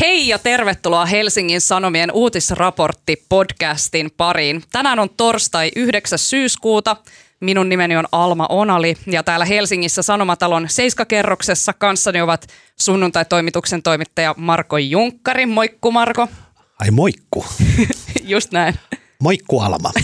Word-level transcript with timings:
Hei 0.00 0.28
ja 0.28 0.38
tervetuloa 0.38 1.06
Helsingin 1.06 1.60
Sanomien 1.60 2.12
uutisraportti 2.12 3.24
podcastin 3.28 4.10
pariin. 4.16 4.62
Tänään 4.72 4.98
on 4.98 5.10
torstai 5.16 5.70
9. 5.76 6.18
syyskuuta. 6.18 6.96
Minun 7.40 7.68
nimeni 7.68 7.96
on 7.96 8.04
Alma 8.12 8.46
Onali 8.50 8.94
ja 9.06 9.22
täällä 9.22 9.44
Helsingissä 9.44 10.02
Sanomatalon 10.02 10.68
Seiskakerroksessa 10.68 11.72
kanssani 11.72 12.20
ovat 12.20 12.46
sunnuntai-toimituksen 12.80 13.82
toimittaja 13.82 14.34
Marko 14.36 14.78
Junkkari. 14.78 15.46
Moikku 15.46 15.92
Marko. 15.92 16.28
Ai 16.80 16.90
moikku. 16.90 17.44
Just 18.32 18.52
näin. 18.52 18.74
Moikku 19.22 19.60
Alma. 19.60 19.92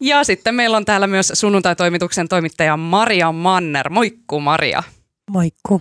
Ja 0.00 0.24
sitten 0.24 0.54
meillä 0.54 0.76
on 0.76 0.84
täällä 0.84 1.06
myös 1.06 1.32
sunnuntai-toimituksen 1.34 2.28
toimittaja 2.28 2.76
Maria 2.76 3.32
Manner. 3.32 3.90
Moikku 3.90 4.40
Maria. 4.40 4.82
Moikku. 5.30 5.80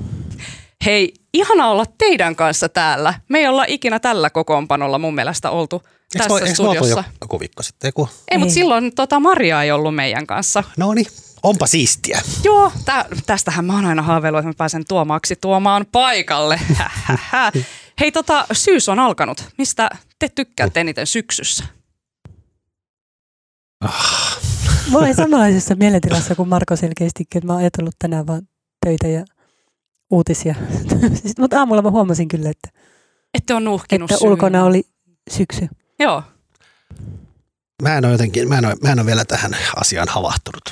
Hei, 0.85 1.13
ihana 1.37 1.69
olla 1.69 1.85
teidän 1.97 2.35
kanssa 2.35 2.69
täällä. 2.69 3.13
Me 3.29 3.39
ei 3.39 3.47
olla 3.47 3.65
ikinä 3.67 3.99
tällä 3.99 4.29
kokoonpanolla 4.29 4.99
mun 4.99 5.15
mielestä 5.15 5.49
oltu 5.49 5.83
tässä 6.13 6.33
eikö 6.33 6.53
studiossa. 6.53 6.99
Eikö 6.99 7.09
joku 7.21 7.39
viikko 7.39 7.63
sitten? 7.63 7.87
Joku? 7.87 8.09
Ei, 8.31 8.37
mutta 8.37 8.51
Ei. 8.51 8.53
silloin 8.53 8.95
tota 8.95 9.19
Maria 9.19 9.63
ei 9.63 9.71
ollut 9.71 9.95
meidän 9.95 10.27
kanssa. 10.27 10.63
No 10.77 10.93
niin, 10.93 11.07
onpa 11.43 11.67
siistiä. 11.67 12.21
Joo, 12.43 12.71
tä, 12.85 13.05
tästähän 13.25 13.65
mä 13.65 13.73
oon 13.73 13.85
aina 13.85 14.01
haaveillut, 14.01 14.39
että 14.39 14.49
mä 14.49 14.53
pääsen 14.57 14.83
tuomaaksi 14.87 15.35
tuomaan 15.35 15.85
paikalle. 15.91 16.59
Hei, 17.99 18.11
tota, 18.11 18.45
syys 18.51 18.89
on 18.89 18.99
alkanut. 18.99 19.43
Mistä 19.57 19.89
te 20.19 20.29
tykkäätte 20.29 20.79
eniten 20.79 21.07
syksyssä? 21.07 21.63
Mä 24.91 24.97
olen 24.97 25.15
samanlaisessa 25.15 25.75
mielentilassa 25.75 26.35
kuin 26.35 26.49
Marko 26.49 26.75
selkeästikin, 26.75 27.37
että 27.37 27.47
mä 27.47 27.53
oon 27.53 27.61
ajatellut 27.61 27.95
tänään 27.99 28.27
vaan 28.27 28.41
töitä 28.85 29.07
ja 29.07 29.25
uutisia. 30.09 30.55
Siis, 31.21 31.37
Mutta 31.39 31.59
aamulla 31.59 31.81
mä 31.81 31.91
huomasin 31.91 32.27
kyllä, 32.27 32.49
että, 32.49 32.69
Ette 33.33 33.53
on 33.53 33.63
nuhkinut 33.63 34.11
että 34.11 34.25
ulkona 34.25 34.65
oli 34.65 34.83
syksy. 35.31 35.67
Joo. 35.99 36.23
Mä 37.81 37.97
en 37.97 38.05
ole 38.05 38.11
jotenkin, 38.11 38.49
mä 38.49 38.57
en 38.57 38.65
ole, 38.65 38.75
mä 38.83 38.91
en 38.91 38.99
ole 38.99 39.05
vielä 39.05 39.25
tähän 39.25 39.57
asiaan 39.75 40.07
havahtunut. 40.09 40.63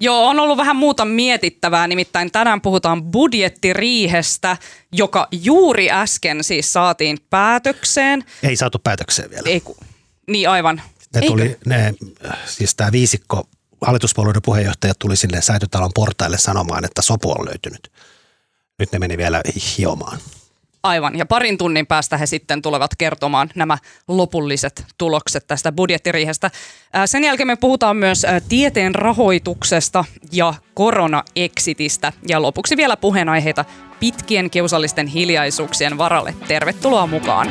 Joo, 0.00 0.28
on 0.28 0.40
ollut 0.40 0.56
vähän 0.56 0.76
muuta 0.76 1.04
mietittävää, 1.04 1.88
nimittäin 1.88 2.32
tänään 2.32 2.60
puhutaan 2.60 3.04
budjettiriihestä, 3.04 4.56
joka 4.92 5.28
juuri 5.32 5.90
äsken 5.90 6.44
siis 6.44 6.72
saatiin 6.72 7.18
päätökseen. 7.30 8.24
Ei 8.42 8.56
saatu 8.56 8.78
päätökseen 8.78 9.30
vielä. 9.30 9.48
Ei, 9.50 9.60
ku, 9.60 9.76
niin 10.26 10.50
aivan. 10.50 10.82
Ne 11.14 11.20
Eikö? 11.20 11.26
tuli, 11.26 11.56
ne, 11.66 11.94
siis 12.46 12.74
tämä 12.74 12.92
viisikko, 12.92 13.48
hallituspuolueiden 13.80 14.42
puheenjohtajat 14.42 14.98
tuli 14.98 15.16
sinne 15.16 15.42
Säitytalon 15.42 15.90
portaille 15.94 16.38
sanomaan, 16.38 16.84
että 16.84 17.02
sopu 17.02 17.30
on 17.30 17.46
löytynyt. 17.46 17.92
Nyt 18.78 18.92
ne 18.92 18.98
meni 18.98 19.18
vielä 19.18 19.40
hiomaan. 19.78 20.18
Aivan, 20.82 21.18
ja 21.18 21.26
parin 21.26 21.58
tunnin 21.58 21.86
päästä 21.86 22.16
he 22.16 22.26
sitten 22.26 22.62
tulevat 22.62 22.90
kertomaan 22.98 23.50
nämä 23.54 23.78
lopulliset 24.08 24.84
tulokset 24.98 25.46
tästä 25.46 25.72
budjettiriihestä. 25.72 26.50
Sen 27.06 27.24
jälkeen 27.24 27.46
me 27.46 27.56
puhutaan 27.56 27.96
myös 27.96 28.26
tieteen 28.48 28.94
rahoituksesta 28.94 30.04
ja 30.32 30.54
korona-exitistä. 30.74 32.12
Ja 32.28 32.42
lopuksi 32.42 32.76
vielä 32.76 32.96
puheenaiheita 32.96 33.64
pitkien 34.00 34.50
kiusallisten 34.50 35.06
hiljaisuuksien 35.06 35.98
varalle. 35.98 36.34
Tervetuloa 36.48 37.06
mukaan. 37.06 37.50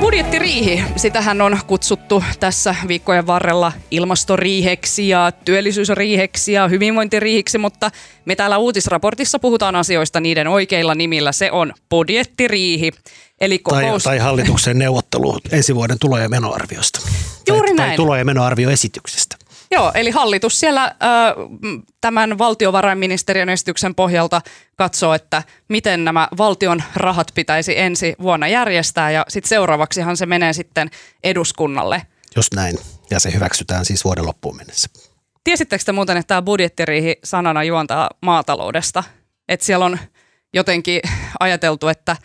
Budjettiriihi, 0.00 0.84
sitähän 0.96 1.40
on 1.40 1.58
kutsuttu 1.66 2.24
tässä 2.40 2.74
viikkojen 2.88 3.26
varrella 3.26 3.72
ilmastoriiheksi 3.90 5.08
ja 5.08 5.32
työllisyysriiheksi 5.44 6.52
ja 6.52 6.68
hyvinvointiriihiksi, 6.68 7.58
mutta 7.58 7.90
me 8.24 8.36
täällä 8.36 8.58
uutisraportissa 8.58 9.38
puhutaan 9.38 9.76
asioista 9.76 10.20
niiden 10.20 10.48
oikeilla 10.48 10.94
nimillä. 10.94 11.32
Se 11.32 11.50
on 11.50 11.72
budjettiriihi, 11.90 12.92
eli 13.40 13.58
Tai, 13.58 13.82
kokous... 13.82 14.02
tai 14.02 14.18
hallituksen 14.18 14.78
neuvottelu 14.78 15.38
ensi 15.50 15.74
vuoden 15.74 15.98
tulo- 15.98 16.18
ja 16.18 16.28
menoarviosta. 16.28 17.00
Juuri 17.48 17.68
tai, 17.68 17.76
näin. 17.76 17.88
Tai 17.88 17.96
tulo- 17.96 18.16
ja 18.16 18.24
menoarvioesityksestä. 18.24 19.36
Joo, 19.70 19.92
eli 19.94 20.10
hallitus 20.10 20.60
siellä 20.60 20.94
tämän 22.00 22.38
valtiovarainministeriön 22.38 23.48
esityksen 23.48 23.94
pohjalta 23.94 24.40
katsoo, 24.76 25.14
että 25.14 25.42
miten 25.68 26.04
nämä 26.04 26.28
valtion 26.38 26.82
rahat 26.96 27.26
pitäisi 27.34 27.78
ensi 27.78 28.14
vuonna 28.22 28.48
järjestää 28.48 29.10
ja 29.10 29.24
sitten 29.28 29.48
seuraavaksihan 29.48 30.16
se 30.16 30.26
menee 30.26 30.52
sitten 30.52 30.90
eduskunnalle. 31.24 32.02
Just 32.36 32.54
näin. 32.54 32.78
Ja 33.10 33.20
se 33.20 33.32
hyväksytään 33.34 33.84
siis 33.84 34.04
vuoden 34.04 34.26
loppuun 34.26 34.56
mennessä. 34.56 34.88
Tiesittekö 35.44 35.84
te 35.84 35.92
muuten, 35.92 36.16
että 36.16 36.28
tämä 36.28 36.42
budjettiriihi 36.42 37.16
sanana 37.24 37.64
juontaa 37.64 38.10
maataloudesta? 38.22 39.04
Että 39.48 39.66
siellä 39.66 39.84
on 39.84 39.98
jotenkin 40.54 41.00
ajateltu, 41.40 41.88
että 41.88 42.16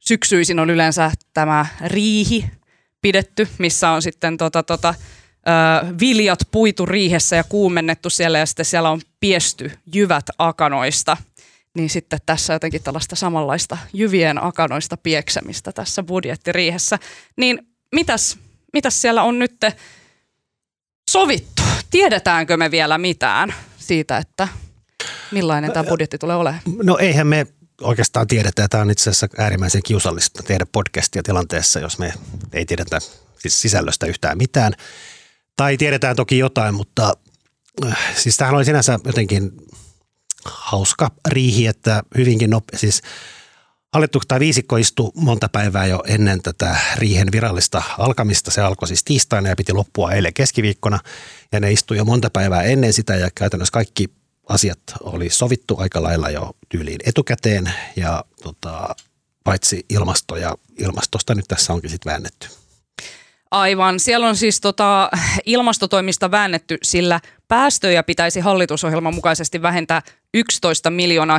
syksyisin 0.00 0.60
on 0.60 0.70
yleensä 0.70 1.10
tämä 1.34 1.66
riihi 1.84 2.50
pidetty, 3.02 3.48
missä 3.58 3.90
on 3.90 4.02
sitten 4.02 4.36
tota, 4.36 4.62
tota, 4.62 4.94
ö, 5.48 5.94
viljat 6.00 6.38
puitu 6.50 6.86
riihessä 6.86 7.36
ja 7.36 7.44
kuumennettu 7.44 8.10
siellä 8.10 8.38
ja 8.38 8.46
sitten 8.46 8.64
siellä 8.64 8.90
on 8.90 9.00
piesty 9.20 9.70
jyvät 9.94 10.26
akanoista. 10.38 11.16
Niin 11.74 11.90
sitten 11.90 12.18
tässä 12.26 12.52
jotenkin 12.52 12.82
tällaista 12.82 13.16
samanlaista 13.16 13.78
jyvien 13.92 14.44
akanoista 14.44 14.96
pieksemistä 14.96 15.72
tässä 15.72 16.02
budjettiriihessä. 16.02 16.98
Niin 17.36 17.58
mitäs, 17.94 18.38
mitäs 18.72 19.02
siellä 19.02 19.22
on 19.22 19.38
nyt 19.38 19.56
sovittu? 21.10 21.62
Tiedetäänkö 21.90 22.56
me 22.56 22.70
vielä 22.70 22.98
mitään 22.98 23.54
siitä, 23.78 24.18
että 24.18 24.48
millainen 25.30 25.72
tämä 25.72 25.88
budjetti 25.88 26.18
tulee 26.18 26.36
olemaan? 26.36 26.62
No 26.82 26.98
eihän 26.98 27.26
me 27.26 27.46
oikeastaan 27.80 28.26
tiedetä, 28.26 28.68
tämä 28.68 28.82
on 28.82 28.90
itse 28.90 29.10
asiassa 29.10 29.28
äärimmäisen 29.38 29.82
kiusallista 29.82 30.42
tehdä 30.42 30.66
podcastia 30.72 31.22
tilanteessa, 31.22 31.80
jos 31.80 31.98
me 31.98 32.12
ei 32.52 32.66
tiedetä 32.66 32.98
siis 33.38 33.60
sisällöstä 33.60 34.06
yhtään 34.06 34.38
mitään. 34.38 34.72
Tai 35.56 35.76
tiedetään 35.76 36.16
toki 36.16 36.38
jotain, 36.38 36.74
mutta 36.74 37.16
äh, 37.84 37.98
siis 38.16 38.36
tämähän 38.36 38.56
oli 38.56 38.64
sinänsä 38.64 38.98
jotenkin 39.04 39.52
hauska 40.44 41.10
riihi, 41.28 41.66
että 41.66 42.02
hyvinkin 42.16 42.50
nopea, 42.50 42.78
siis 42.78 43.02
Hallitus 43.94 44.22
tai 44.28 44.40
viisikko 44.40 44.76
istui 44.76 45.10
monta 45.14 45.48
päivää 45.48 45.86
jo 45.86 46.02
ennen 46.06 46.42
tätä 46.42 46.76
riihen 46.96 47.32
virallista 47.32 47.82
alkamista. 47.98 48.50
Se 48.50 48.60
alkoi 48.60 48.88
siis 48.88 49.04
tiistaina 49.04 49.48
ja 49.48 49.56
piti 49.56 49.72
loppua 49.72 50.12
eilen 50.12 50.34
keskiviikkona. 50.34 50.98
Ja 51.52 51.60
ne 51.60 51.72
istui 51.72 51.96
jo 51.96 52.04
monta 52.04 52.30
päivää 52.30 52.62
ennen 52.62 52.92
sitä 52.92 53.16
ja 53.16 53.30
käytännössä 53.34 53.72
kaikki 53.72 54.08
asiat 54.48 54.78
oli 55.00 55.30
sovittu 55.30 55.76
aika 55.78 56.02
lailla 56.02 56.30
jo 56.30 56.56
tyyliin 56.68 57.00
etukäteen. 57.04 57.72
Ja 57.96 58.24
tota, 58.42 58.96
paitsi 59.44 59.86
ilmasto 59.88 60.36
ja 60.36 60.56
ilmastosta 60.78 61.34
nyt 61.34 61.48
tässä 61.48 61.72
onkin 61.72 61.90
sitten 61.90 62.10
väännetty. 62.10 62.48
Aivan. 63.54 64.00
Siellä 64.00 64.26
on 64.26 64.36
siis 64.36 64.60
tota, 64.60 65.10
ilmastotoimista 65.46 66.30
väännetty, 66.30 66.78
sillä 66.82 67.20
päästöjä 67.48 68.02
pitäisi 68.02 68.40
hallitusohjelman 68.40 69.14
mukaisesti 69.14 69.62
vähentää 69.62 70.02
11 70.34 70.90
miljoonaa 70.90 71.38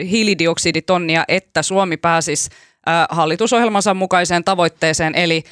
hiilidioksiditonnia, 0.00 1.24
että 1.28 1.62
Suomi 1.62 1.96
pääsisi 1.96 2.50
hallitusohjelmansa 3.10 3.94
mukaiseen 3.94 4.44
tavoitteeseen, 4.44 5.14
eli 5.14 5.44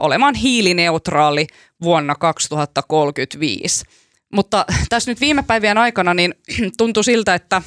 olemaan 0.00 0.34
hiilineutraali 0.34 1.46
vuonna 1.82 2.14
2035. 2.14 3.84
Mutta 4.32 4.64
tässä 4.88 5.10
nyt 5.10 5.20
viime 5.20 5.42
päivien 5.42 5.78
aikana 5.78 6.14
niin 6.14 6.34
tuntui 6.78 7.04
siltä, 7.04 7.34
että 7.34 7.62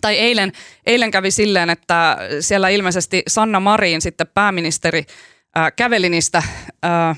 tai 0.00 0.18
eilen, 0.18 0.52
eilen 0.86 1.10
kävi 1.10 1.30
silleen, 1.30 1.70
että 1.70 2.18
siellä 2.40 2.68
ilmeisesti 2.68 3.22
Sanna 3.28 3.60
Marin 3.60 4.00
sitten 4.00 4.26
pääministeri 4.34 5.06
ää, 5.54 5.70
käveli 5.70 6.08
niistä 6.08 6.42
ää, 6.82 7.16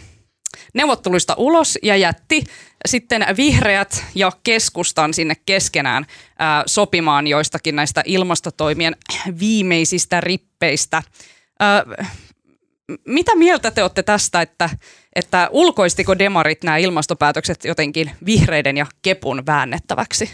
neuvotteluista 0.74 1.34
ulos 1.36 1.78
ja 1.82 1.96
jätti 1.96 2.44
sitten 2.88 3.26
vihreät 3.36 4.04
ja 4.14 4.32
keskustan 4.44 5.14
sinne 5.14 5.34
keskenään 5.46 6.06
ää, 6.38 6.62
sopimaan 6.66 7.26
joistakin 7.26 7.76
näistä 7.76 8.02
ilmastotoimien 8.06 8.96
viimeisistä 9.40 10.20
rippeistä. 10.20 11.02
Ää, 11.60 11.84
mitä 13.06 13.36
mieltä 13.36 13.70
te 13.70 13.82
olette 13.82 14.02
tästä, 14.02 14.42
että, 14.42 14.70
että 15.16 15.48
ulkoistiko 15.52 16.18
demarit 16.18 16.64
nämä 16.64 16.76
ilmastopäätökset 16.76 17.64
jotenkin 17.64 18.10
vihreiden 18.26 18.76
ja 18.76 18.86
kepun 19.02 19.46
väännettäväksi? 19.46 20.30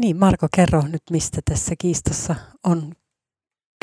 Niin, 0.00 0.16
Marko, 0.16 0.48
kerro 0.56 0.82
nyt, 0.82 1.02
mistä 1.10 1.40
tässä 1.50 1.74
kiistassa 1.78 2.34
on 2.64 2.92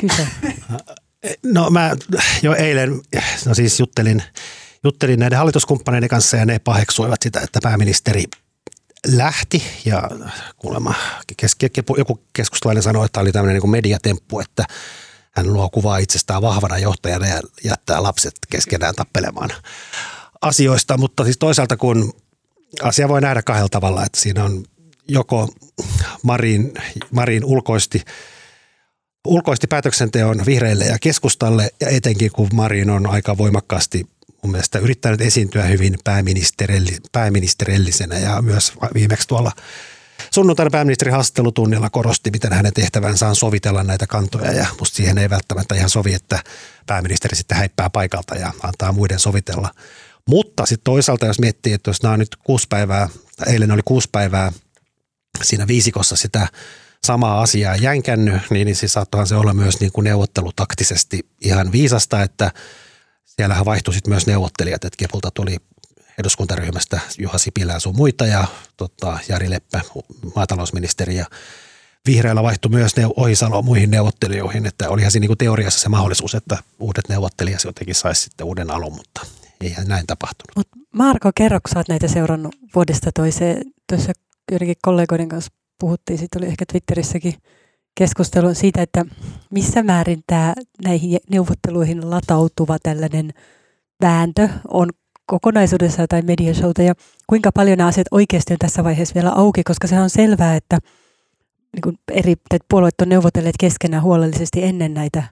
kyse. 0.00 0.26
No 1.42 1.70
mä 1.70 1.96
jo 2.42 2.54
eilen, 2.54 3.00
no 3.46 3.54
siis 3.54 3.80
juttelin, 3.80 4.22
juttelin 4.84 5.20
näiden 5.20 5.38
hallituskumppaneiden 5.38 6.08
kanssa 6.08 6.36
ja 6.36 6.46
ne 6.46 6.58
paheksuivat 6.58 7.22
sitä, 7.22 7.40
että 7.40 7.58
pääministeri 7.62 8.24
lähti 9.06 9.62
ja 9.84 10.02
kuulemma 10.56 10.94
kes, 11.36 11.56
joku 11.98 12.22
keskustalainen 12.32 12.82
sanoi, 12.82 13.04
että 13.06 13.20
oli 13.20 13.32
tämmöinen 13.32 13.60
niin 13.62 13.70
mediatemppu, 13.70 14.40
että 14.40 14.64
hän 15.30 15.52
luo 15.52 15.70
kuvaa 15.70 15.98
itsestään 15.98 16.42
vahvana 16.42 16.78
johtajana 16.78 17.26
ja 17.26 17.40
jättää 17.64 18.02
lapset 18.02 18.34
keskenään 18.50 18.94
tappelemaan 18.94 19.50
asioista, 20.40 20.98
mutta 20.98 21.24
siis 21.24 21.38
toisaalta 21.38 21.76
kun 21.76 22.12
asia 22.82 23.08
voi 23.08 23.20
nähdä 23.20 23.42
kahdella 23.42 23.68
tavalla, 23.68 24.04
että 24.04 24.20
siinä 24.20 24.44
on 24.44 24.64
joko 25.08 25.48
Marin, 26.22 26.74
Marin 27.10 27.44
ulkoisti, 27.44 28.04
ulkoisti 29.26 29.66
päätöksenteon 29.66 30.46
vihreille 30.46 30.84
ja 30.84 30.98
keskustalle, 31.00 31.70
ja 31.80 31.88
etenkin 31.88 32.30
kun 32.32 32.48
Marin 32.52 32.90
on 32.90 33.06
aika 33.06 33.38
voimakkaasti 33.38 34.06
mun 34.42 34.50
mielestä 34.50 34.78
yrittänyt 34.78 35.20
esiintyä 35.20 35.64
hyvin 35.64 35.98
pääministerelli, 36.04 36.96
pääministerellisenä 37.12 38.18
ja 38.18 38.42
myös 38.42 38.72
viimeksi 38.94 39.28
tuolla 39.28 39.52
sunnuntaina 40.30 40.70
pääministeri 40.70 41.10
haastattelutunnilla 41.10 41.90
korosti, 41.90 42.30
miten 42.30 42.52
hänen 42.52 42.72
tehtävänsä 42.72 43.28
on 43.28 43.36
sovitella 43.36 43.82
näitä 43.82 44.06
kantoja 44.06 44.52
ja 44.52 44.66
musta 44.78 44.96
siihen 44.96 45.18
ei 45.18 45.30
välttämättä 45.30 45.74
ihan 45.74 45.90
sovi, 45.90 46.14
että 46.14 46.42
pääministeri 46.86 47.36
sitten 47.36 47.58
häippää 47.58 47.90
paikalta 47.90 48.34
ja 48.34 48.52
antaa 48.62 48.92
muiden 48.92 49.18
sovitella. 49.18 49.74
Mutta 50.28 50.66
sitten 50.66 50.84
toisaalta, 50.84 51.26
jos 51.26 51.38
miettii, 51.38 51.72
että 51.72 51.90
jos 51.90 52.02
nämä 52.02 52.12
on 52.12 52.18
nyt 52.18 52.36
kuusi 52.44 52.66
päivää, 52.68 53.08
eilen 53.46 53.70
oli 53.70 53.82
kuusi 53.84 54.08
päivää 54.12 54.52
siinä 55.42 55.66
viisikossa 55.66 56.16
sitä 56.16 56.48
samaa 57.06 57.40
asiaa 57.40 57.76
jänkännyt, 57.76 58.42
niin, 58.50 58.64
niin 58.64 58.76
siis 58.76 58.92
saattohan 58.92 59.26
se 59.26 59.34
olla 59.34 59.54
myös 59.54 59.80
niin 59.80 59.92
kuin 59.92 60.04
neuvottelutaktisesti 60.04 61.26
ihan 61.40 61.72
viisasta, 61.72 62.22
että 62.22 62.50
siellähän 63.24 63.64
vaihtui 63.64 63.94
sitten 63.94 64.12
myös 64.12 64.26
neuvottelijat, 64.26 64.84
että 64.84 64.96
Kepulta 64.96 65.30
tuli 65.30 65.56
eduskuntaryhmästä 66.18 67.00
Juha 67.18 67.38
Sipilä 67.38 67.72
ja 67.72 67.80
sun 67.80 67.96
muita 67.96 68.26
ja 68.26 68.44
tota, 68.76 69.18
Jari 69.28 69.50
Leppä, 69.50 69.80
maatalousministeri 70.36 71.16
ja 71.16 71.26
Vihreällä 72.06 72.42
vaihtui 72.42 72.70
myös 72.70 72.96
ne 72.96 73.06
Ohisalo 73.16 73.62
muihin 73.62 73.90
neuvottelijoihin, 73.90 74.66
että 74.66 74.88
olihan 74.88 75.10
siinä 75.10 75.26
niin 75.26 75.38
teoriassa 75.38 75.80
se 75.80 75.88
mahdollisuus, 75.88 76.34
että 76.34 76.58
uudet 76.80 77.08
neuvottelijat 77.08 77.64
jotenkin 77.64 77.94
saisi 77.94 78.22
sitten 78.22 78.46
uuden 78.46 78.70
alun, 78.70 78.92
mutta 78.92 79.26
eihän 79.60 79.88
näin 79.88 80.06
tapahtunut. 80.06 80.56
Mut 80.56 80.68
Marko, 80.94 81.30
kerro, 81.34 81.60
kun 81.60 81.84
näitä 81.88 82.08
seurannut 82.08 82.56
vuodesta 82.74 83.10
toiseen. 83.14 83.62
Tuossa 83.88 84.12
joidenkin 84.50 84.76
kollegoiden 84.82 85.28
kanssa 85.28 85.52
puhuttiin, 85.80 86.18
sitten 86.18 86.42
oli 86.42 86.48
ehkä 86.48 86.64
Twitterissäkin 86.72 87.34
keskustelu 87.94 88.54
siitä, 88.54 88.82
että 88.82 89.04
missä 89.50 89.82
määrin 89.82 90.22
tämä 90.26 90.54
näihin 90.84 91.20
neuvotteluihin 91.30 92.10
latautuva 92.10 92.78
tällainen 92.82 93.30
vääntö 94.00 94.48
on 94.68 94.90
kokonaisuudessa 95.26 96.06
tai 96.08 96.22
mediashowta 96.22 96.82
ja 96.82 96.94
kuinka 97.26 97.52
paljon 97.52 97.78
nämä 97.78 97.88
asiat 97.88 98.06
oikeasti 98.10 98.52
on 98.52 98.58
tässä 98.58 98.84
vaiheessa 98.84 99.14
vielä 99.14 99.30
auki, 99.30 99.62
koska 99.64 99.86
se 99.86 100.00
on 100.00 100.10
selvää, 100.10 100.56
että 100.56 100.78
niin 101.72 101.82
kuin 101.82 101.98
eri 102.12 102.34
puolueet 102.68 103.00
on 103.02 103.08
neuvotelleet 103.08 103.54
keskenään 103.60 104.02
huolellisesti 104.02 104.64
ennen 104.64 104.94
näitä 104.94 105.22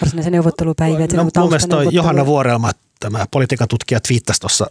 varsinaisia 0.00 0.30
neuvottelupäiviä. 0.30 1.06
No, 1.14 1.22
mun 1.22 1.48
mielestä 1.48 1.76
Johanna 1.90 2.26
Vuorelma, 2.26 2.70
tämä 3.00 3.26
politiikan 3.30 3.68
tutkija, 3.68 4.00
twiittasi 4.00 4.40
tuossa 4.40 4.66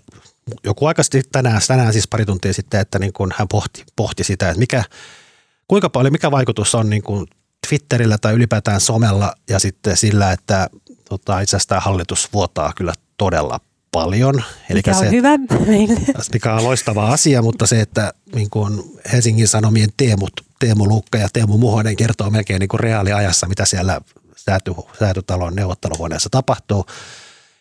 joku 0.63 0.85
aika 0.85 1.03
sitten 1.03 1.23
tänään, 1.31 1.61
tänään 1.67 1.93
siis 1.93 2.07
pari 2.07 2.25
tuntia 2.25 2.53
sitten, 2.53 2.79
että 2.79 2.99
niin 2.99 3.13
kuin 3.13 3.31
hän 3.35 3.47
pohti, 3.47 3.83
pohti 3.95 4.23
sitä, 4.23 4.49
että 4.49 4.59
mikä, 4.59 4.83
kuinka 5.67 5.89
paljon, 5.89 6.11
mikä 6.11 6.31
vaikutus 6.31 6.75
on 6.75 6.89
niin 6.89 7.03
kuin 7.03 7.27
Twitterillä 7.69 8.17
tai 8.17 8.33
ylipäätään 8.33 8.81
somella 8.81 9.33
ja 9.49 9.59
sitten 9.59 9.97
sillä, 9.97 10.31
että 10.31 10.69
tota, 11.09 11.39
itse 11.39 11.55
asiassa 11.55 11.69
tämä 11.69 11.81
hallitus 11.81 12.33
vuotaa 12.33 12.73
kyllä 12.75 12.93
todella 13.17 13.59
paljon. 13.91 14.43
Eli 14.69 14.79
mikä 14.79 14.93
se, 14.93 15.05
on 15.05 15.11
hyvä 15.11 15.37
meille. 15.67 15.99
Mikä 16.33 16.53
on 16.53 16.63
loistava 16.63 17.07
asia, 17.07 17.41
mutta 17.41 17.67
se, 17.67 17.81
että 17.81 18.13
niin 18.35 18.49
kuin 18.49 18.83
Helsingin 19.11 19.47
Sanomien 19.47 19.89
Teemut, 19.97 20.31
Teemu 20.59 20.87
Lukka 20.87 21.17
ja 21.17 21.27
Teemu 21.33 21.57
Muhonen 21.57 21.95
kertoo 21.95 22.29
melkein 22.29 22.59
niin 22.59 22.69
kuin 22.69 22.79
reaaliajassa, 22.79 23.47
mitä 23.47 23.65
siellä 23.65 24.01
sääty, 24.35 24.71
säätytalon 24.99 25.55
neuvotteluhuoneessa 25.55 26.29
tapahtuu. 26.29 26.85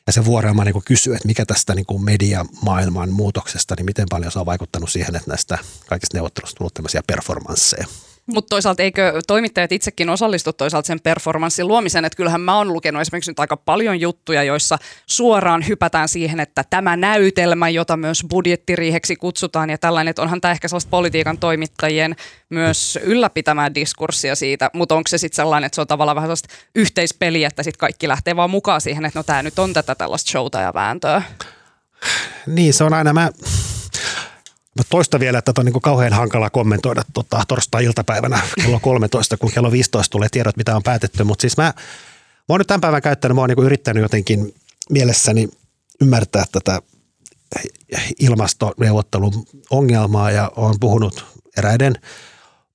Ja 0.07 0.13
se 0.13 0.25
vuorelma 0.25 0.65
niin 0.65 0.85
kysyy, 0.85 1.15
että 1.15 1.27
mikä 1.29 1.47
tästä 1.47 1.75
niin 1.75 1.87
kuin 1.87 2.05
mediamaailman 2.05 3.11
muutoksesta, 3.11 3.75
niin 3.75 3.85
miten 3.85 4.07
paljon 4.11 4.33
se 4.33 4.39
on 4.39 4.47
vaikuttanut 4.47 4.91
siihen, 4.91 5.17
että 5.17 5.31
näistä 5.31 5.59
kaikista 5.87 6.17
neuvottelusta 6.17 6.55
on 6.55 6.59
tullut 6.59 6.75
tämmöisiä 6.75 7.03
performansseja. 7.07 7.87
Mutta 8.27 8.49
toisaalta 8.49 8.83
eikö 8.83 9.21
toimittajat 9.27 9.73
itsekin 9.73 10.11
osallistu 10.11 10.53
toisaalta 10.53 10.87
sen 10.87 11.01
performanssin 11.01 11.69
luomiseen, 11.69 12.05
että 12.05 12.17
kyllähän 12.17 12.41
mä 12.41 12.57
oon 12.57 12.73
lukenut 12.73 13.03
esimerkiksi 13.03 13.31
nyt 13.31 13.41
aika 13.41 13.57
paljon 13.57 14.01
juttuja, 14.01 14.43
joissa 14.43 14.79
suoraan 15.07 15.69
hypätään 15.69 16.09
siihen, 16.09 16.41
että 16.41 16.65
tämä 16.71 16.97
näytelmä, 16.97 17.69
jota 17.69 17.97
myös 17.97 18.25
budjettiriiheksi 18.31 19.17
kutsutaan 19.17 19.71
ja 19.71 19.79
tällainen, 19.79 20.11
että 20.11 20.23
onhan 20.23 20.41
tämä 20.41 20.53
ehkä 20.53 20.69
sellaista 20.69 20.91
politiikan 20.91 21.39
toimittajien 21.39 22.17
myös 22.51 22.99
ylläpitämään 23.03 23.75
diskurssia 23.75 24.35
siitä, 24.35 24.71
mutta 24.73 24.95
onko 24.95 25.09
se 25.09 25.19
sitten 25.19 25.37
sellainen, 25.37 25.67
että 25.67 25.75
se 25.75 25.81
on 25.81 25.87
tavallaan 25.87 26.17
vähän 26.17 26.27
sellaista 26.27 26.55
yhteispeliä, 26.75 27.49
että 27.49 27.63
sitten 27.63 27.79
kaikki 27.79 28.09
lähtee 28.09 28.37
vaan 28.37 28.51
mukaan 28.51 28.81
siihen, 28.81 29.05
että 29.05 29.19
no 29.19 29.23
tämä 29.23 29.43
nyt 29.43 29.59
on 29.59 29.73
tätä 29.73 29.95
tällaista 29.95 30.31
showta 30.31 30.61
ja 30.61 30.75
vääntöä. 30.75 31.23
Niin, 32.47 32.75
se 32.75 32.85
on 32.85 32.95
aina, 32.95 33.13
mä 33.13 33.31
Mä 34.79 34.83
toista 34.91 35.21
vielä, 35.21 35.39
että 35.39 35.53
on 35.59 35.65
niin 35.65 35.81
kauhean 35.83 36.13
hankala 36.13 36.51
kommentoida 36.51 37.03
tota, 37.13 37.43
torstai-iltapäivänä 37.49 38.41
kello 38.63 38.81
13, 38.81 39.37
kun 39.37 39.53
kello 39.53 39.73
15 39.73 40.13
tulee 40.13 40.29
tiedot, 40.29 40.57
mitä 40.57 40.77
on 40.77 40.83
päätetty. 40.83 41.25
Mutta 41.25 41.43
siis 41.43 41.57
mä, 41.57 41.63
mä 41.63 41.73
oon 42.49 42.61
nyt 42.61 42.67
tämän 42.67 42.81
päivän 42.81 43.03
käyttänyt, 43.03 43.35
mä 43.35 43.41
oon 43.41 43.51
niin 43.51 43.67
yrittänyt 43.67 44.03
jotenkin 44.03 44.55
mielessäni 44.91 45.49
ymmärtää 46.01 46.45
tätä 46.53 46.83
ilmastoneuvottelun 48.19 49.47
ongelmaa 49.71 50.31
ja 50.31 50.53
olen 50.57 50.81
puhunut 50.81 51.27
eräiden 51.57 51.95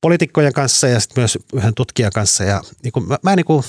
poliitikkojen 0.01 0.53
kanssa 0.53 0.87
ja 0.87 0.99
sitten 0.99 1.21
myös 1.21 1.37
yhden 1.53 1.73
tutkijan 1.73 2.11
kanssa. 2.15 2.43
Ja 2.43 2.61
niin 2.83 2.91
kuin, 2.91 3.07
mä, 3.07 3.17
mä 3.23 3.35
niin 3.35 3.45
kuin, 3.45 3.63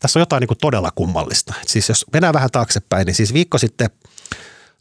tässä 0.00 0.18
on 0.18 0.20
jotain 0.20 0.40
niin 0.40 0.48
kuin 0.48 0.58
todella 0.58 0.90
kummallista. 0.94 1.54
Et 1.62 1.68
siis 1.68 1.88
jos 1.88 2.04
mennään 2.12 2.34
vähän 2.34 2.50
taaksepäin, 2.50 3.06
niin 3.06 3.14
siis 3.14 3.34
viikko 3.34 3.58
sitten 3.58 3.90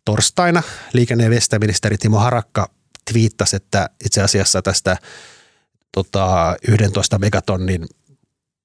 torstaina 0.06 0.64
liikenne- 0.94 1.24
ja 1.24 1.30
viestintäministeri 1.30 1.98
Timo 1.98 2.20
Harakka 2.20 2.70
twiittasi, 3.12 3.56
että 3.56 3.90
itse 4.06 4.22
asiassa 4.22 4.62
tästä 4.62 4.98
tota, 5.92 6.56
11 6.68 7.20
megatonnin 7.20 7.86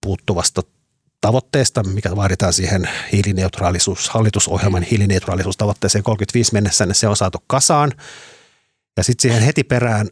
puuttuvasta 0.02 0.62
tavoitteesta, 1.20 1.82
mikä 1.82 2.16
vaaditaan 2.16 2.52
siihen 2.52 2.88
hiilineutraalisuus, 3.12 4.08
hallitusohjelman 4.08 4.82
hiilineutraalisuustavoitteeseen 4.82 6.04
35 6.04 6.52
mennessä, 6.52 6.86
niin 6.86 6.94
se 6.94 7.08
on 7.08 7.16
saatu 7.16 7.38
kasaan. 7.46 7.92
Ja 8.96 9.04
sitten 9.04 9.22
siihen 9.22 9.42
heti 9.42 9.64
perään 9.64 10.08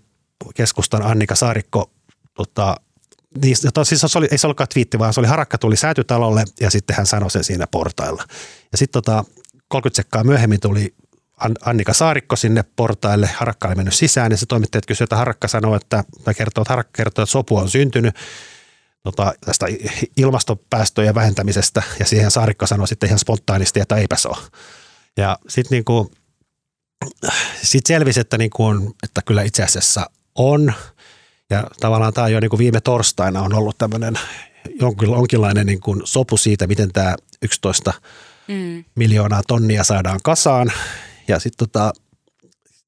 keskustan 0.54 1.02
Annika 1.02 1.34
Saarikko, 1.34 1.90
tota, 2.34 2.76
niin, 3.42 3.56
siis 3.82 4.00
se 4.06 4.18
oli, 4.18 4.28
ei 4.30 4.38
se 4.38 4.46
ollutkaan 4.46 4.68
twiitti, 4.68 4.98
vaan 4.98 5.14
se 5.14 5.20
oli 5.20 5.28
Harakka 5.28 5.58
tuli 5.58 5.76
säätytalolle 5.76 6.44
ja 6.60 6.70
sitten 6.70 6.96
hän 6.96 7.06
sanoi 7.06 7.30
sen 7.30 7.44
siinä 7.44 7.66
portailla. 7.66 8.24
Ja 8.72 8.78
sitten 8.78 9.02
tota, 9.02 9.24
30 9.68 9.96
sekkaa 9.96 10.24
myöhemmin 10.24 10.60
tuli 10.60 10.94
Annika 11.64 11.92
Saarikko 11.92 12.36
sinne 12.36 12.64
portaille. 12.76 13.30
Harakka 13.34 13.68
oli 13.68 13.74
mennyt 13.74 13.94
sisään 13.94 14.32
ja 14.32 14.36
se 14.36 14.46
toimittajat 14.46 14.86
kysyivät, 14.86 15.06
että 15.06 15.16
Harakka 15.16 15.48
sanoi, 15.48 15.76
että, 15.76 16.04
tai 16.24 16.34
kertoo, 16.34 16.62
että 16.62 16.72
Harakka 16.72 16.96
kertoo, 16.96 17.22
että 17.22 17.32
sopu 17.32 17.56
on 17.56 17.70
syntynyt 17.70 18.14
tota, 19.02 19.34
tästä 19.44 19.66
ilmastopäästöjen 20.16 21.14
vähentämisestä 21.14 21.82
ja 21.98 22.06
siihen 22.06 22.30
Saarikko 22.30 22.66
sanoi 22.66 22.88
sitten 22.88 23.06
ihan 23.06 23.18
spontaanisti, 23.18 23.80
että 23.80 23.96
eipä 23.96 24.16
se 24.16 24.28
ole. 24.28 24.36
Ja 25.16 25.38
sitten 25.48 25.76
niin 25.88 26.10
sit 27.62 27.86
selvisi, 27.86 28.20
että, 28.20 28.38
niin 28.38 28.50
kuin, 28.50 28.94
että 29.02 29.22
kyllä 29.22 29.42
itse 29.42 29.62
asiassa 29.62 30.10
on 30.34 30.72
ja 31.50 31.64
tavallaan 31.80 32.12
tämä 32.12 32.28
jo 32.28 32.40
niin 32.40 32.50
kuin 32.50 32.58
viime 32.58 32.80
torstaina 32.80 33.42
on 33.42 33.54
ollut 33.54 33.78
tämmöinen 33.78 34.18
jonkinlainen 35.02 35.66
niin 35.66 35.80
kuin 35.80 36.00
sopu 36.04 36.36
siitä, 36.36 36.66
miten 36.66 36.92
tämä 36.92 37.16
11 37.42 37.92
mm. 38.48 38.84
miljoonaa 38.94 39.42
tonnia 39.48 39.84
saadaan 39.84 40.20
kasaan 40.22 40.72
ja 41.28 41.40
sitten 41.40 41.68
tota, 41.68 41.92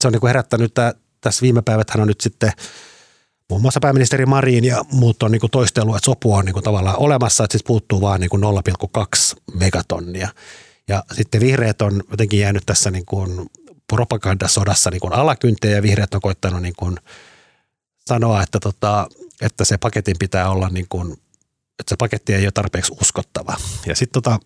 se 0.00 0.08
on 0.08 0.12
niinku 0.12 0.26
herättänyt, 0.26 0.70
että 0.70 0.94
tässä 1.20 1.42
viime 1.42 1.62
päivät 1.62 1.90
hän 1.90 2.00
on 2.00 2.08
nyt 2.08 2.20
sitten 2.20 2.52
muun 3.50 3.62
muassa 3.62 3.80
pääministeri 3.80 4.26
Marin 4.26 4.64
ja 4.64 4.84
muut 4.92 5.22
on 5.22 5.30
niinku 5.30 5.48
toistellut, 5.48 5.96
että 5.96 6.04
sopu 6.04 6.34
on 6.34 6.44
niinku 6.44 6.62
tavallaan 6.62 6.98
olemassa, 6.98 7.44
että 7.44 7.52
siis 7.52 7.64
puuttuu 7.64 8.00
vain 8.00 8.20
niinku 8.20 8.36
0,2 8.36 9.40
megatonnia. 9.54 10.28
Ja 10.88 11.04
sitten 11.12 11.40
vihreät 11.40 11.82
on 11.82 12.02
jotenkin 12.10 12.40
jäänyt 12.40 12.62
tässä 12.66 12.90
niinku 12.90 13.46
propagandasodassa 13.86 14.90
niinku 14.90 15.06
alakynteen 15.06 15.74
ja 15.74 15.82
vihreät 15.82 16.14
on 16.14 16.20
koittanut 16.20 16.62
niinku 16.62 16.94
sanoa, 18.08 18.42
että, 18.42 18.60
tota, 18.60 19.08
että 19.40 19.64
se 19.64 19.78
paketin 19.78 20.16
pitää 20.18 20.50
olla, 20.50 20.68
niinku, 20.68 21.02
että 21.78 21.88
se 21.88 21.96
paketti 21.96 22.34
ei 22.34 22.44
ole 22.44 22.50
tarpeeksi 22.50 22.92
uskottava. 23.00 23.56
Ja 23.86 23.96
sitten 23.96 24.22
tota, 24.22 24.40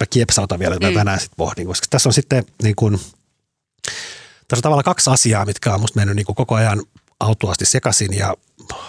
mä 0.00 0.06
kiepsautan 0.10 0.58
vielä, 0.58 0.74
että 0.74 0.86
mä 0.86 0.90
mm. 0.90 0.96
tänään 0.98 1.20
sitten 1.20 1.36
pohdin, 1.36 1.66
koska 1.66 1.86
tässä 1.90 2.08
on 2.08 2.12
sitten 2.12 2.44
niin 2.62 2.76
kuin– 2.76 3.00
tässä 3.82 4.58
on 4.58 4.62
tavallaan 4.62 4.84
kaksi 4.84 5.10
asiaa, 5.10 5.44
mitkä 5.44 5.74
on 5.74 5.80
musta 5.80 5.98
mennyt 6.00 6.16
niin 6.16 6.26
kuin 6.26 6.36
koko 6.36 6.54
ajan 6.54 6.82
autuasti 7.20 7.64
sekaisin 7.64 8.18
ja 8.18 8.34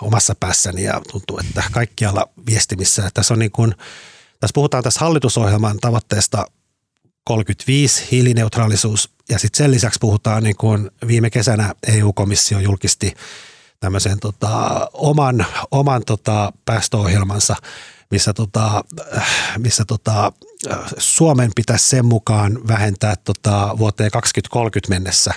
omassa 0.01 0.35
päässäni 0.39 0.83
ja 0.83 1.01
tuntuu, 1.11 1.39
että 1.39 1.63
kaikkialla 1.71 2.29
viestimissä. 2.45 3.09
Tässä, 3.13 3.33
on 3.33 3.39
niin 3.39 3.51
kuin, 3.51 3.75
tässä 4.39 4.53
puhutaan 4.53 4.83
tässä 4.83 4.99
hallitusohjelman 4.99 5.79
tavoitteesta 5.79 6.45
35 7.23 8.07
hiilineutraalisuus 8.11 9.09
ja 9.29 9.39
sitten 9.39 9.57
sen 9.57 9.71
lisäksi 9.71 9.97
puhutaan 10.01 10.43
niin 10.43 10.55
kuin 10.55 10.91
viime 11.07 11.29
kesänä 11.29 11.75
EU-komissio 11.87 12.59
julkisti 12.59 13.13
tämmöisen 13.79 14.19
tota, 14.19 14.89
oman, 14.93 15.45
oman 15.71 16.05
tota, 16.05 16.53
päästöohjelmansa, 16.65 17.55
missä, 18.11 18.33
tota, 18.33 18.83
missä 19.57 19.85
tota, 19.85 20.31
Suomen 20.97 21.51
pitäisi 21.55 21.89
sen 21.89 22.05
mukaan 22.05 22.67
vähentää 22.67 23.15
tota, 23.15 23.75
vuoteen 23.77 24.11
2030 24.11 24.89
mennessä 24.89 25.31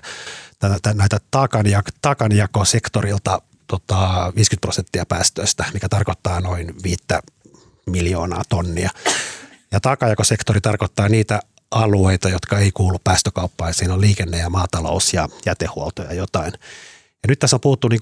näitä 0.94 1.18
taakanjako, 1.30 1.90
taakanjakosektorilta 2.02 3.42
tota, 3.66 4.32
50 4.36 4.60
prosenttia 4.60 5.06
päästöistä, 5.06 5.64
mikä 5.74 5.88
tarkoittaa 5.88 6.40
noin 6.40 6.74
5 6.82 7.04
miljoonaa 7.86 8.42
tonnia. 8.48 8.90
Ja 9.72 9.80
taakanjakosektori 9.80 10.60
tarkoittaa 10.60 11.08
niitä 11.08 11.40
alueita, 11.70 12.28
jotka 12.28 12.58
ei 12.58 12.72
kuulu 12.72 12.98
päästökauppaan. 13.04 13.74
Siinä 13.74 13.94
on 13.94 14.00
liikenne 14.00 14.38
ja 14.38 14.50
maatalous 14.50 15.14
ja 15.14 15.28
jätehuolto 15.46 16.02
ja 16.02 16.12
jotain. 16.12 16.52
Ja 17.22 17.28
nyt 17.28 17.38
tässä 17.38 17.56
on 17.56 17.60
puhuttu 17.60 17.88
niin 17.88 18.00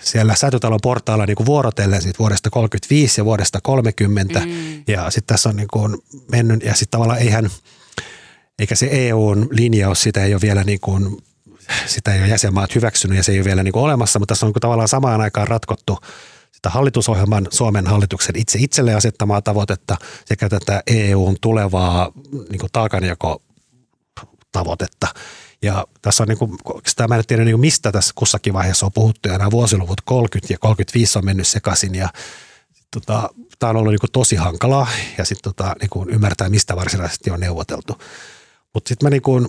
siellä 0.00 0.34
säätötalon 0.34 0.80
portaalla 0.82 1.26
niin 1.26 1.36
kuin 1.36 1.46
vuorotellen 1.46 2.02
siitä 2.02 2.18
vuodesta 2.18 2.50
35 2.50 3.20
ja 3.20 3.24
vuodesta 3.24 3.58
30. 3.62 4.40
Mm. 4.40 4.82
Ja 4.88 5.10
sitten 5.10 5.34
tässä 5.34 5.48
on 5.48 5.56
niin 5.56 5.68
kuin 5.72 5.96
mennyt, 6.32 6.62
ja 6.62 6.74
sitten 6.74 6.90
tavallaan 6.90 7.20
eihän, 7.20 7.50
eikä 8.58 8.74
se 8.74 8.88
EUn 8.92 9.48
linjaus, 9.50 10.02
sitä 10.02 10.24
ei 10.24 10.34
ole 10.34 10.40
vielä 10.40 10.64
niin 10.64 10.80
kuin, 10.80 11.24
sitä 11.86 12.14
ei 12.14 12.20
ole 12.20 12.28
jäsenmaat 12.28 12.74
hyväksynyt 12.74 13.16
ja 13.16 13.22
se 13.22 13.32
ei 13.32 13.38
ole 13.38 13.44
vielä 13.44 13.62
niin 13.62 13.72
kuin 13.72 13.84
olemassa, 13.84 14.18
mutta 14.18 14.32
tässä 14.32 14.46
on 14.46 14.48
niin 14.48 14.54
kuin 14.54 14.60
tavallaan 14.60 14.88
samaan 14.88 15.20
aikaan 15.20 15.48
ratkottu 15.48 15.98
sitä 16.52 16.70
hallitusohjelman 16.70 17.46
Suomen 17.50 17.86
hallituksen 17.86 18.38
itse 18.38 18.58
itselle 18.62 18.94
asettamaa 18.94 19.42
tavoitetta 19.42 19.96
sekä 20.24 20.48
tätä 20.48 20.82
EUn 20.86 21.36
tulevaa 21.40 22.12
niin 22.50 22.58
kuin 22.58 22.72
taakanjako 22.72 23.42
tavoitetta. 24.52 25.06
Ja 25.64 25.86
tässä 26.02 26.22
on 26.22 26.28
niin 26.28 26.38
kuin, 26.38 26.58
mä 27.08 27.16
en 27.16 27.26
tiedä 27.26 27.44
niin 27.44 27.60
mistä 27.60 27.92
tässä 27.92 28.12
kussakin 28.14 28.52
vaiheessa 28.52 28.86
on 28.86 28.92
puhuttu 28.92 29.28
ja 29.28 29.38
nämä 29.38 29.50
vuosiluvut 29.50 30.00
30 30.00 30.54
ja 30.54 30.58
35 30.58 31.18
on 31.18 31.24
mennyt 31.24 31.48
sekaisin 31.48 31.94
ja 31.94 32.08
tota, 32.90 33.30
tämä 33.58 33.70
on 33.70 33.76
ollut 33.76 33.92
niin 33.92 34.00
kuin 34.00 34.12
tosi 34.12 34.36
hankalaa 34.36 34.88
ja 35.18 35.24
sitten 35.24 35.54
tota, 35.54 35.74
niin 35.80 36.14
ymmärtää 36.14 36.48
mistä 36.48 36.76
varsinaisesti 36.76 37.30
on 37.30 37.40
neuvoteltu. 37.40 37.98
Mutta 38.74 38.88
sitten 38.88 39.06
mä 39.06 39.10
niin 39.10 39.22
kuin, 39.22 39.48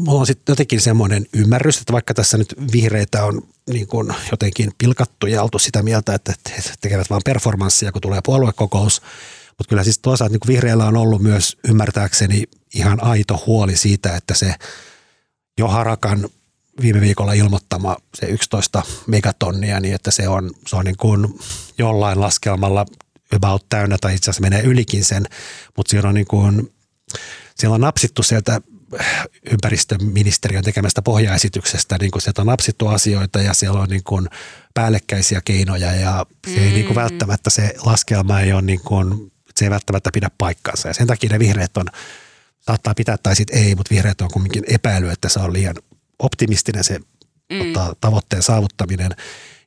mulla 0.00 0.20
on 0.20 0.26
sitten 0.26 0.52
jotenkin 0.52 0.80
semmoinen 0.80 1.26
ymmärrys, 1.32 1.78
että 1.78 1.92
vaikka 1.92 2.14
tässä 2.14 2.38
nyt 2.38 2.54
vihreitä 2.72 3.24
on 3.24 3.42
niin 3.70 3.86
kuin 3.86 4.14
jotenkin 4.30 4.72
pilkattu 4.78 5.26
ja 5.26 5.42
oltu 5.42 5.58
sitä 5.58 5.82
mieltä, 5.82 6.14
että 6.14 6.34
he 6.56 6.62
tekevät 6.80 7.10
vain 7.10 7.22
performanssia, 7.24 7.92
kun 7.92 8.02
tulee 8.02 8.20
puoluekokous– 8.24 9.02
mutta 9.58 9.68
kyllä 9.68 9.84
siis 9.84 9.98
toisaalta 9.98 10.32
niin 10.32 10.40
vihreillä 10.46 10.86
on 10.86 10.96
ollut 10.96 11.22
myös 11.22 11.56
ymmärtääkseni 11.68 12.44
ihan 12.74 13.04
aito 13.04 13.42
huoli 13.46 13.76
siitä, 13.76 14.16
että 14.16 14.34
se 14.34 14.54
jo 15.58 15.68
Harakan 15.68 16.28
viime 16.80 17.00
viikolla 17.00 17.32
ilmoittama 17.32 17.96
se 18.14 18.26
11 18.26 18.82
megatonnia, 19.06 19.80
niin 19.80 19.94
että 19.94 20.10
se 20.10 20.28
on, 20.28 20.50
se 20.66 20.76
on 20.76 20.84
niin 20.84 20.96
kuin 20.96 21.38
jollain 21.78 22.20
laskelmalla 22.20 22.86
about 23.36 23.66
täynnä 23.68 23.96
tai 24.00 24.14
itse 24.14 24.30
asiassa 24.30 24.40
menee 24.40 24.62
ylikin 24.62 25.04
sen, 25.04 25.26
mutta 25.76 25.90
siellä 25.90 26.08
on 26.08 26.14
niin 26.14 26.26
kuin, 26.26 26.74
siellä 27.56 27.74
on 27.74 27.80
napsittu 27.80 28.22
sieltä 28.22 28.60
ympäristöministeriön 29.50 30.64
tekemästä 30.64 31.02
pohjaesityksestä, 31.02 31.96
niin 32.00 32.10
kuin 32.10 32.22
sieltä 32.22 32.42
on 32.42 32.46
napsittu 32.46 32.88
asioita 32.88 33.42
ja 33.42 33.54
siellä 33.54 33.80
on 33.80 33.88
niin 33.88 34.04
kuin 34.04 34.28
päällekkäisiä 34.74 35.40
keinoja 35.44 35.92
ja 35.92 36.26
se 36.46 36.64
ei 36.64 36.72
niin 36.72 36.86
kuin 36.86 36.96
mm. 36.96 37.02
välttämättä 37.02 37.50
se 37.50 37.74
laskelma 37.84 38.40
ei 38.40 38.52
ole 38.52 38.62
niin 38.62 38.80
kuin 38.80 39.32
se 39.56 39.64
ei 39.64 39.70
välttämättä 39.70 40.10
pidä 40.12 40.30
paikkaansa. 40.38 40.88
Ja 40.88 40.94
sen 40.94 41.06
takia 41.06 41.30
ne 41.30 41.38
vihreät 41.38 41.76
on, 41.76 41.86
saattaa 42.60 42.94
pitää 42.94 43.16
tai 43.18 43.36
sitten 43.36 43.58
ei, 43.58 43.74
mutta 43.74 43.94
vihreät 43.94 44.20
on 44.20 44.30
kumminkin 44.32 44.64
epäily, 44.68 45.10
että 45.10 45.28
se 45.28 45.40
on 45.40 45.52
liian 45.52 45.76
optimistinen 46.18 46.84
se 46.84 46.98
mm. 46.98 47.72
Tota, 47.72 47.96
tavoitteen 48.00 48.42
saavuttaminen. 48.42 49.10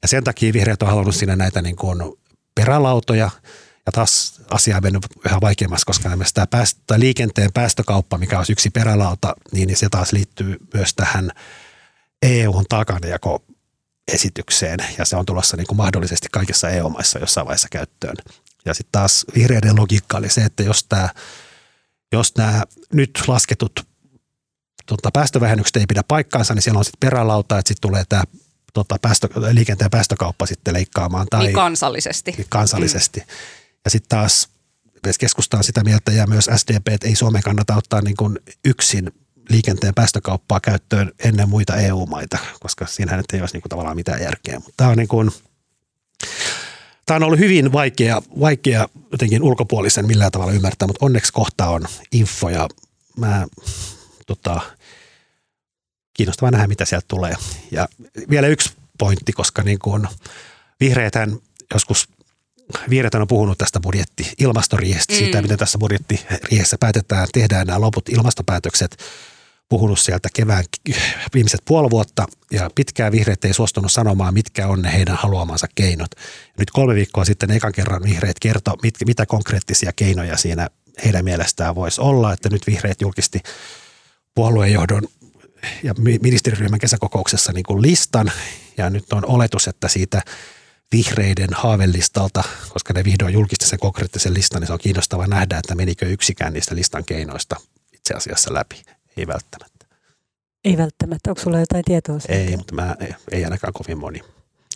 Ja 0.02 0.08
sen 0.08 0.24
takia 0.24 0.54
vihreät 0.54 0.82
on 0.84 0.90
halunnut 0.90 1.16
sinne 1.16 1.36
näitä 1.36 1.62
niin 1.62 1.76
kuin 1.76 2.00
perälautoja, 2.56 3.30
ja 3.86 3.92
taas 3.92 4.42
asia 4.50 4.78
on 4.78 4.84
mennyt 4.84 5.06
yhä 5.26 5.42
vaikeammaksi, 5.42 5.86
koska 5.86 6.10
tämä 6.34 6.48
päästö, 6.48 7.00
liikenteen 7.00 7.54
päästökauppa, 7.54 8.18
mikä 8.18 8.40
on 8.40 8.46
yksi 8.50 8.70
perälauta, 8.70 9.36
niin 9.52 9.78
se 9.78 9.88
taas 9.90 10.12
liittyy 10.12 10.58
myös 10.74 10.94
tähän 10.94 11.32
EUn 12.22 12.66
takanjako 12.70 13.44
esitykseen 14.14 14.80
ja 14.98 15.06
se 15.06 15.16
on 15.16 15.26
tulossa 15.26 15.58
niin 15.58 15.68
kuin 15.68 15.78
mahdollisesti 15.78 16.28
kaikissa 16.32 16.70
EU-maissa 16.70 17.20
jossain 17.20 17.48
vaiheessa 17.48 17.68
käyttöön. 17.72 18.16
Ja 18.68 18.74
sitten 18.74 18.92
taas 18.92 19.26
vihreiden 19.36 19.76
logiikka 19.76 20.18
oli 20.18 20.30
se, 20.30 20.42
että 20.42 20.64
jos, 20.64 20.84
tää, 20.84 21.10
jos 22.12 22.36
nämä 22.38 22.64
nyt 22.94 23.24
lasketut 23.28 23.88
tota, 24.86 25.10
päästövähennykset 25.14 25.78
ei 25.78 25.86
pidä 25.86 26.04
paikkaansa, 26.08 26.54
niin 26.54 26.62
siellä 26.62 26.78
on 26.78 26.86
sitten 26.86 27.10
perälauta, 27.10 27.58
että 27.58 27.68
sitten 27.68 27.90
tulee 27.90 28.04
tämä 28.10 28.24
tota, 28.74 28.96
päästö, 29.02 29.28
liikenteen 29.52 29.92
päästökauppa 29.92 30.46
sitten 30.46 30.74
leikkaamaan. 30.74 31.28
Tai, 31.30 31.44
niin 31.44 31.54
kansallisesti. 31.54 32.32
Niin 32.32 32.48
kansallisesti. 32.50 33.20
Mm. 33.20 33.26
Ja 33.86 33.92
sitten 33.92 34.10
taas 34.10 34.50
keskusta 35.20 35.58
on 35.58 35.64
sitä 35.64 35.84
mieltä 35.84 36.12
ja 36.12 36.28
myös 36.28 36.50
SDP, 36.56 36.88
että 36.88 37.08
ei 37.08 37.16
Suomen 37.16 37.42
kannata 37.42 37.76
ottaa 37.76 38.02
niin 38.02 38.18
kuin 38.18 38.40
yksin 38.66 39.12
liikenteen 39.50 39.94
päästökauppaa 39.94 40.60
käyttöön 40.60 41.12
ennen 41.20 41.50
muita 41.50 41.76
EU-maita, 41.76 42.38
koska 42.60 42.86
siinähän 42.86 43.24
ei 43.34 43.40
olisi 43.40 43.54
niin 43.56 43.62
kuin 43.62 43.70
tavallaan 43.70 43.96
mitään 43.96 44.22
järkeä. 44.22 44.56
Mutta 44.56 44.74
tämä 44.78 44.90
on 44.90 44.98
niin 44.98 45.08
kuin, 45.08 45.32
Tämä 47.08 47.16
on 47.16 47.24
ollut 47.24 47.40
hyvin 47.40 47.72
vaikea, 47.72 48.22
vaikea 48.40 48.88
jotenkin 49.12 49.44
ulkopuolisen 49.44 50.08
millään 50.08 50.32
tavalla 50.32 50.52
ymmärtää, 50.52 50.88
mutta 50.88 51.06
onneksi 51.06 51.34
kohta 51.34 51.70
on 51.70 51.86
info 52.12 52.50
ja 52.50 52.68
mä 53.18 53.48
tota, 54.28 54.62
kiinnostavaa 56.14 56.52
nähdä, 56.52 56.68
mitä 56.68 56.86
sieltä 56.86 57.06
tulee. 57.08 57.34
Ja 57.72 57.88
vielä 58.30 58.48
yksi 58.48 58.74
pointti, 59.00 59.34
koska 59.34 59.64
niin 59.64 59.80
kuin 59.80 60.08
vihreäthän 60.80 61.38
joskus 61.74 62.10
Vihreät 62.90 63.16
on 63.16 63.28
puhunut 63.28 63.58
tästä 63.58 63.80
budjetti 63.80 64.34
ilmastoriihestä, 64.40 65.14
mm. 65.14 65.18
siitä, 65.18 65.42
miten 65.42 65.58
tässä 65.58 65.78
budjettiriihessä 65.78 66.78
päätetään, 66.80 67.28
tehdään 67.34 67.68
nämä 67.68 67.82
loput 67.82 68.10
ilmastopäätökset– 68.10 68.98
puhunut 69.70 70.00
sieltä 70.00 70.30
kevään 70.34 70.64
viimeiset 71.34 71.62
puoli 71.66 71.90
vuotta 71.90 72.26
ja 72.52 72.70
pitkään 72.76 73.12
vihreät 73.12 73.46
ei 73.46 73.54
suostunut 73.54 73.92
sanomaan, 73.92 74.34
mitkä 74.34 74.68
on 74.68 74.82
ne 74.82 74.94
heidän 74.94 75.16
haluamansa 75.16 75.68
keinot. 75.76 76.12
Nyt 76.60 76.72
kolme 76.72 76.96
viikkoa 76.96 77.26
sitten 77.26 77.52
ekan 77.52 77.72
kerran 77.72 78.04
vihreät 78.04 78.40
kertoi, 78.40 78.76
mit, 78.84 78.96
mitä 79.06 79.26
konkreettisia 79.26 79.92
keinoja 79.96 80.38
siinä 80.38 80.70
heidän 81.06 81.26
mielestään 81.26 81.76
voisi 81.76 82.02
olla, 82.02 82.34
että 82.34 82.50
nyt 82.50 82.68
vihreät 82.68 83.02
julkisti 83.02 83.40
puoluejohdon 84.36 85.08
ja 85.84 85.94
ministeriryhmän 86.22 86.80
kesäkokouksessa 86.80 87.54
niin 87.54 87.64
kuin 87.64 87.82
listan 87.82 88.32
ja 88.78 88.90
nyt 88.90 89.14
on 89.14 89.26
oletus, 89.26 89.68
että 89.68 89.88
siitä 89.88 90.22
vihreiden 90.92 91.50
haavelistalta, 91.52 92.44
koska 92.70 92.94
ne 92.94 93.04
vihdoin 93.04 93.34
julkisti 93.34 93.68
sen 93.68 93.80
konkreettisen 93.80 94.34
listan, 94.34 94.62
niin 94.62 94.68
se 94.68 94.74
on 94.74 94.80
kiinnostava 94.80 95.28
nähdä, 95.28 95.58
että 95.58 95.76
menikö 95.76 96.06
yksikään 96.06 96.54
niistä 96.54 96.76
listan 96.76 97.06
keinoista 97.06 97.56
itse 97.94 98.14
asiassa 98.14 98.54
läpi. 98.54 98.97
Ei 99.18 99.28
välttämättä. 99.28 99.86
Ei 100.64 100.78
välttämättä. 100.78 101.32
Onko 101.32 101.42
sulla 101.42 101.60
jotain 101.60 101.84
tietoa 101.86 102.20
siitä? 102.20 102.34
Ei, 102.34 102.58
mutta 102.58 102.76
mä, 102.76 102.96
ei, 103.00 103.14
ei 103.32 103.44
ainakaan 103.44 103.74
kovin 103.74 103.98
moni. 103.98 104.22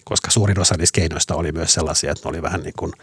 Koska 0.04 0.32
suurin 0.32 0.60
osa 0.60 0.76
niistä 0.78 0.96
keinoista 0.96 1.36
oli 1.36 1.52
myös 1.52 1.74
sellaisia, 1.74 2.12
että 2.12 2.22
ne 2.26 2.30
oli 2.30 2.42
vähän 2.42 2.64
niin 2.64 2.74
kuin 2.80 2.94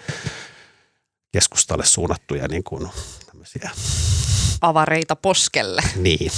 keskustalle 1.33 1.85
suunnattuja 1.87 2.49
niin 2.49 2.64
kuin 2.64 2.88
tämmöisiä. 3.26 3.71
Avareita 4.61 5.16
poskelle. 5.16 5.83
Niin. 5.97 6.30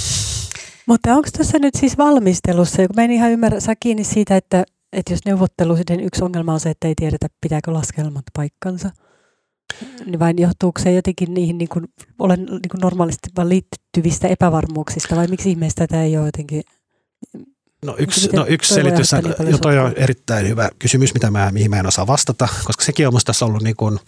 Mutta 0.85 1.13
onko 1.13 1.29
tässä 1.37 1.59
nyt 1.59 1.75
siis 1.75 1.97
valmistelussa, 1.97 2.77
kun 2.77 2.95
mä 2.95 3.03
en 3.03 3.11
ihan 3.11 3.31
ymmärrä, 3.31 3.59
saa 3.59 3.75
kiinni 3.79 4.03
siitä, 4.03 4.37
että, 4.37 4.63
että 4.93 5.13
jos 5.13 5.25
neuvotteluiden 5.25 5.99
yksi 5.99 6.23
ongelma 6.23 6.53
on 6.53 6.59
se, 6.59 6.69
että 6.69 6.87
ei 6.87 6.95
tiedetä, 6.95 7.27
pitääkö 7.41 7.73
laskelmat 7.73 8.25
paikkansa– 8.33 8.91
niin 10.05 10.19
vain 10.19 10.37
johtuuko 10.39 10.81
se 10.81 10.91
jotenkin 10.91 11.33
niihin 11.33 11.57
niin 11.57 11.69
kuin, 11.69 11.85
olen, 12.19 12.39
niin 12.39 12.69
kuin 12.71 12.81
normaalisti 12.81 13.29
vaan 13.37 13.49
liittyvistä 13.49 14.27
epävarmuuksista 14.27 15.15
vai 15.15 15.27
miksi 15.27 15.49
ihmeestä 15.49 15.87
tätä 15.87 16.03
ei 16.03 16.17
ole 16.17 16.25
jotenkin 16.25 16.63
No 17.85 17.95
yksi, 17.97 18.29
no 18.33 18.45
yksi 18.47 18.73
selitys, 18.73 19.11
jo 19.51 19.57
toi 19.57 19.79
on 19.79 19.93
erittäin 19.95 20.47
hyvä 20.47 20.69
kysymys, 20.79 21.13
mitä 21.13 21.31
mä, 21.31 21.51
mihin 21.51 21.69
mä 21.69 21.79
en 21.79 21.87
osaa 21.87 22.07
vastata, 22.07 22.47
koska 22.63 22.83
sekin 22.83 23.07
on 23.07 23.13
musta 23.13 23.25
tässä 23.29 23.45
ollut 23.45 23.63
niin 23.63 23.75
kuin, 23.75 23.99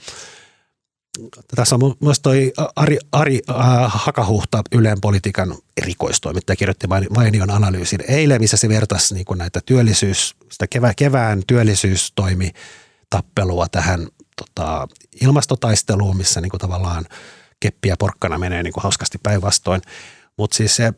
tässä 1.55 1.75
on 1.75 1.95
myös 2.00 2.19
toi 2.19 2.53
Ari, 2.75 2.98
Ari 3.12 3.41
äh, 3.50 3.55
Hakahuhta 3.88 4.62
Yleen 4.72 5.01
politiikan 5.01 5.55
erikoistoimittaja 5.81 6.55
kirjoitti 6.55 6.88
mainion 7.15 7.50
analyysin 7.51 8.00
eilen, 8.07 8.41
missä 8.41 8.57
se 8.57 8.69
vertasi 8.69 9.13
niin 9.13 9.25
kuin 9.25 9.38
näitä 9.38 9.60
työllisyys, 9.65 10.36
sitä 10.51 10.67
kevään, 10.67 10.93
kevään 10.98 11.41
työllisyystoimi 11.48 12.51
tappelua 13.10 13.67
tähän 13.72 14.07
tota, 14.45 14.88
ilmastotaisteluun, 15.21 16.17
missä 16.17 16.41
niin 16.41 16.50
kuin 16.50 16.62
tavallaan 16.62 17.05
keppi 17.59 17.89
ja 17.89 17.97
porkkana 17.97 18.38
menee 18.38 18.63
niin 18.63 18.73
kuin 18.73 18.83
hauskasti 18.83 19.17
päinvastoin. 19.23 19.81
Mutta 20.38 20.57
siis 20.57 20.75
se 20.75 20.93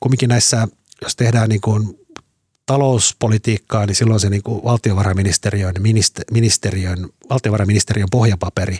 kumminkin 0.00 0.28
näissä, 0.28 0.68
jos 1.02 1.16
tehdään 1.16 1.48
niin 1.48 1.60
kuin 1.60 2.06
talouspolitiikkaa, 2.66 3.86
niin 3.86 3.94
silloin 3.94 4.20
se 4.20 4.30
niin 4.30 4.42
kuin 4.42 4.64
valtiovarainministeriön, 4.64 5.74
ministeriön, 6.30 7.08
valtiovarainministeriön 7.30 8.08
pohjapaperi 8.10 8.78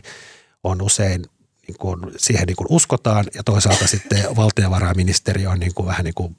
on 0.64 0.82
usein 0.82 1.25
niin 1.68 1.78
kuin, 1.78 2.00
siihen 2.16 2.46
niin 2.46 2.56
kuin 2.56 2.66
uskotaan 2.70 3.25
ja 3.35 3.42
toisaalta 3.44 3.87
sitten 3.87 4.37
valtiovarainministeriö 4.37 5.50
on 5.50 5.61
niin 5.61 5.75
kuin 5.75 5.87
vähän 5.87 6.04
niin 6.04 6.14
kuin 6.14 6.37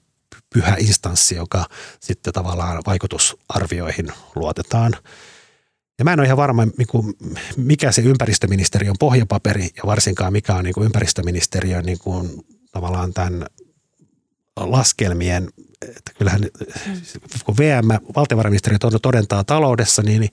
pyhä 0.53 0.75
instanssi, 0.79 1.35
joka 1.35 1.65
sitten 1.99 2.33
tavallaan 2.33 2.81
vaikutusarvioihin 2.85 4.07
luotetaan. 4.35 4.93
Ja 5.99 6.05
mä 6.05 6.13
en 6.13 6.19
ole 6.19 6.25
ihan 6.25 6.37
varma, 6.37 6.65
niinku, 6.65 7.13
mikä 7.57 7.91
se 7.91 8.01
ympäristöministeriön 8.01 8.95
pohjapaperi 8.99 9.69
ja 9.77 9.83
varsinkaan 9.85 10.33
mikä 10.33 10.55
on 10.55 10.63
niin 10.63 10.73
kuin 10.73 10.85
ympäristöministeriön 10.85 11.85
niin 11.85 11.99
kuin, 11.99 12.45
tavallaan 12.71 13.13
tämän 13.13 13.45
laskelmien, 14.57 15.49
että 15.81 16.11
kyllähän 16.17 16.41
kun 17.45 17.57
VM, 17.57 17.87
valtiovarainministeriö 18.15 18.77
todentaa 19.01 19.43
taloudessa, 19.43 20.01
niin, 20.01 20.21
niin 20.21 20.31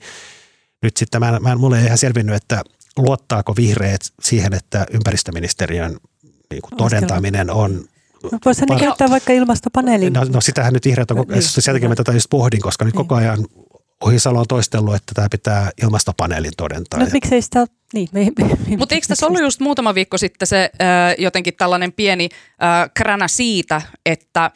nyt 0.81 0.97
sitten 0.97 1.21
mä, 1.21 1.39
mä, 1.39 1.55
mulle 1.55 1.79
ei 1.79 1.85
ihan 1.85 1.97
selvinnyt, 1.97 2.35
että 2.35 2.61
luottaako 2.97 3.55
vihreät 3.55 4.01
siihen, 4.21 4.53
että 4.53 4.85
ympäristöministeriön 4.91 5.97
niin 6.51 6.61
kuin 6.61 6.77
todentaminen 6.77 7.51
on 7.51 7.85
No 8.31 8.39
voisihan 8.45 8.67
ne 8.69 8.79
käyttää 8.79 9.09
vaikka 9.09 9.33
ilmastopaneelin. 9.33 10.13
No, 10.13 10.23
no 10.23 10.41
sitähän 10.41 10.73
nyt 10.73 10.85
vihreät 10.85 11.11
on, 11.11 11.25
niin, 11.29 11.43
sen 11.43 11.73
takia 11.73 11.89
mä 11.89 11.95
tätä 11.95 12.11
just 12.11 12.29
pohdin, 12.29 12.61
koska 12.61 12.85
nyt 12.85 12.93
niin. 12.93 13.07
koko 13.07 13.15
ajan 13.15 13.45
Ohisalo 14.03 14.39
on 14.39 14.47
toistellut, 14.47 14.95
että 14.95 15.11
tämä 15.15 15.27
pitää 15.31 15.71
ilmastopaneelin 15.83 16.51
todentaa. 16.57 16.99
No 16.99 17.05
miksei 17.13 17.41
sitä 17.41 17.65
niin, 17.93 18.09
me, 18.11 18.27
me, 18.39 18.47
me, 18.47 18.77
Mutta 18.77 18.95
eikö 18.95 19.07
tässä 19.07 19.27
ollut 19.27 19.41
just 19.41 19.59
muutama 19.59 19.95
viikko 19.95 20.17
sitten 20.17 20.47
se 20.47 20.69
äh, 20.81 21.15
jotenkin 21.17 21.53
tällainen 21.57 21.93
pieni 21.93 22.29
äh, 22.63 22.89
kränä 22.93 23.27
siitä, 23.27 23.81
että 24.05 24.51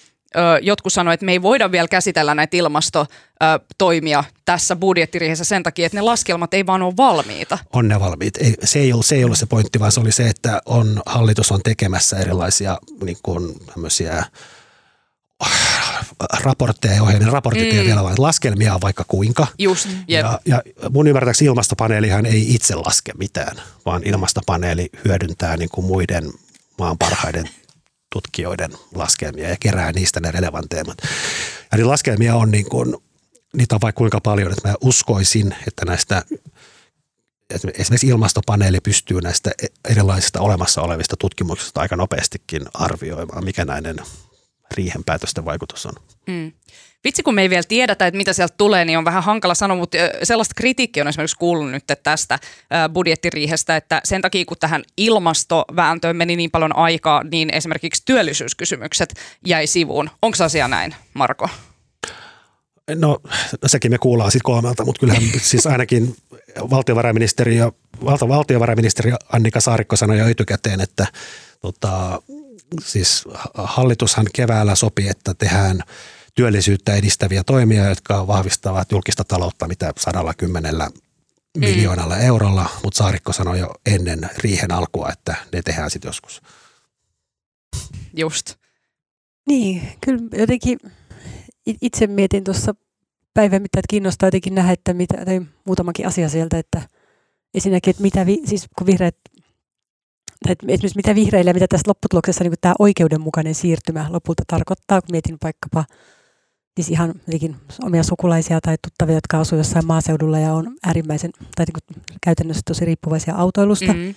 jotkut 0.62 0.94
sanoivat, 0.94 1.14
että 1.14 1.26
me 1.26 1.32
ei 1.32 1.42
voida 1.42 1.72
vielä 1.72 1.88
käsitellä 1.88 2.36
näitä 2.36 2.58
ilmastotoimia 2.58 4.24
tässä 4.46 4.76
budjettiriihessä 4.76 5.44
sen 5.44 5.64
takia, 5.64 5.86
että 5.86 5.98
ne 5.98 6.02
laskelmat 6.02 6.54
ei 6.54 6.66
vaan 6.66 6.82
ole 6.82 6.98
valmiita. 6.98 7.58
On 7.74 7.88
ne 7.88 8.00
valmiit. 8.00 8.38
Ei, 8.38 8.56
se, 8.64 8.80
ei 8.80 8.94
ollut, 8.94 9.06
se 9.06 9.16
ei 9.16 9.24
ollut 9.24 9.38
se 9.38 9.46
pointti, 9.46 9.80
vaan 9.80 9.92
se 9.92 10.00
oli 10.00 10.12
se, 10.12 10.28
että 10.28 10.62
on, 10.66 11.02
hallitus 11.06 11.52
on 11.52 11.62
tekemässä 11.64 12.18
erilaisia 12.18 12.78
niin 13.04 13.18
kuin, 13.24 13.56
raportteja 16.44 16.94
ja 16.94 17.04
ohjeiden 17.04 17.32
raportit 17.32 17.74
mm. 17.74 17.80
vielä 17.80 18.04
vain 18.04 18.16
laskelmia 18.22 18.76
on 18.76 18.82
vaikka 18.82 19.06
kuinka. 19.08 19.48
Just, 19.60 19.88
yep. 19.90 20.08
ja, 20.08 20.40
ja 20.46 20.62
mun 20.90 21.08
ymmärtääkseni 21.08 21.48
ilmastopaneelihan 21.48 22.26
ei 22.26 22.56
itse 22.56 22.76
laske 22.76 23.12
mitään, 23.18 23.62
vaan 23.86 24.04
ilmastopaneeli 24.06 24.90
hyödyntää 25.06 25.58
niin 25.58 25.70
kuin 25.70 25.88
muiden 25.88 26.32
maan 26.78 26.98
parhaiden 26.98 27.50
tutkijoiden 28.14 28.72
laskelmia 28.96 29.50
ja 29.50 29.58
kerää 29.60 29.92
niistä 29.92 30.20
ne 30.20 30.32
relevanteimmat. 30.32 30.98
Ja 31.72 31.78
niin 31.78 31.88
laskelmia 31.88 32.36
on 32.36 32.52
niin 32.52 32.70
kuin, 32.70 32.96
niitä 33.54 33.76
on 33.76 33.82
vaikka 33.82 33.98
kuinka 33.98 34.22
paljon, 34.22 34.52
että 34.52 34.68
mä 34.68 34.76
uskoisin, 34.82 35.56
että 35.68 35.86
näistä 35.86 36.24
esimerkiksi 37.50 38.08
ilmastopaneeli 38.08 38.80
pystyy 38.80 39.22
näistä 39.22 39.52
erilaisista 39.90 40.42
olemassa 40.42 40.82
olevista 40.82 41.16
tutkimuksista 41.18 41.82
aika 41.82 41.96
nopeastikin 41.96 42.62
arvioimaan, 42.74 43.44
mikä 43.46 43.66
näiden 43.66 43.98
riihen 44.72 45.04
päätösten 45.04 45.46
vaikutus 45.46 45.86
on. 45.86 45.94
Mm. 46.28 46.52
Vitsi, 47.04 47.24
kun 47.24 47.36
me 47.36 47.42
ei 47.42 47.50
vielä 47.50 47.64
tiedetä, 47.68 48.08
että 48.08 48.18
mitä 48.18 48.34
sieltä 48.34 48.54
tulee, 48.58 48.86
niin 48.86 48.98
on 48.98 49.06
vähän 49.06 49.24
hankala 49.24 49.56
sanoa, 49.56 49.78
mutta 49.78 49.98
sellaista 50.24 50.54
kritiikkiä 50.56 51.04
on 51.04 51.08
esimerkiksi 51.08 51.38
kuullut 51.40 51.72
nyt 51.72 51.84
tästä 52.04 52.40
budjettiriihestä, 52.94 53.76
että 53.76 54.02
sen 54.04 54.22
takia 54.22 54.46
kun 54.46 54.58
tähän 54.60 54.84
ilmastovääntöön 54.98 56.16
meni 56.16 56.36
niin 56.36 56.52
paljon 56.52 56.76
aikaa, 56.76 57.24
niin 57.24 57.54
esimerkiksi 57.54 58.04
työllisyyskysymykset 58.06 59.14
jäi 59.46 59.68
sivuun. 59.68 60.10
Onko 60.22 60.36
se 60.36 60.44
asia 60.44 60.68
näin, 60.68 60.96
Marko? 61.14 61.50
No, 62.96 63.20
no 63.62 63.68
sekin 63.68 63.92
me 63.92 63.98
kuullaan 63.98 64.32
sitten 64.32 64.44
kolmelta, 64.44 64.86
mutta 64.86 65.00
kyllähän 65.00 65.24
siis 65.42 65.68
ainakin 65.68 66.16
valtiovarainministeriö, 66.70 67.72
valta, 68.06 68.28
valtiovarainministeri 68.28 69.12
Annika 69.32 69.60
Saarikko 69.60 69.96
sanoi 69.96 70.18
jo 70.18 70.28
etukäteen, 70.28 70.82
että 70.82 71.08
tota, 71.62 72.22
siis 72.82 73.26
hallitushan 73.54 74.28
keväällä 74.34 74.76
sopi, 74.76 75.10
että 75.10 75.34
tehdään 75.34 75.84
työllisyyttä 76.36 76.96
edistäviä 76.96 77.44
toimia, 77.44 77.90
jotka 77.90 78.28
vahvistavat 78.28 78.92
julkista 78.92 79.24
taloutta 79.24 79.68
mitä 79.68 79.94
110 79.98 80.76
mm. 80.76 80.80
miljoonalla 81.60 82.18
eurolla, 82.18 82.70
mutta 82.84 82.98
Saarikko 82.98 83.34
sanoi 83.34 83.60
jo 83.60 83.74
ennen 83.86 84.30
riihen 84.38 84.72
alkua, 84.72 85.10
että 85.10 85.36
ne 85.54 85.62
tehdään 85.62 85.92
sitten 85.92 86.10
joskus. 86.10 86.42
Just. 88.14 88.56
Niin, 89.48 89.82
kyllä 90.06 90.22
jotenkin 90.32 90.80
itse 91.82 92.08
mietin 92.08 92.44
tuossa 92.44 92.76
päivän 93.34 93.62
mitä 93.62 93.80
että 93.80 93.90
kiinnostaa 93.90 94.28
jotenkin 94.28 94.56
nähdä, 94.56 94.72
että 94.72 94.94
mitä, 94.94 95.26
tai 95.26 95.42
muutamakin 95.66 96.08
asia 96.08 96.30
sieltä, 96.30 96.58
että 96.58 96.82
ensinnäkin, 97.54 97.92
että 97.92 98.04
mitä, 98.04 98.26
vi, 98.26 98.42
siis 98.46 98.66
kun 98.78 98.88
vihreät 98.88 99.16
että 100.48 100.66
esimerkiksi 100.68 100.96
mitä 100.96 101.16
vihreille, 101.16 101.54
mitä 101.54 101.68
tässä 101.68 101.90
lopputuloksessa 101.90 102.44
niin 102.44 102.54
tämä 102.62 102.76
oikeudenmukainen 102.80 103.56
siirtymä 103.56 104.06
lopulta 104.10 104.44
tarkoittaa, 104.48 105.02
kun 105.02 105.12
mietin 105.12 105.38
vaikkapa 105.44 105.86
siis 106.78 106.90
ihan 106.90 107.14
omia 107.84 108.04
sukulaisia 108.04 108.62
tai 108.62 108.76
tuttavia, 108.84 109.16
jotka 109.16 109.40
asuu 109.40 109.58
jossain 109.58 109.86
maaseudulla 109.86 110.40
ja 110.40 110.54
on 110.54 110.76
äärimmäisen, 110.84 111.32
tai 111.56 111.66
niin 111.66 112.04
käytännössä 112.22 112.62
tosi 112.66 112.86
riippuvaisia 112.86 113.36
autoilusta, 113.36 113.94
mm-hmm. 113.94 114.16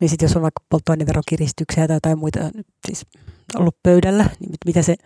niin 0.00 0.08
sitten 0.08 0.26
jos 0.26 0.36
on 0.36 0.42
vaikka 0.42 0.64
polttoaineverokiristyksiä 0.70 1.86
tai 1.86 1.96
jotain 1.96 2.18
muita 2.18 2.40
siis 2.86 3.06
ollut 3.56 3.76
pöydällä, 3.82 4.30
niin 4.40 4.50
mitä 4.66 4.82
se 4.82 4.96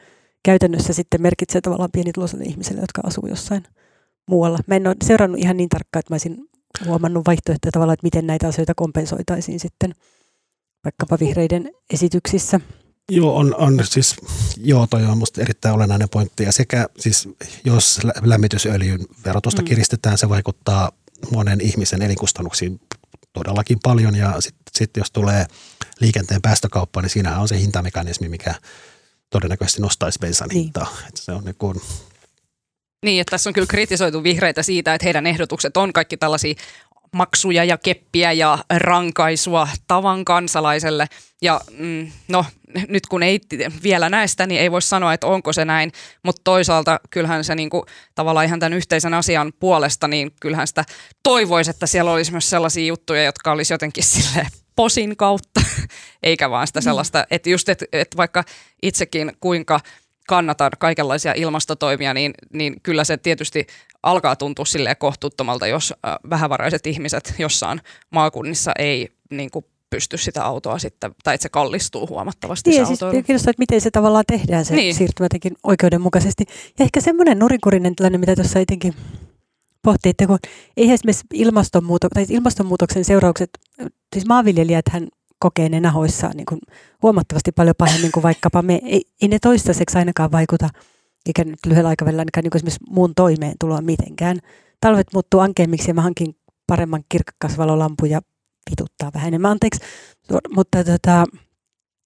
käytännössä 0.45 0.93
sitten 0.93 1.23
merkitsee 1.23 1.61
tavallaan 1.61 1.91
pienituloiselle 1.93 2.45
ihmiselle, 2.45 2.81
jotka 2.81 3.03
asuu 3.05 3.27
jossain 3.27 3.63
muualla. 4.29 4.59
Mä 4.67 4.77
en 4.77 4.87
ole 4.87 4.97
seurannut 5.05 5.41
ihan 5.41 5.57
niin 5.57 5.69
tarkkaan, 5.69 6.01
että 6.01 6.13
mä 6.13 6.15
olisin 6.15 6.37
huomannut 6.87 7.27
vaihtoehtoja 7.27 7.73
tavallaan, 7.73 7.95
että 7.95 8.07
miten 8.07 8.27
näitä 8.27 8.49
asioita 8.49 8.75
kompensoitaisiin 8.77 9.61
sitten 9.61 9.95
vaikkapa 10.85 11.19
vihreiden 11.21 11.71
esityksissä. 11.91 12.61
Joo, 13.11 13.37
on, 13.37 13.55
on 13.55 13.81
siis, 13.85 14.17
joo, 14.57 14.87
toi 14.87 15.05
on 15.05 15.19
musta 15.19 15.43
erittäin 15.43 15.75
olennainen 15.75 16.09
pointti. 16.09 16.43
Ja 16.43 16.53
sekä 16.53 16.87
siis, 16.99 17.29
jos 17.65 18.01
lämmitysöljyn 18.23 19.01
verotusta 19.25 19.63
mm. 19.63 19.67
kiristetään, 19.67 20.19
se 20.19 20.29
vaikuttaa 20.29 20.93
monen 21.31 21.61
ihmisen 21.61 22.03
elinkustannuksiin 22.03 22.81
todellakin 23.33 23.79
paljon. 23.83 24.17
Ja 24.17 24.41
sitten 24.41 24.73
sit 24.73 24.97
jos 24.97 25.11
tulee 25.11 25.47
liikenteen 26.01 26.43
päästökauppa, 26.43 27.03
niin 27.03 27.11
siinähän 27.11 27.41
on 27.41 27.49
se 27.49 27.59
hintamekanismi, 27.59 28.29
mikä 28.29 28.55
todennäköisesti 29.31 29.83
nostaisi 29.83 30.19
bensan 30.19 30.49
niin. 30.49 30.65
hintaa. 30.65 30.97
Että 31.09 31.21
se 31.21 31.33
on 31.33 31.45
niin 31.45 31.57
kuin 31.59 31.81
niin, 33.03 33.21
että 33.21 33.31
tässä 33.31 33.51
on 33.51 33.55
kyllä 33.55 33.67
kritisoitu 33.67 34.23
vihreitä 34.23 34.63
siitä, 34.63 34.95
että 34.95 35.05
heidän 35.05 35.27
ehdotukset 35.27 35.77
on 35.77 35.93
kaikki 35.93 36.17
tällaisia 36.17 36.55
maksuja 37.13 37.65
ja 37.65 37.79
keppiä 37.79 38.33
ja 38.33 38.59
rankaisua 38.77 39.69
tavan 39.87 40.25
kansalaiselle. 40.25 41.07
Ja 41.43 41.61
mm, 41.79 42.13
no 42.29 42.45
nyt 42.89 43.07
kun 43.07 43.23
ei 43.23 43.41
vielä 43.83 44.09
näistä, 44.09 44.47
niin 44.47 44.61
ei 44.61 44.71
voi 44.71 44.83
sanoa, 44.83 45.15
että 45.15 45.27
onko 45.27 45.53
se 45.53 45.65
näin, 45.65 45.93
mutta 46.23 46.41
toisaalta 46.45 47.01
kyllähän 47.11 47.45
se 47.45 47.55
niinku, 47.55 47.87
tavallaan 48.15 48.47
ihan 48.47 48.61
tämän 48.61 48.73
yhteisen 48.73 49.15
asian 49.15 49.53
puolesta, 49.61 50.09
niin 50.09 50.33
kyllähän 50.41 50.67
sitä 50.67 50.85
toivoisi, 51.23 51.71
että 51.71 51.87
siellä 51.87 52.13
olisi 52.13 52.33
myös 52.33 52.51
sellaisia 52.51 52.87
juttuja, 52.87 53.25
jotka 53.25 53.53
olisi 53.53 53.75
jotenkin 53.75 54.05
sille 54.05 54.47
posin 54.77 55.17
kautta, 55.17 55.61
eikä 56.23 56.51
vaan 56.51 56.67
sitä 56.67 56.81
mm. 56.81 56.85
sellaista, 56.85 57.27
että 57.31 57.51
just, 57.51 57.69
että, 57.69 57.85
että 57.93 58.17
vaikka 58.17 58.45
itsekin 58.83 59.33
kuinka 59.41 59.81
kannatan 60.29 60.71
kaikenlaisia 60.79 61.33
ilmastotoimia, 61.37 62.15
niin, 62.15 62.35
niin 62.53 62.81
kyllä 62.83 63.05
se 63.05 63.17
tietysti 63.17 63.67
alkaa 64.03 64.37
tuntua 64.37 64.65
silleen 64.65 64.97
kohtuuttomalta, 64.97 65.67
jos 65.67 65.95
äh, 66.07 66.17
vähävaraiset 66.31 66.87
ihmiset 66.87 67.35
jossain 67.39 67.81
maakunnissa 68.11 68.73
ei 68.79 69.09
niin 69.31 69.51
kuin 69.51 69.65
pysty 69.91 70.19
sitä 70.19 70.45
autoa 70.45 70.79
sitten, 70.79 71.15
tai 71.25 71.35
että 71.35 71.43
se 71.43 71.49
kallistuu 71.49 72.09
huomattavasti 72.09 72.71
niin, 72.71 72.83
se 72.83 72.87
siis 72.87 73.01
kiinnostaa, 73.27 73.51
että 73.51 73.61
miten 73.61 73.81
se 73.81 73.91
tavallaan 73.91 74.25
tehdään 74.27 74.65
se 74.65 74.75
niin. 74.75 74.95
siirtymä 74.95 75.25
jotenkin 75.25 75.53
oikeudenmukaisesti. 75.63 76.45
Ja 76.79 76.85
ehkä 76.85 77.01
semmoinen 77.01 77.39
nurinkurinen 77.39 77.97
tilanne, 77.97 78.19
mitä 78.19 78.35
tuossa 78.35 78.59
jotenkin 78.59 78.95
pohtii, 79.83 80.11
että 80.11 80.27
kun 80.27 80.39
ei 80.77 80.91
esimerkiksi 80.91 81.27
ilmastonmuuto, 81.33 82.09
tai 82.09 82.27
ilmastonmuutoksen 82.29 83.05
seuraukset, 83.05 83.51
siis 84.13 84.27
maanviljelijät 84.27 84.85
hän 84.91 85.09
kokee 85.43 85.69
ne 85.69 85.81
nahoissaan 85.81 86.37
niin 86.37 86.47
kuin 86.47 86.61
huomattavasti 87.03 87.53
paljon 87.53 87.75
pahemmin 87.79 88.13
kuin 88.13 88.23
vaikkapa 88.23 88.63
me. 88.63 88.81
Ei, 88.85 89.03
ei 89.23 89.29
ne 89.29 89.39
toistaiseksi 89.39 89.99
ainakaan 89.99 90.33
vaikuta– 90.33 90.69
eikä 91.27 91.45
nyt 91.45 91.67
lyhyellä 91.67 91.89
aikavälillä 91.89 92.21
ainakaan 92.21 92.45
niin 92.45 92.57
esimerkiksi 92.57 92.81
muun 92.91 93.15
toimeentuloa 93.15 93.81
mitenkään. 93.81 94.39
Talvet 94.81 95.07
muuttuu 95.13 95.41
ankeimmiksi 95.41 95.91
ja 95.91 95.95
mä 95.95 96.03
hankin 96.03 96.37
paremman 96.67 97.05
kirkkasvalolampu 97.09 98.05
ja 98.05 98.21
vituttaa 98.71 99.11
vähän 99.15 99.29
enemmän 99.29 99.51
anteeksi. 99.51 99.81
Mutta, 100.55 100.85
tota, 100.85 101.25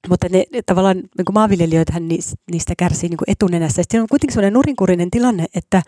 mutta 0.09 0.27
ne, 0.31 0.44
ne 0.53 0.62
tavallaan 0.66 0.96
niin 0.96 1.35
maanviljelijöitähän 1.35 2.09
niistä 2.53 2.75
kärsii 2.79 3.09
niin 3.09 3.18
etunenässä. 3.27 3.83
Sitten 3.83 4.03
on 4.03 4.09
kuitenkin 4.11 4.35
sellainen 4.35 4.53
nurinkurinen 4.53 5.11
tilanne, 5.11 5.46
että 5.55 5.83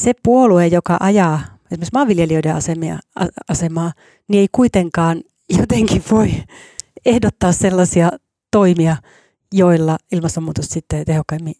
se 0.00 0.12
puolue, 0.22 0.66
joka 0.66 0.96
ajaa 1.00 1.40
esimerkiksi 1.70 1.92
maanviljelijöiden 1.94 2.54
asemia, 2.54 2.98
asemaa, 3.48 3.92
niin 4.28 4.40
ei 4.40 4.48
kuitenkaan 4.52 5.22
jotenkin 5.48 6.02
voi 6.10 6.30
ehdottaa 7.06 7.52
sellaisia 7.52 8.10
toimia, 8.50 8.96
joilla 9.52 9.98
ilmastonmuutos 10.12 10.66
sitten 10.66 11.04
tehokkaimmin 11.04 11.54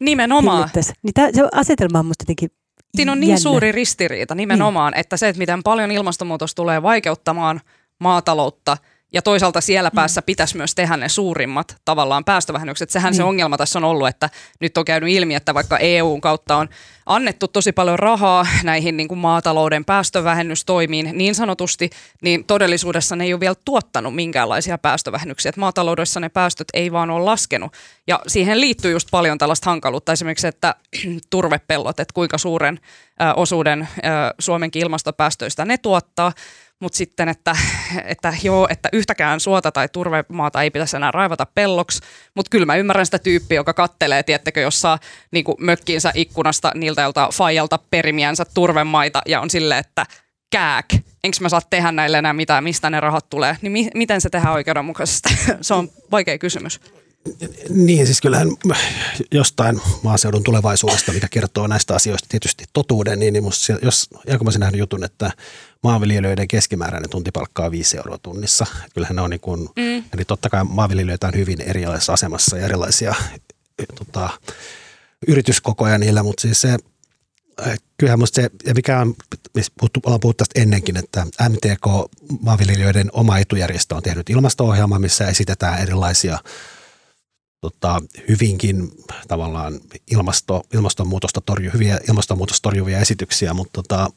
Nimenomaan. 0.00 0.70
Niin 1.02 1.14
tämä, 1.14 1.28
se 1.32 1.42
asetelma 1.52 1.98
on 1.98 2.06
musta 2.06 2.22
jotenkin 2.22 2.50
Siinä 2.96 3.12
on 3.12 3.20
niin 3.20 3.28
jännä. 3.28 3.40
suuri 3.40 3.72
ristiriita 3.72 4.34
nimenomaan, 4.34 4.92
niin. 4.92 5.00
että 5.00 5.16
se, 5.16 5.28
että 5.28 5.38
miten 5.38 5.62
paljon 5.62 5.90
ilmastonmuutos 5.90 6.54
tulee 6.54 6.82
vaikeuttamaan 6.82 7.60
maataloutta 8.00 8.76
ja 9.14 9.22
toisaalta 9.22 9.60
siellä 9.60 9.88
mm. 9.88 9.94
päässä 9.94 10.22
pitäisi 10.22 10.56
myös 10.56 10.74
tehdä 10.74 10.96
ne 10.96 11.08
suurimmat 11.08 11.76
tavallaan 11.84 12.24
päästövähennykset. 12.24 12.90
Sehän 12.90 13.10
niin. 13.10 13.16
se 13.16 13.24
ongelma 13.24 13.56
tässä 13.56 13.78
on 13.78 13.84
ollut, 13.84 14.08
että 14.08 14.30
nyt 14.60 14.78
on 14.78 14.84
käynyt 14.84 15.10
ilmi, 15.10 15.34
että 15.34 15.54
vaikka 15.54 15.78
EUn 15.78 16.20
kautta 16.20 16.56
on 16.56 16.68
annettu 17.06 17.48
tosi 17.48 17.72
paljon 17.72 17.98
rahaa 17.98 18.46
näihin 18.62 18.96
niin 18.96 19.08
kuin 19.08 19.18
maatalouden 19.18 19.84
päästövähennystoimiin 19.84 21.10
niin 21.12 21.34
sanotusti, 21.34 21.90
niin 22.22 22.44
todellisuudessa 22.44 23.16
ne 23.16 23.24
ei 23.24 23.32
ole 23.32 23.40
vielä 23.40 23.54
tuottanut 23.64 24.14
minkäänlaisia 24.14 24.78
päästövähennyksiä. 24.78 25.48
Että 25.48 25.60
maataloudessa 25.60 26.20
ne 26.20 26.28
päästöt 26.28 26.68
ei 26.74 26.92
vaan 26.92 27.10
ole 27.10 27.24
laskenut. 27.24 27.72
Ja 28.06 28.20
siihen 28.26 28.60
liittyy 28.60 28.92
just 28.92 29.08
paljon 29.10 29.38
tällaista 29.38 29.70
hankaluutta, 29.70 30.12
esimerkiksi 30.12 30.46
että 30.46 30.74
turvepellot, 31.30 32.00
että 32.00 32.14
kuinka 32.14 32.38
suuren 32.38 32.80
osuuden 33.36 33.88
Suomenkin 34.38 34.82
ilmastopäästöistä 34.82 35.64
ne 35.64 35.78
tuottaa 35.78 36.32
mutta 36.84 36.96
sitten, 36.96 37.28
että, 37.28 37.56
että 38.04 38.34
joo, 38.42 38.66
että 38.70 38.88
yhtäkään 38.92 39.40
suota 39.40 39.72
tai 39.72 39.88
turvemaata 39.88 40.62
ei 40.62 40.70
pitäisi 40.70 40.96
enää 40.96 41.10
raivata 41.10 41.46
pelloksi, 41.54 42.00
mutta 42.34 42.50
kyllä 42.50 42.66
mä 42.66 42.76
ymmärrän 42.76 43.06
sitä 43.06 43.18
tyyppiä, 43.18 43.56
joka 43.56 43.74
kattelee, 43.74 44.22
tiettekö, 44.22 44.60
jos 44.60 44.80
saa 44.80 44.98
niin 45.30 45.44
mökkiinsä 45.58 46.12
ikkunasta 46.14 46.72
niiltä, 46.74 47.02
jolta 47.02 47.28
faijalta 47.32 47.78
perimiänsä 47.90 48.44
turvemaita 48.54 49.22
ja 49.26 49.40
on 49.40 49.50
silleen, 49.50 49.80
että 49.80 50.06
kääk, 50.50 50.86
enkö 51.24 51.36
mä 51.40 51.48
saa 51.48 51.60
tehdä 51.70 51.92
näille 51.92 52.18
enää 52.18 52.32
mitään, 52.32 52.64
mistä 52.64 52.90
ne 52.90 53.00
rahat 53.00 53.30
tulee, 53.30 53.56
niin 53.62 53.72
mi- 53.72 53.90
miten 53.94 54.20
se 54.20 54.30
tehdään 54.30 54.54
oikeudenmukaisesti? 54.54 55.28
se 55.60 55.74
on 55.74 55.88
vaikea 56.10 56.38
kysymys. 56.38 56.80
Niin, 57.68 58.06
siis 58.06 58.20
kyllähän 58.20 58.48
jostain 59.32 59.80
maaseudun 60.02 60.42
tulevaisuudesta, 60.42 61.12
mikä 61.12 61.28
kertoo 61.30 61.66
näistä 61.66 61.94
asioista 61.94 62.28
tietysti 62.28 62.64
totuuden, 62.72 63.18
niin, 63.18 63.32
niin 63.32 63.44
musta, 63.44 63.72
jos, 63.82 64.08
mä 64.44 64.50
nähnyt 64.58 64.78
jutun, 64.78 65.04
että 65.04 65.30
maanviljelijöiden 65.82 66.48
keskimääräinen 66.48 67.10
tuntipalkka 67.10 67.64
on 67.64 67.70
5 67.70 67.96
euroa 67.96 68.18
tunnissa. 68.18 68.66
Kyllähän 68.94 69.16
ne 69.16 69.22
on 69.22 69.30
niin 69.30 69.40
kuin, 69.40 69.68
mm. 69.76 70.04
eli 70.14 70.24
totta 70.24 70.50
kai 70.50 70.64
maanviljelijöitä 70.64 71.26
on 71.26 71.34
hyvin 71.34 71.60
erilaisessa 71.60 72.12
asemassa 72.12 72.58
ja 72.58 72.64
erilaisia 72.64 73.14
tota, 73.94 74.30
yrityskokoja 75.28 75.98
niillä, 75.98 76.22
mutta 76.22 76.40
siis 76.40 76.60
se, 76.60 76.76
äh, 77.66 77.78
kyllähän 77.96 78.18
musta 78.18 78.42
se, 78.42 78.50
ja 78.66 78.74
mikä 78.74 79.00
on, 79.00 79.14
puhuttu, 79.80 80.00
ollaan 80.06 80.20
puhuttu 80.20 80.44
tästä 80.44 80.60
ennenkin, 80.60 80.96
että 80.96 81.26
MTK, 81.48 81.86
maanviljelijöiden 82.40 83.10
oma 83.12 83.38
etujärjestö 83.38 83.94
on 83.94 84.02
tehnyt 84.02 84.30
ilmasto-ohjelma, 84.30 84.98
missä 84.98 85.28
esitetään 85.28 85.82
erilaisia 85.82 86.38
tota, 87.70 88.02
hyvinkin 88.28 88.90
tavallaan 89.28 89.80
ilmasto, 90.10 90.62
ilmastonmuutosta 90.74 91.40
torju, 91.40 91.70
hyviä 91.74 92.00
ilmastonmuutosta 92.08 92.62
torjuvia 92.62 92.98
esityksiä, 92.98 93.54
mutta 93.54 93.82
tota, 93.82 94.10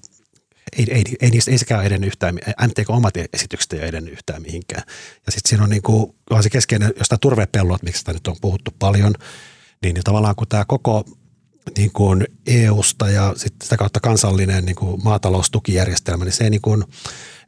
ei, 0.77 0.85
ei, 0.91 1.03
ei, 1.21 1.29
niistä, 1.29 1.51
ei 1.51 1.57
sekään 1.57 1.85
edennyt 1.85 2.07
yhtään, 2.07 2.35
MTK 2.35 2.89
omat 2.89 3.13
esitykset 3.33 3.73
ei 3.73 3.87
edennyt 3.87 4.13
yhtään 4.13 4.41
mihinkään. 4.41 4.83
Ja 5.25 5.31
sitten 5.31 5.49
siinä 5.49 5.63
on, 5.63 5.69
niin 5.69 5.81
kuin, 5.81 6.15
on 6.29 6.43
se 6.43 6.49
keskeinen, 6.49 6.93
jostain 6.97 7.19
turvepellot, 7.19 7.83
miksi 7.83 7.99
sitä 7.99 8.13
nyt 8.13 8.27
on 8.27 8.35
puhuttu 8.41 8.71
paljon, 8.79 9.13
niin, 9.81 9.93
niin 9.93 10.03
tavallaan 10.03 10.35
kun 10.35 10.47
tämä 10.47 10.65
koko 10.65 11.05
niin 11.77 11.91
kuin 11.91 12.27
EUsta 12.47 13.09
ja 13.09 13.33
sitä 13.63 13.77
kautta 13.77 13.99
kansallinen 13.99 14.65
niin 14.65 14.75
kuin 14.75 15.03
maataloustukijärjestelmä, 15.03 16.25
niin 16.25 16.33
se 16.33 16.43
ei 16.43 16.49
niin 16.49 16.61
kuin, 16.61 16.83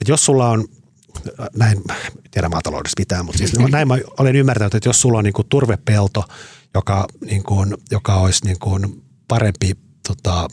että 0.01 0.11
jos 0.11 0.25
sulla 0.25 0.49
on 0.49 0.67
näin, 1.55 1.81
tiedä 2.31 2.49
maataloudessa 2.49 2.99
mitään, 2.99 3.25
mutta 3.25 3.37
siis 3.37 3.53
näin 3.71 3.87
mä 3.87 3.97
olen 4.19 4.35
ymmärtänyt, 4.35 4.75
että 4.75 4.89
jos 4.89 5.01
sulla 5.01 5.17
on 5.17 5.23
niin 5.23 5.33
kuin 5.33 5.47
turvepelto, 5.47 6.25
joka, 6.73 7.07
niin 7.21 7.43
kuin, 7.43 7.77
joka 7.91 8.15
olisi 8.15 8.45
niin 8.45 8.59
kuin 8.59 9.03
parempi 9.27 9.71
tota, 10.07 10.47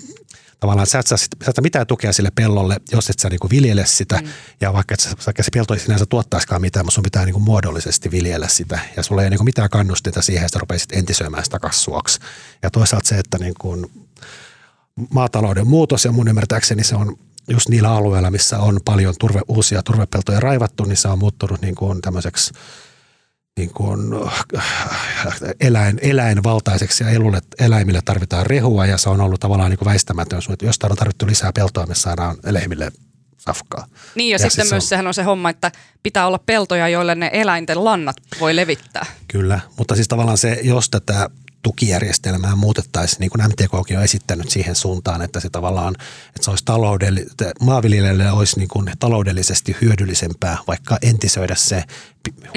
tavallaan 0.61 0.87
sä 0.87 0.99
et 0.99 1.07
saa, 1.07 1.19
sä 1.19 1.27
et 1.49 1.61
mitään 1.63 1.87
tukea 1.87 2.13
sille 2.13 2.31
pellolle, 2.35 2.77
jos 2.93 3.11
et 3.11 3.19
sä 3.19 3.29
niinku 3.29 3.51
viljele 3.51 3.87
sitä. 3.87 4.17
Mm. 4.17 4.29
Ja 4.61 4.73
vaikka, 4.73 4.95
et 4.95 5.01
sä, 5.01 5.11
vaikka 5.27 5.43
se 5.43 5.51
pelto 5.55 5.75
ei 5.75 5.81
sinänsä 5.81 6.07
tuottaisikaan 6.07 6.61
mitään, 6.61 6.87
mutta 6.87 6.95
sun 6.95 7.05
pitää 7.05 7.25
niinku 7.25 7.41
muodollisesti 7.41 8.11
viljellä 8.11 8.49
sitä. 8.49 8.79
Ja 8.97 9.03
sulla 9.03 9.23
ei 9.23 9.31
niinku 9.31 9.45
mitään 9.45 9.71
kannustinta 9.71 10.23
siihen, 10.23 10.47
että 10.47 10.57
sä 10.57 10.61
rupeisit 10.61 10.93
entisöimään 10.93 11.45
sitä 11.45 11.59
kasvuaksi. 11.59 12.21
Ja 12.63 12.71
toisaalta 12.71 13.09
se, 13.09 13.19
että 13.19 13.39
niinku 13.39 13.91
maatalouden 15.11 15.67
muutos 15.67 16.05
ja 16.05 16.13
mun 16.13 16.29
ymmärtääkseni 16.29 16.85
se 16.85 16.97
on 16.97 17.19
just 17.51 17.69
niillä 17.69 17.93
alueilla, 17.93 18.31
missä 18.31 18.59
on 18.59 18.81
paljon 18.85 19.15
turve, 19.21 19.41
uusia 19.49 19.83
turvepeltoja 19.83 20.41
raivattu, 20.41 20.85
niin 20.85 20.97
se 20.97 21.09
on 21.09 21.19
muuttunut 21.19 21.61
niin 21.61 21.75
kuin 21.75 22.01
tämmöiseksi 22.03 22.53
niin 23.57 23.71
kuin 23.71 24.01
eläin, 25.61 25.99
eläinvaltaiseksi 26.03 27.05
ja 27.05 27.11
elulle, 27.11 27.41
eläimille 27.59 28.01
tarvitaan 28.05 28.47
rehua 28.47 28.87
ja 28.87 28.99
se 28.99 29.09
on 29.09 29.21
ollut 29.21 29.41
tavallaan 29.41 29.71
niin 29.71 29.79
kuin 29.79 29.87
väistämätön. 29.87 30.41
Että 30.53 30.67
jos 30.67 30.79
on 30.83 30.97
tarvittu 30.97 31.27
lisää 31.27 31.53
peltoa, 31.53 31.87
me 31.87 31.95
saadaan 31.95 32.37
eläimille 32.45 32.93
safkaa. 33.39 33.87
Niin 34.15 34.31
ja, 34.31 34.35
ja 34.35 34.39
sitten 34.39 34.65
siis 34.65 34.73
myös 34.73 34.85
on, 34.85 34.89
sehän 34.89 35.07
on 35.07 35.15
se 35.15 35.23
homma, 35.23 35.51
että 35.51 35.73
pitää 36.03 36.27
olla 36.27 36.39
peltoja, 36.39 36.89
joille 36.89 37.15
ne 37.15 37.31
eläinten 37.33 37.85
lannat 37.85 38.17
voi 38.41 38.57
levittää. 38.57 39.07
Kyllä, 39.29 39.61
mutta 39.79 39.95
siis 39.95 40.09
tavallaan 40.09 40.39
se, 40.39 40.61
jos 40.63 40.91
tätä 40.91 41.31
tukijärjestelmää 41.67 42.57
muutettaisiin, 42.57 43.21
niin 43.21 43.31
kuin 43.31 43.45
MTKkin 43.49 43.99
on 43.99 44.05
esittänyt 44.05 44.51
siihen 44.51 44.75
suuntaan, 44.75 45.23
että 45.23 45.41
se 45.41 45.51
tavallaan, 45.51 45.95
että 46.27 46.41
se 46.43 46.51
olisi 46.51 46.65
taloudelli, 46.65 47.27
maanviljelijälle 47.61 48.33
olisi 48.33 48.59
niin 48.59 48.69
kuin 48.69 48.91
taloudellisesti 48.99 49.77
hyödyllisempää 49.81 50.59
vaikka 50.67 50.99
entisöidä 51.03 51.55
se 51.55 51.85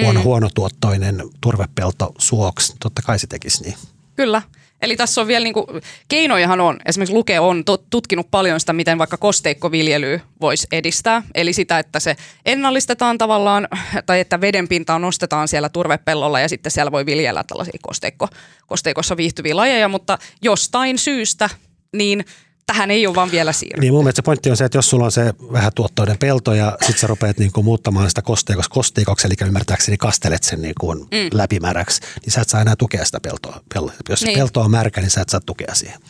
huono, 0.02 0.20
mm. 0.20 0.24
huonotuottoinen 0.24 1.22
turvepelto 1.40 2.14
suoksi. 2.18 2.72
Totta 2.80 3.02
kai 3.02 3.18
se 3.18 3.26
tekisi 3.26 3.62
niin. 3.62 3.74
Kyllä. 4.16 4.42
Eli 4.82 4.96
tässä 4.96 5.20
on 5.20 5.26
vielä 5.26 5.44
niin 5.44 5.54
kuin, 5.54 5.66
keinojahan 6.08 6.60
on, 6.60 6.78
esimerkiksi 6.86 7.14
Luke 7.14 7.40
on 7.40 7.64
tutkinut 7.90 8.30
paljon 8.30 8.60
sitä, 8.60 8.72
miten 8.72 8.98
vaikka 8.98 9.16
kosteikkoviljelyä 9.16 10.20
voisi 10.40 10.66
edistää. 10.72 11.22
Eli 11.34 11.52
sitä, 11.52 11.78
että 11.78 12.00
se 12.00 12.16
ennallistetaan 12.46 13.18
tavallaan, 13.18 13.68
tai 14.06 14.20
että 14.20 14.40
vedenpintaa 14.40 14.98
nostetaan 14.98 15.48
siellä 15.48 15.68
turvepellolla 15.68 16.40
ja 16.40 16.48
sitten 16.48 16.72
siellä 16.72 16.92
voi 16.92 17.06
viljellä 17.06 17.44
tällaisia 17.46 17.78
kosteikko, 17.82 18.28
kosteikossa 18.66 19.16
viihtyviä 19.16 19.56
lajeja, 19.56 19.88
mutta 19.88 20.18
jostain 20.42 20.98
syystä 20.98 21.50
niin– 21.92 22.24
tähän 22.72 22.90
ei 22.90 23.06
ole 23.06 23.14
vaan 23.14 23.30
vielä 23.30 23.52
siirrytty. 23.52 23.80
Niin 23.80 23.92
mun 23.92 24.04
mielestä 24.04 24.18
se 24.18 24.22
pointti 24.22 24.50
on 24.50 24.56
se, 24.56 24.64
että 24.64 24.78
jos 24.78 24.90
sulla 24.90 25.04
on 25.04 25.12
se 25.12 25.34
vähän 25.52 25.72
tuottoinen 25.74 26.18
pelto 26.18 26.54
ja 26.54 26.78
sit 26.86 26.98
sä 26.98 27.06
rupeat 27.06 27.38
niin 27.38 27.52
kuin 27.52 27.64
muuttamaan 27.64 28.08
sitä 28.08 28.22
kosteikos 28.22 28.68
kosteikoksi, 28.68 29.26
eli 29.26 29.34
ymmärtääkseni 29.46 29.96
kastelet 29.96 30.42
sen 30.42 30.62
niin 30.62 30.74
kuin 30.80 30.98
mm. 30.98 31.28
läpimäräksi, 31.32 32.00
niin 32.24 32.32
sä 32.32 32.40
et 32.40 32.48
saa 32.48 32.60
enää 32.60 32.76
tukea 32.76 33.04
sitä 33.04 33.18
peltoa. 33.20 33.60
Jos 34.08 34.22
niin. 34.22 34.38
pelto 34.38 34.60
on 34.60 34.70
märkä, 34.70 35.00
niin 35.00 35.10
sä 35.10 35.20
et 35.20 35.28
saa 35.28 35.40
tukea 35.46 35.74
siihen. 35.74 36.00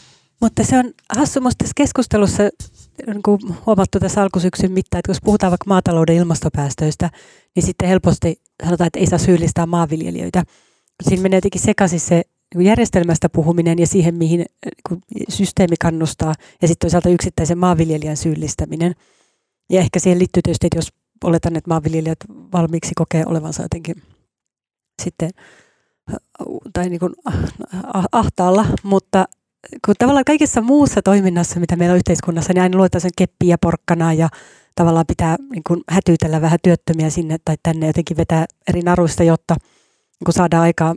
Mutta 0.41 0.65
se 0.65 0.79
on 0.79 0.93
hassu 1.17 1.41
musta 1.41 1.59
tässä 1.59 1.73
keskustelussa, 1.77 2.43
niin 3.07 3.23
kuin 3.23 3.41
huomattu 3.67 4.01
tässä 4.01 4.23
alkusyksyn 4.23 4.73
mittaan, 4.73 4.99
että 4.99 5.11
jos 5.11 5.21
puhutaan 5.25 5.51
vaikka 5.51 5.69
maatalouden 5.69 6.17
ilmastopäästöistä, 6.17 7.11
niin 7.57 7.67
sitten 7.67 7.89
helposti 7.89 8.41
sanotaan, 8.65 8.87
että 8.87 8.99
ei 8.99 9.07
saa 9.07 9.19
syyllistää 9.19 9.67
maanviljelijöitä. 9.67 10.43
Siinä 11.03 11.23
menee 11.23 11.37
jotenkin 11.37 11.61
sekaisin 11.61 12.01
se 12.01 12.23
järjestelmästä 12.59 13.29
puhuminen 13.29 13.79
ja 13.79 13.87
siihen, 13.87 14.15
mihin 14.15 14.45
niin 15.15 15.27
systeemi 15.29 15.77
kannustaa, 15.81 16.35
ja 16.63 16.69
sitten 16.69 16.87
toisaalta 16.87 17.09
yksittäisen 17.09 17.59
maanviljelijän 17.59 18.17
syyllistäminen. 18.17 18.95
Ja 19.71 19.81
ehkä 19.81 19.99
siihen 19.99 20.19
liittyy 20.19 20.43
tietysti, 20.43 20.67
että 20.67 20.79
jos 20.79 20.93
oletan, 21.25 21.57
että 21.57 21.69
maanviljelijät 21.69 22.19
valmiiksi 22.53 22.93
kokee 22.97 23.25
olevansa 23.27 23.63
jotenkin 23.63 24.03
sitten 25.03 25.31
tai 26.73 26.89
niin 26.89 27.01
kuin 27.01 27.13
ahtaalla, 28.13 28.67
mutta 28.83 29.25
kun 29.87 29.95
tavallaan 29.99 30.25
kaikessa 30.25 30.61
muussa 30.61 31.03
toiminnassa, 31.03 31.61
mitä 31.61 31.77
meillä 31.77 31.93
on 31.93 31.97
yhteiskunnassa, 31.97 32.53
niin 32.53 32.63
aina 32.63 32.79
luetaan 32.79 33.01
sen 33.01 33.11
keppiä 33.17 33.59
porkkana 33.59 34.13
ja 34.13 34.29
tavallaan 34.75 35.07
pitää 35.07 35.37
niin 35.53 35.63
kuin 35.67 35.81
hätyytellä 35.89 36.41
vähän 36.41 36.59
työttömiä 36.63 37.11
sinne 37.11 37.37
tai 37.45 37.57
tänne 37.63 37.87
jotenkin 37.87 38.17
vetää 38.17 38.47
eri 38.69 38.83
naruista, 38.83 39.23
jotta 39.25 39.57
kun 40.25 40.35
saadaan 40.35 40.63
aikaan 40.63 40.97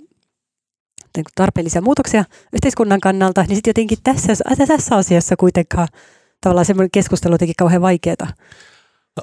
niin 1.17 1.25
tarpeellisia 1.35 1.81
muutoksia 1.81 2.25
yhteiskunnan 2.53 2.99
kannalta, 2.99 3.41
niin 3.41 3.55
sitten 3.55 3.69
jotenkin 3.69 3.97
tässä, 4.03 4.33
tässä 4.67 4.95
asiassa 4.95 5.35
kuitenkaan 5.35 5.87
tavallaan 6.41 6.65
semmoinen 6.65 6.91
keskustelu 6.91 7.33
jotenkin 7.33 7.55
kauhean 7.57 7.81
vaikeaa. 7.81 8.27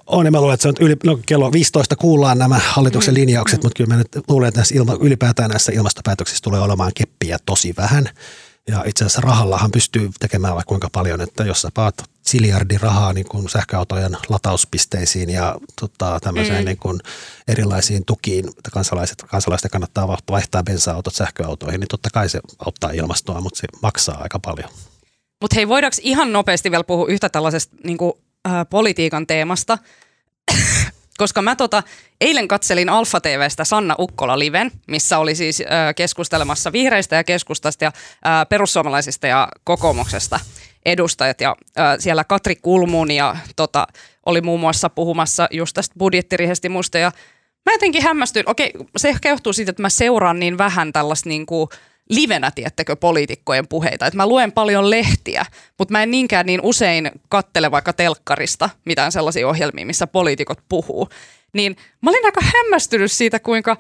On, 0.07 0.25
ja 0.25 0.31
mä 0.31 0.41
luulen, 0.41 0.55
että 0.55 0.63
se 0.63 0.69
on 0.69 0.75
yli, 0.81 0.97
no, 1.05 1.19
kello 1.27 1.53
15 1.53 1.97
kuullaan 1.97 2.39
nämä 2.39 2.61
hallituksen 2.67 3.15
mm. 3.15 3.21
linjaukset, 3.21 3.61
mm. 3.61 3.67
mutta 3.67 3.77
kyllä 3.77 3.95
mä 3.95 3.99
nyt 3.99 4.29
luulen, 4.29 4.49
että 4.49 4.59
näissä 4.59 4.75
ilma, 4.75 4.97
ylipäätään 5.01 5.51
näissä 5.51 5.73
ilmastopäätöksissä 5.73 6.43
tulee 6.43 6.61
olemaan 6.61 6.93
keppiä 6.95 7.39
tosi 7.47 7.75
vähän. 7.77 8.09
Ja 8.69 8.85
itse 8.87 9.05
asiassa 9.05 9.21
rahallahan 9.21 9.71
pystyy 9.71 10.11
tekemään 10.21 10.55
vaikka 10.55 10.69
kuinka 10.69 10.89
paljon, 10.93 11.21
että 11.21 11.45
jos 11.45 11.63
sä 11.63 11.69
paat 11.75 12.10
siljardi 12.31 12.79
rahaa 12.79 13.13
niin 13.13 13.29
kuin 13.29 13.49
sähköautojen 13.49 14.17
latauspisteisiin 14.29 15.31
ja 15.31 15.57
tota, 15.81 16.19
tämmöiseen 16.21 16.59
mm. 16.59 16.65
niin 16.65 16.77
kuin 16.77 17.01
erilaisiin 17.49 18.05
tukiin, 18.05 18.49
että 18.49 18.71
kansalaiset, 18.73 19.23
kansalaisten 19.23 19.71
kannattaa 19.71 20.09
vaihtaa 20.31 20.63
bensa-autot 20.63 21.15
sähköautoihin, 21.15 21.81
niin 21.81 21.89
totta 21.89 22.09
kai 22.13 22.29
se 22.29 22.41
auttaa 22.67 22.91
ilmastoa, 22.91 23.41
mutta 23.41 23.61
se 23.61 23.67
maksaa 23.83 24.19
aika 24.23 24.39
paljon. 24.39 24.71
Mutta 25.41 25.55
hei, 25.55 25.69
voidaanko 25.69 25.97
ihan 26.03 26.33
nopeasti 26.33 26.71
vielä 26.71 26.85
puhua 26.85 27.07
yhtä 27.09 27.29
tällaisesta 27.29 27.77
niin 27.85 27.99
kuin, 27.99 28.13
äh, 28.49 28.67
politiikan 28.71 29.27
teemasta? 29.27 29.79
koska 31.19 31.43
mä 31.43 31.57
tota, 31.57 31.83
eilen 32.21 32.49
katselin 32.49 32.89
Alfa 32.89 33.21
TVstä 33.21 33.65
Sanna 33.65 33.95
Ukkola 33.99 34.39
liven, 34.39 34.71
missä 34.87 35.19
oli 35.19 35.35
siis 35.35 35.61
äh, 35.61 35.95
keskustelemassa 35.95 36.73
vihreistä 36.73 37.17
ja 37.17 37.25
keskustasta 37.25 37.85
ja 37.85 37.93
äh, 38.27 38.49
perussuomalaisista 38.49 39.27
ja 39.27 39.49
kokoomuksesta 39.65 40.41
edustajat. 40.87 41.41
Ja 41.41 41.57
äh, 41.79 41.97
siellä 41.99 42.25
Katri 42.25 42.57
Kulmun 42.57 43.11
ja 43.11 43.37
tota, 43.57 43.87
oli 44.27 44.41
muun 44.41 44.61
muassa 44.61 44.91
puhumassa 44.91 45.49
just 45.51 45.75
tästä 45.75 45.95
budjettirihestä 45.99 46.69
musta 46.69 46.99
ja 46.99 47.13
mä 47.67 47.73
jotenkin 47.73 48.03
hämmästyn. 48.03 48.49
Okei, 48.49 48.73
se 48.97 49.09
ehkä 49.09 49.29
johtuu 49.29 49.53
siitä, 49.53 49.71
että 49.71 49.83
mä 49.83 49.89
seuraan 49.89 50.41
niin 50.41 50.59
vähän 50.59 50.93
tällaista 50.93 51.29
niin 51.29 51.47
kuin 51.47 51.69
livenä, 52.11 52.51
tiettekö, 52.51 52.97
poliitikkojen 52.97 53.69
puheita. 53.69 54.07
Että 54.07 54.17
mä 54.17 54.27
luen 54.27 54.53
paljon 54.53 54.91
lehtiä, 54.91 55.47
mutta 55.79 55.93
mä 55.93 56.03
en 56.03 56.11
niinkään 56.11 56.47
niin 56.47 56.61
usein 56.63 57.11
kattele 57.29 57.71
vaikka 57.71 57.93
telkkarista 57.93 58.71
mitään 58.85 59.13
sellaisia 59.13 59.49
ohjelmia, 59.49 59.87
missä 59.87 60.07
poliitikot 60.07 60.59
puhuu. 60.69 61.09
Niin 61.53 61.77
mä 62.03 62.11
olin 62.11 62.25
aika 62.25 62.41
hämmästynyt 62.45 63.13
siitä, 63.13 63.39
kuinka 63.39 63.77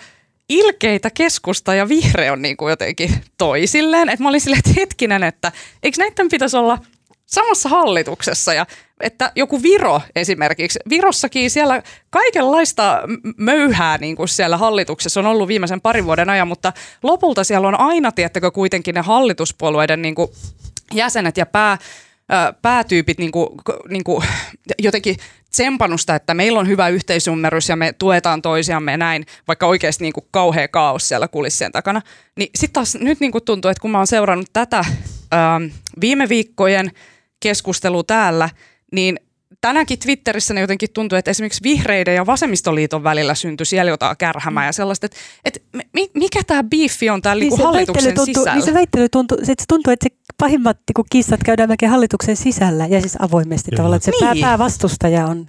ilkeitä 0.50 1.10
keskusta 1.10 1.74
ja 1.74 1.88
vihreä 1.88 2.32
on 2.32 2.42
niin 2.42 2.56
kuin 2.56 2.70
jotenkin 2.70 3.14
toisilleen. 3.38 4.08
Että 4.08 4.22
mä 4.22 4.28
olin 4.28 4.40
silleen, 4.40 4.62
että 4.66 4.80
hetkinen, 4.80 5.22
että 5.22 5.52
eikö 5.82 5.96
näiden 5.98 6.28
pitäisi 6.28 6.56
olla 6.56 6.78
samassa 7.26 7.68
hallituksessa 7.68 8.54
ja 8.54 8.66
että 9.00 9.32
joku 9.36 9.62
Viro 9.62 10.00
esimerkiksi, 10.16 10.78
Virossakin 10.88 11.50
siellä 11.50 11.82
kaikenlaista 12.10 13.02
möyhää 13.36 13.98
niin 13.98 14.16
kuin 14.16 14.28
siellä 14.28 14.56
hallituksessa 14.56 15.20
on 15.20 15.26
ollut 15.26 15.48
viimeisen 15.48 15.80
parin 15.80 16.04
vuoden 16.04 16.30
ajan, 16.30 16.48
mutta 16.48 16.72
lopulta 17.02 17.44
siellä 17.44 17.68
on 17.68 17.80
aina, 17.80 18.12
tiettäkö 18.12 18.50
kuitenkin 18.50 18.94
ne 18.94 19.00
hallituspuolueiden 19.00 20.02
niin 20.02 20.14
kuin 20.14 20.28
jäsenet 20.94 21.36
ja 21.36 21.46
pää, 21.46 21.78
päätyypit 22.62 23.18
niin 23.18 23.32
kuin, 23.32 23.48
niin 23.88 24.04
kuin 24.04 24.24
jotenkin 24.78 25.16
tsempanusta, 25.50 26.14
että 26.14 26.34
meillä 26.34 26.60
on 26.60 26.68
hyvä 26.68 26.88
yhteisymmärrys 26.88 27.68
ja 27.68 27.76
me 27.76 27.92
tuetaan 27.92 28.42
toisiamme 28.42 28.96
näin, 28.96 29.26
vaikka 29.48 29.66
oikeasti 29.66 30.04
niin 30.04 30.12
kuin 30.12 30.26
kauhea 30.30 30.68
kaos 30.68 31.08
siellä 31.08 31.28
kulissien 31.28 31.72
takana. 31.72 32.02
Niin 32.36 32.50
sitten 32.54 32.72
taas 32.72 32.94
nyt 32.94 33.20
niin 33.20 33.32
kuin 33.32 33.44
tuntuu, 33.44 33.70
että 33.70 33.80
kun 33.82 33.90
mä 33.90 33.98
oon 33.98 34.06
seurannut 34.06 34.48
tätä 34.52 34.84
ää, 35.30 35.60
viime 36.00 36.28
viikkojen 36.28 36.90
keskustelua 37.40 38.02
täällä, 38.02 38.48
niin 38.92 39.20
tänäänkin 39.60 39.98
Twitterissä 39.98 40.54
ne 40.54 40.60
jotenkin 40.60 40.88
tuntuu, 40.92 41.18
että 41.18 41.30
esimerkiksi 41.30 41.62
vihreiden 41.62 42.14
ja 42.14 42.26
vasemmistoliiton 42.26 43.04
välillä 43.04 43.34
syntyi 43.34 43.66
siellä 43.66 43.90
jotain 43.90 44.16
kärhämää 44.16 44.66
ja 44.66 44.72
sellaista, 44.72 45.06
että, 45.06 45.18
että 45.44 45.60
mikä 46.14 46.40
tämä 46.46 46.62
biifi 46.62 47.10
on 47.10 47.22
täällä 47.22 47.40
niin 47.40 47.50
niin 47.50 47.64
hallituksen 47.64 48.14
tuntuu, 48.14 48.24
sisällä. 48.24 48.54
Niin 48.54 48.64
se 48.64 48.74
väittely 48.74 49.08
tuntuu, 49.08 49.38
se 49.42 49.54
tuntuu, 49.68 49.92
että 49.92 50.06
se 50.08 50.29
pahimmat 50.40 50.76
niin 50.76 51.06
kissat 51.10 51.40
käydään 51.44 51.68
melkein 51.68 51.90
hallituksen 51.90 52.36
sisällä 52.36 52.86
ja 52.86 53.00
siis 53.00 53.16
avoimesti 53.18 53.70
Joo. 53.72 53.76
tavallaan, 53.76 53.96
että 53.96 54.04
se 54.04 54.10
niin. 54.10 54.40
pää, 54.40 54.48
päävastustaja 54.48 55.26
on 55.26 55.46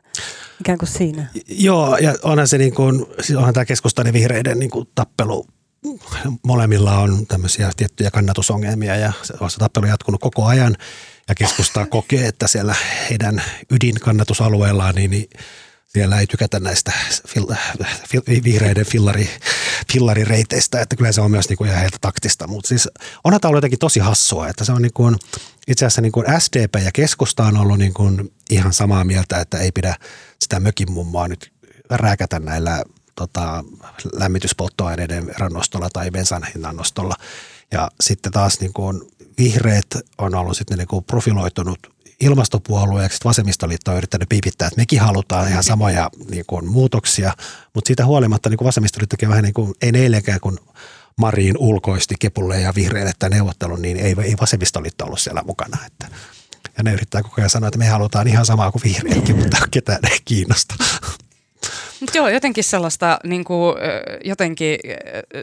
ikään 0.60 0.78
kuin 0.78 0.90
siinä. 0.90 1.26
Joo, 1.48 1.98
ja 1.98 2.16
onhan 2.24 2.48
se 2.48 2.58
niin 2.58 2.74
kuin, 2.74 3.06
siis 3.22 3.38
onhan 3.38 3.54
tämä 3.54 3.66
keskustan 3.66 4.08
ja 4.08 4.14
vihreiden 4.14 4.60
niin 4.60 4.72
kuin 4.72 4.88
tappelu 4.96 5.46
molemmilla 6.44 7.00
on 7.00 7.28
tämmöisiä 7.28 7.72
tiettyjä 7.78 8.12
kannatusongelmia 8.12 8.96
ja 8.96 9.14
se 9.24 9.34
on 9.40 9.52
se 9.52 9.58
tappelu 9.58 9.86
jatkunut 9.86 10.22
koko 10.22 10.46
ajan 10.46 10.76
ja 11.28 11.36
keskustaa 11.36 11.86
kokee, 11.86 12.28
että 12.28 12.48
siellä 12.48 12.76
heidän 13.10 13.44
ydinkannatusalueellaan 13.72 14.96
niin, 14.96 15.12
niin 15.12 15.30
siellä 15.94 16.20
ei 16.20 16.28
tykätä 16.28 16.60
näistä 16.60 16.92
fil, 17.28 17.46
fil, 18.10 18.22
vihreiden 18.44 18.86
fillari, 18.86 19.30
fillarireiteistä, 19.94 20.82
että 20.82 20.96
kyllä 20.96 21.12
se 21.12 21.22
on 21.22 21.32
myös 21.32 21.50
niin 21.50 21.58
kuin 21.58 21.68
ihan 21.68 21.80
heiltä 21.80 21.98
taktista. 22.02 22.48
Mutta 22.48 22.68
siis 22.68 22.90
onhan 23.24 23.42
tämä 23.42 23.58
jotenkin 23.58 23.80
tosi 23.80 24.00
hassua, 24.00 24.48
että 24.48 24.66
se 24.66 24.72
on 24.72 24.82
niin 24.82 24.94
kuin, 24.94 25.16
itse 25.68 25.86
asiassa 25.86 26.02
niin 26.02 26.12
kuin 26.12 26.26
SDP 26.40 26.76
ja 26.84 26.92
keskusta 26.94 27.44
on 27.44 27.58
ollut 27.58 27.78
niin 27.78 27.94
kuin 27.94 28.34
ihan 28.50 28.74
samaa 28.74 29.04
mieltä, 29.04 29.40
että 29.40 29.58
ei 29.58 29.72
pidä 29.72 29.96
sitä 30.40 30.60
mökin 30.60 30.92
mummoa 30.92 31.28
nyt 31.28 31.52
rääkätä 31.90 32.40
näillä 32.40 32.84
tota, 33.16 33.64
lämmityspolttoaineiden 34.14 35.32
rannostolla 35.38 35.90
tai 35.94 36.12
bensan 36.12 36.48
hinnan 36.54 36.76
nostolla. 36.76 37.16
Ja 37.72 37.92
sitten 38.02 38.32
taas 38.32 38.60
niin 38.60 38.74
kuin 38.74 39.02
vihreät 39.38 39.88
on 40.18 40.36
ollut 40.36 40.58
sitten 40.58 40.78
niin 40.78 40.88
kuin 40.88 41.04
profiloitunut 41.04 41.80
ilmastopuolueeksi, 42.22 43.20
vasemmistoliitto 43.26 43.92
on 43.92 43.98
yrittänyt 43.98 44.30
piipittää, 44.30 44.68
että 44.68 44.82
mekin 44.82 45.02
halutaan 45.02 45.48
ihan 45.48 45.64
samoja 45.64 46.10
niin 46.30 46.44
kuin, 46.48 46.66
muutoksia, 46.72 47.34
mutta 47.74 47.88
siitä 47.90 48.06
huolimatta 48.06 48.50
niin 48.50 48.58
vasemmistoliittokin 48.64 49.30
vähän 49.30 49.44
niin 49.44 49.54
kuin, 49.54 49.74
ei 49.82 49.92
eilenkään 49.96 50.40
kun 50.40 50.60
Mariin 51.18 51.58
ulkoisti 51.58 52.16
Kepulle 52.20 52.62
ja 52.62 52.74
vihreille 52.76 53.12
tämä 53.20 53.36
neuvottelu, 53.36 53.76
niin 53.76 53.98
ei, 53.98 54.16
ei 54.24 54.36
vasemmistoliitto 54.42 55.06
ollut 55.06 55.20
siellä 55.20 55.44
mukana. 55.46 55.78
Että, 55.86 56.08
ja 56.78 56.84
ne 56.84 56.94
yrittää 56.94 57.24
koko 57.24 57.36
ajan 57.38 57.50
sanoa, 57.50 57.68
että 57.68 57.80
me 57.80 57.88
halutaan 57.88 58.28
ihan 58.28 58.46
samaa 58.46 58.72
kuin 58.72 58.82
vihreätkin, 58.84 59.38
mutta 59.38 59.58
ketään 59.72 60.00
ei 60.12 60.20
kiinnosta. 60.26 60.76
Joo, 62.14 62.30
jotenkin 62.30 62.64
sellaista, 62.64 63.20
niin 63.24 63.44
kuin, 63.44 63.76
jotenkin 64.24 64.80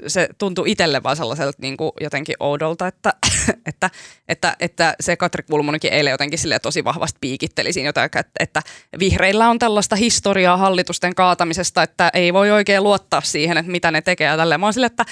se 0.07 0.29
tuntuu 0.39 0.65
itselle 0.65 1.03
vaan 1.03 1.17
sellaiselta 1.17 1.59
niin 1.61 1.77
kuin, 1.77 1.93
jotenkin 2.01 2.35
oudolta, 2.41 2.87
että, 2.87 3.13
että, 3.67 3.91
että, 4.29 4.57
että 4.61 4.95
se 5.01 5.17
Katri 5.17 5.43
Kulmunikin 5.43 5.93
eilen 5.93 6.11
jotenkin 6.11 6.39
sille 6.39 6.59
tosi 6.59 6.85
vahvasti 6.85 7.19
piikitteli 7.21 7.73
siinä 7.73 7.89
jotain, 7.89 8.05
että, 8.05 8.25
että 8.41 8.63
vihreillä 8.99 9.49
on 9.49 9.59
tällaista 9.59 9.97
historiaa 9.97 10.57
hallitusten 10.57 11.15
kaatamisesta, 11.15 11.83
että 11.83 12.11
ei 12.15 12.33
voi 12.33 12.51
oikein 12.51 12.83
luottaa 12.83 13.21
siihen, 13.21 13.59
että 13.59 13.73
mitä 13.73 13.91
ne 13.91 14.03
tekee 14.03 14.27
ja 14.27 14.37
tälleen. 14.37 14.61
Mä 14.61 14.67
oon 14.67 14.75
sille, 14.75 14.87
että 14.87 15.05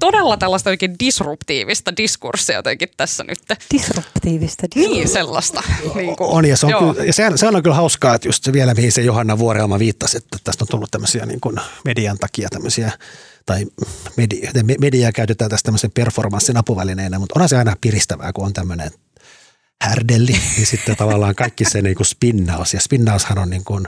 todella 0.00 0.36
tällaista 0.36 0.70
oikein 0.70 0.94
disruptiivista 0.98 1.96
diskurssia 1.96 2.56
jotenkin 2.56 2.88
tässä 2.96 3.24
nyt. 3.24 3.38
Disruptiivista 3.72 4.66
diskurssia. 4.74 4.88
Niin, 4.88 5.08
sellaista. 5.08 5.62
Niin 5.94 6.16
kuin, 6.16 6.30
on, 6.30 6.44
ja, 6.44 6.56
se 6.56 6.66
on, 6.66 6.94
kyllä, 6.94 7.06
ja 7.06 7.12
se, 7.12 7.32
se 7.36 7.48
on 7.48 7.62
kyllä 7.62 7.76
hauskaa, 7.76 8.14
että 8.14 8.28
just 8.28 8.44
se 8.44 8.52
vielä 8.52 8.74
mihin 8.74 8.92
se 8.92 9.02
Johanna 9.02 9.38
Vuoreelma 9.38 9.78
viittasi, 9.78 10.16
että 10.16 10.38
tästä 10.44 10.64
on 10.64 10.68
tullut 10.68 10.90
tämmöisiä 10.90 11.26
niin 11.26 11.40
kuin 11.40 11.56
median 11.84 12.18
takia 12.18 12.48
tämmöisiä 12.48 12.92
tai 13.46 13.66
media, 14.16 14.50
mediaa 14.80 15.12
käytetään 15.12 15.50
tästä 15.50 15.66
tämmöisen 15.66 15.90
performanssin 15.90 16.56
apuvälineenä, 16.56 17.18
mutta 17.18 17.32
onhan 17.36 17.48
se 17.48 17.56
aina 17.56 17.76
piristävää, 17.80 18.32
kun 18.32 18.46
on 18.46 18.52
tämmöinen 18.52 18.90
härdelli, 19.82 20.40
niin 20.56 20.66
sitten 20.66 20.96
tavallaan 20.96 21.34
kaikki 21.34 21.64
se 21.64 21.82
niin 21.82 21.96
kuin 21.96 22.06
spinnaus. 22.06 22.74
Ja 22.74 22.80
spinnaushan 22.80 23.38
on 23.38 23.50
niin 23.50 23.64
kuin, 23.64 23.86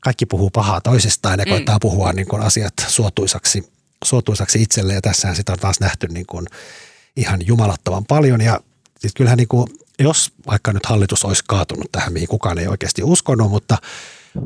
kaikki 0.00 0.26
puhuu 0.26 0.50
pahaa 0.50 0.80
toisestaan 0.80 1.38
ja 1.38 1.44
mm. 1.44 1.50
koittaa 1.50 1.78
puhua 1.80 2.12
niin 2.12 2.28
kuin 2.28 2.42
asiat 2.42 2.74
suotuisaksi 2.88 3.73
suotuisaksi 4.04 4.62
itselle 4.62 4.94
ja 4.94 5.00
tässähän 5.00 5.36
sitä 5.36 5.52
on 5.52 5.58
taas 5.58 5.80
nähty 5.80 6.08
niin 6.08 6.26
kuin 6.26 6.46
ihan 7.16 7.46
jumalattavan 7.46 8.04
paljon 8.04 8.40
ja 8.40 8.60
siis 8.98 9.14
kyllähän 9.14 9.36
niin 9.36 9.48
kuin, 9.48 9.66
jos 9.98 10.32
vaikka 10.46 10.72
nyt 10.72 10.86
hallitus 10.86 11.24
olisi 11.24 11.42
kaatunut 11.48 11.92
tähän, 11.92 12.12
mihin 12.12 12.28
kukaan 12.28 12.58
ei 12.58 12.68
oikeasti 12.68 13.02
uskonut, 13.02 13.50
mutta 13.50 13.78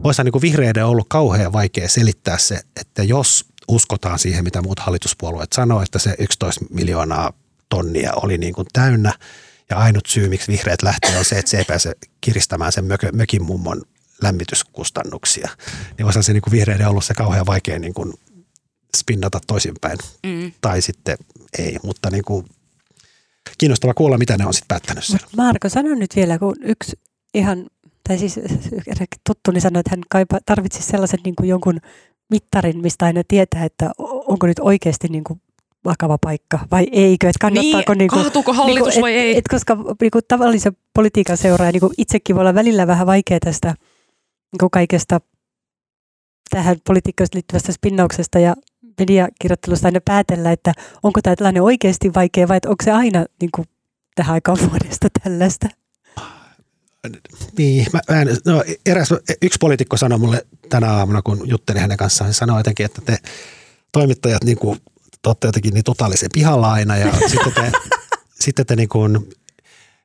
olisi 0.05 0.25
niin 0.25 0.33
kuin 0.33 0.43
vihreiden 0.43 0.87
ollut 0.87 1.07
kauhean 1.09 1.53
vaikea 1.53 1.89
selittää 1.89 2.39
se, 2.39 2.61
että 2.81 3.03
jos 3.03 3.45
uskotaan 3.69 4.19
siihen, 4.19 4.45
mitä 4.45 4.63
muut 4.63 4.79
hallituspuolueet 4.79 5.53
sanoo, 5.53 5.83
että 5.83 5.99
se 5.99 6.15
11 6.19 6.65
miljoonaa 6.71 7.33
tonnia 7.69 8.13
oli 8.23 8.39
niin 8.39 8.55
kuin 8.55 8.67
täynnä 8.73 9.13
ja 9.71 9.77
ainut 9.77 10.07
syy, 10.07 10.29
miksi 10.29 10.53
vihreät 10.53 10.83
lähtee 10.83 11.19
on 11.19 11.25
se, 11.25 11.39
että 11.39 11.51
se 11.51 11.59
ei 11.59 11.65
pääse 11.65 11.95
kiristämään 12.21 12.73
sen 12.73 12.85
mökö, 12.85 13.13
mökin 13.13 13.43
mummon 13.43 13.83
lämmityskustannuksia. 14.23 15.49
Niin 15.99 16.07
olisi 16.07 16.23
se 16.23 16.33
niin 16.33 16.43
kuin 16.43 16.53
vihreiden 16.53 16.89
ollut 16.89 17.05
se 17.05 17.15
kauhean 17.15 17.47
vaikea 17.47 17.79
niin 17.79 17.95
kuin 17.95 18.15
spinnata 18.97 19.41
toisinpäin. 19.47 19.99
Mm. 20.27 20.53
Tai 20.61 20.83
sitten 20.83 21.19
ei, 21.59 21.77
mutta 21.83 22.11
niin 22.11 22.25
kuin 22.25 22.47
kiinnostava 23.59 23.95
kuulla, 23.95 24.19
mitä 24.19 24.37
ne 24.37 24.47
on 24.47 24.55
sitten 24.55 24.69
päättänyt 24.69 25.05
siellä. 25.05 25.27
Marko, 25.37 25.69
sano 25.69 25.95
nyt 25.95 26.17
vielä, 26.17 26.39
kun 26.39 26.57
yksi 26.61 26.99
ihan, 27.35 27.67
tai 28.09 28.19
siis 28.19 28.41
tuttuni 29.27 29.55
niin 29.55 29.63
sanoi, 29.63 29.81
että 29.81 29.91
hän 29.91 30.03
kaipa, 30.11 30.39
tarvitsisi 30.47 30.87
sellaisen 30.87 31.21
niin 31.25 31.37
kuin 31.37 31.49
jonkun 31.49 31.81
mittarin, 32.31 32.83
mistä 32.83 33.05
aina 33.05 33.23
tietää, 33.29 33.65
että 33.65 33.91
onko 33.99 34.47
nyt 34.47 34.59
oikeasti 34.59 35.09
niin 35.09 35.25
kuin 35.25 35.41
vakava 35.85 36.19
paikka 36.19 36.59
vai 36.71 36.87
eikö, 36.93 37.29
että 37.29 37.39
kannattaako 37.41 37.95
niin, 37.95 38.11
kuin, 38.11 38.23
kaatuuko 38.23 38.53
hallitus 38.53 38.87
niin 38.87 38.93
kuin, 38.93 39.03
vai 39.03 39.17
et, 39.17 39.23
ei. 39.23 39.37
Et, 39.37 39.45
koska 39.51 39.77
niin 40.01 40.11
kuin 40.11 40.23
tavallisen 40.29 40.77
politiikan 40.95 41.37
seuraaja 41.37 41.73
niin 41.73 41.81
kuin 41.81 41.93
itsekin 41.99 42.37
voi 42.37 42.41
olla 42.41 42.55
välillä 42.55 42.87
vähän 42.87 43.07
vaikea 43.07 43.41
tästä 43.41 43.69
niin 44.53 44.59
kuin 44.61 44.71
kaikesta 44.71 45.21
tähän 46.51 46.77
politiikkaan 46.87 47.29
liittyvästä 47.35 47.73
spinnauksesta 47.73 48.39
ja 48.39 48.55
mediakirjoittelusta 48.99 49.89
aina 49.89 50.01
päätellä, 50.05 50.53
että 50.53 50.73
onko 51.03 51.21
tämä 51.23 51.37
tilanne 51.37 51.61
oikeasti 51.61 52.15
vaikea 52.15 52.49
vai 52.49 52.59
onko 52.67 52.85
se 52.85 52.91
aina 52.93 53.25
niin 53.41 53.51
kuin, 53.55 53.69
tähän 54.15 54.35
aikaan 54.35 54.59
vuodesta 54.71 55.09
tällaista? 55.23 55.69
Niin, 57.59 57.87
mä, 57.93 58.01
mä 58.09 58.23
en, 58.23 58.29
no, 58.45 58.65
eräs, 58.87 59.09
yksi 59.43 59.59
poliitikko 59.61 59.97
sanoi 59.97 60.19
mulle 60.19 60.47
tänä 60.69 60.93
aamuna, 60.93 61.23
kun 61.23 61.49
juttelin 61.49 61.81
hänen 61.81 61.97
kanssaan, 61.97 62.27
hän 62.27 62.35
sanoi 62.35 62.61
jotenkin, 62.61 62.87
että 62.87 63.03
te 63.05 63.19
toimittajat 63.93 64.45
niin 64.45 64.59
kuin, 64.59 64.79
te 65.23 65.29
olette 65.29 65.49
jotenkin 65.49 65.75
niin 65.75 65.85
totaalisen 65.85 66.31
pihalla 66.33 66.73
aina 66.73 66.97
ja 66.97 67.13
sitten 67.29 67.53
te, 67.55 67.73
sitten 68.45 68.67
te 68.67 68.77
niin 68.77 68.89
kuin, 68.89 69.29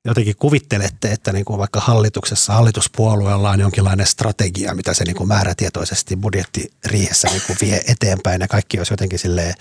jotenkin 0.06 0.36
kuvittelette, 0.36 1.12
että 1.12 1.34
niin 1.34 1.46
kuin 1.46 1.60
vaikka 1.60 1.80
hallituksessa, 1.80 2.54
hallituspuolueella 2.54 3.50
on 3.50 3.60
jonkinlainen 3.60 4.08
strategia, 4.08 4.76
mitä 4.76 4.94
se 4.94 5.04
niin 5.04 5.16
kuin 5.16 5.28
määrätietoisesti 5.28 6.16
budjettiriihessä 6.16 7.28
niin 7.28 7.42
kuin 7.48 7.58
vie 7.62 7.82
eteenpäin 7.88 8.42
ja 8.42 8.48
kaikki 8.48 8.78
olisi 8.78 8.94
jotenkin 8.94 9.20
silleen 9.20 9.54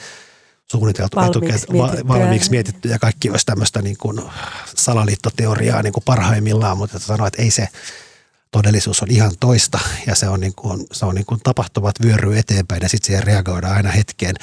suunniteltu 0.67 1.17
valmiiksi, 1.17 1.73
mietitty. 1.73 2.09
valmiiksi 2.09 2.51
mietitty 2.51 2.89
ja 2.89 2.99
kaikki 2.99 3.31
olisi 3.31 3.47
tämmöistä 3.47 3.83
niin 3.83 3.97
kuin 3.97 4.23
salaliittoteoriaa 4.77 5.83
niin 5.83 5.93
kuin 5.93 6.05
parhaimmillaan, 6.05 6.79
mutta 6.79 6.99
sanoa, 6.99 7.27
että 7.27 7.43
ei 7.43 7.51
se 7.51 7.69
todellisuus 8.51 9.03
on 9.03 9.11
ihan 9.11 9.33
toista 9.41 9.79
ja 10.07 10.15
se 10.15 10.29
on, 10.29 10.41
niin 10.41 10.55
kuin, 10.55 10.87
se 10.93 11.07
on 11.07 11.15
niin 11.15 11.27
kuin 11.27 11.41
tapahtuvat 11.41 11.95
vyöryy 12.05 12.39
eteenpäin 12.39 12.83
ja 12.83 12.89
sitten 12.89 13.07
siihen 13.07 13.23
reagoidaan 13.23 13.77
aina 13.77 13.91
hetkeen. 13.91 14.35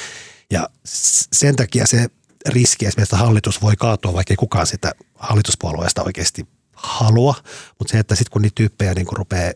Ja 0.52 0.70
sen 1.34 1.56
takia 1.56 1.88
se 1.88 2.08
riski 2.48 2.86
esimerkiksi, 2.86 3.16
että 3.16 3.26
hallitus 3.26 3.62
voi 3.62 3.74
kaatua, 3.76 4.14
vaikka 4.14 4.32
ei 4.34 4.38
kukaan 4.38 4.68
sitä 4.68 4.92
hallituspuolueesta 5.16 6.04
oikeasti 6.04 6.48
halua, 6.74 7.36
mutta 7.80 7.92
se, 7.92 8.00
että 8.00 8.16
sitten 8.16 8.32
kun 8.32 8.42
niitä 8.42 8.56
tyyppejä 8.56 8.94
niin 8.94 9.08
rupeaa 9.12 9.52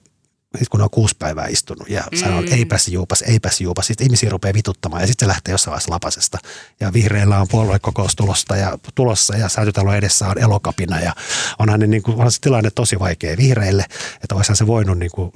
sit 0.59 0.69
kun 0.69 0.81
on 0.81 0.89
kuusi 0.89 1.15
päivää 1.19 1.47
istunut 1.47 1.89
ja 1.89 2.03
sanoo, 2.19 2.39
että 2.39 2.51
Mm. 2.51 2.57
eipäs 2.57 2.87
juupas, 2.87 3.21
eipäs 3.21 3.61
juupas, 3.61 3.87
sitten 3.87 4.05
ihmisiä 4.05 4.29
rupeaa 4.29 4.53
vituttamaan 4.53 5.01
ja 5.01 5.07
sitten 5.07 5.25
se 5.25 5.27
lähtee 5.27 5.51
jossain 5.51 5.71
vaiheessa 5.71 5.91
lapasesta. 5.91 6.37
Ja 6.79 6.93
vihreillä 6.93 7.39
on 7.41 7.47
puoluekokous 7.47 8.15
tulosta 8.15 8.55
ja, 8.55 8.77
tulossa 8.95 9.37
ja 9.37 9.49
säätytalo 9.49 9.93
edessä 9.93 10.27
on 10.27 10.39
elokapina 10.39 10.99
ja 10.99 11.15
onhan, 11.59 11.79
ne, 11.79 11.87
niin 11.87 12.03
kuin, 12.03 12.15
onhan 12.15 12.31
se 12.31 12.41
tilanne 12.41 12.71
tosi 12.71 12.99
vaikea 12.99 13.37
vihreille, 13.37 13.85
että 14.23 14.35
olisihan 14.35 14.55
se 14.57 14.67
voinut 14.67 14.99
niin 14.99 15.11
kuin, 15.11 15.31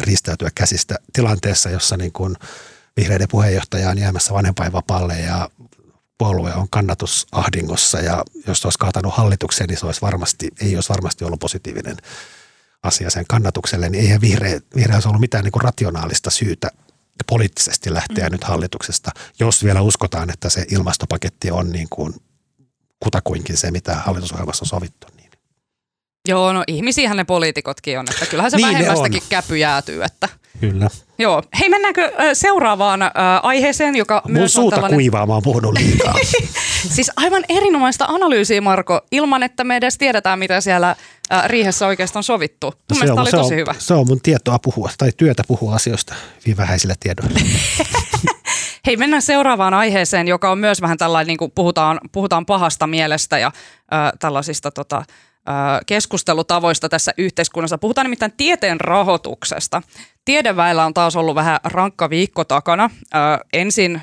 ristäytyä 0.00 0.50
käsistä 0.54 0.94
tilanteessa, 1.12 1.70
jossa 1.70 1.96
niin 1.96 2.12
kuin, 2.12 2.36
vihreiden 2.96 3.28
puheenjohtaja 3.30 3.90
on 3.90 3.98
jäämässä 3.98 4.34
vanhempainvapaalle 4.34 5.20
ja 5.20 5.50
puolue 6.18 6.54
on 6.54 6.66
kannatusahdingossa 6.70 8.00
ja 8.00 8.24
jos 8.46 8.60
se 8.60 8.66
olisi 8.66 8.78
kaatanut 8.78 9.14
hallitukseen, 9.14 9.68
niin 9.68 9.78
se 9.78 9.86
olisi 9.86 10.00
varmasti, 10.00 10.48
ei 10.60 10.74
olisi 10.74 10.88
varmasti 10.88 11.24
ollut 11.24 11.40
positiivinen 11.40 11.96
asia 12.82 13.10
sen 13.10 13.24
kannatukselle, 13.28 13.88
niin 13.88 14.04
eihän 14.04 14.20
vihreä, 14.20 14.60
vihreä 14.76 14.96
olisi 14.96 15.08
ollut 15.08 15.20
mitään 15.20 15.44
niin 15.44 15.52
kuin 15.52 15.62
rationaalista 15.62 16.30
syytä 16.30 16.70
poliittisesti 17.26 17.94
lähteä 17.94 18.28
mm. 18.28 18.32
nyt 18.32 18.44
hallituksesta, 18.44 19.10
jos 19.40 19.64
vielä 19.64 19.80
uskotaan, 19.80 20.30
että 20.30 20.50
se 20.50 20.66
ilmastopaketti 20.70 21.50
on 21.50 21.72
niin 21.72 21.88
kuin 21.90 22.14
kutakuinkin 23.00 23.56
se, 23.56 23.70
mitä 23.70 23.94
hallitusohjelmassa 23.94 24.62
on 24.62 24.68
sovittu. 24.68 25.06
Niin. 25.16 25.30
Joo, 26.28 26.52
no 26.52 26.64
ihmisiähän 26.66 27.16
ne 27.16 27.24
poliitikotkin 27.24 27.98
on, 27.98 28.06
että 28.10 28.26
kyllähän 28.26 28.50
se 28.50 28.56
Niin 28.56 28.68
vähemmästäkin 28.68 29.22
käpy 29.28 29.56
jäätyy. 29.56 30.04
Että. 30.04 30.28
Kyllä. 30.62 30.88
Joo, 31.18 31.42
hei 31.60 31.68
mennäänkö 31.68 32.12
seuraavaan 32.32 33.00
aiheeseen, 33.42 33.96
joka 33.96 34.22
Mun 34.24 34.32
myös 34.32 34.56
on 34.56 34.62
suuta 34.62 34.76
tällainen... 34.76 34.96
kuivaa, 34.96 35.26
mä 35.26 35.32
oon 35.32 35.42
puhunut 35.42 35.72
liikaa. 35.72 36.14
Siis 36.94 37.10
aivan 37.16 37.44
erinomaista 37.48 38.04
analyysiä, 38.04 38.60
Marko, 38.60 39.00
ilman 39.12 39.42
että 39.42 39.64
me 39.64 39.76
edes 39.76 39.98
tiedetään, 39.98 40.38
mitä 40.38 40.60
siellä 40.60 40.96
riihessä 41.46 41.86
oikeastaan 41.86 42.22
sovittu. 42.22 42.66
Mun 42.66 42.74
se, 42.92 42.94
mielestä 42.94 43.12
on, 43.12 43.18
oli 43.18 43.30
se, 43.30 43.36
tosi 43.36 43.54
on, 43.54 43.60
hyvä. 43.60 43.74
se 43.78 43.94
on 43.94 44.06
mun 44.06 44.20
tietoa 44.22 44.58
puhua 44.58 44.90
tai 44.98 45.10
työtä 45.16 45.42
puhua 45.48 45.74
asioista 45.74 46.14
hyvin 46.46 46.56
vähäisillä 46.56 46.94
tiedoilla. 47.00 47.38
Hei, 48.86 48.96
mennään 48.96 49.22
seuraavaan 49.22 49.74
aiheeseen, 49.74 50.28
joka 50.28 50.50
on 50.50 50.58
myös 50.58 50.82
vähän 50.82 50.98
tällainen, 50.98 51.26
niin 51.26 51.38
kuin 51.38 51.52
puhutaan, 51.54 52.00
puhutaan 52.12 52.46
pahasta 52.46 52.86
mielestä 52.86 53.38
ja 53.38 53.46
äh, 53.46 54.12
tällaisista 54.18 54.70
tota, 54.70 54.96
äh, 54.96 55.06
keskustelutavoista 55.86 56.88
tässä 56.88 57.12
yhteiskunnassa. 57.18 57.78
Puhutaan 57.78 58.04
nimittäin 58.04 58.32
tieteen 58.36 58.80
rahoituksesta. 58.80 59.82
Tiedeväellä 60.24 60.84
on 60.84 60.94
taas 60.94 61.16
ollut 61.16 61.34
vähän 61.34 61.60
rankka 61.64 62.10
viikko 62.10 62.44
takana. 62.44 62.90
Ensin 63.52 64.00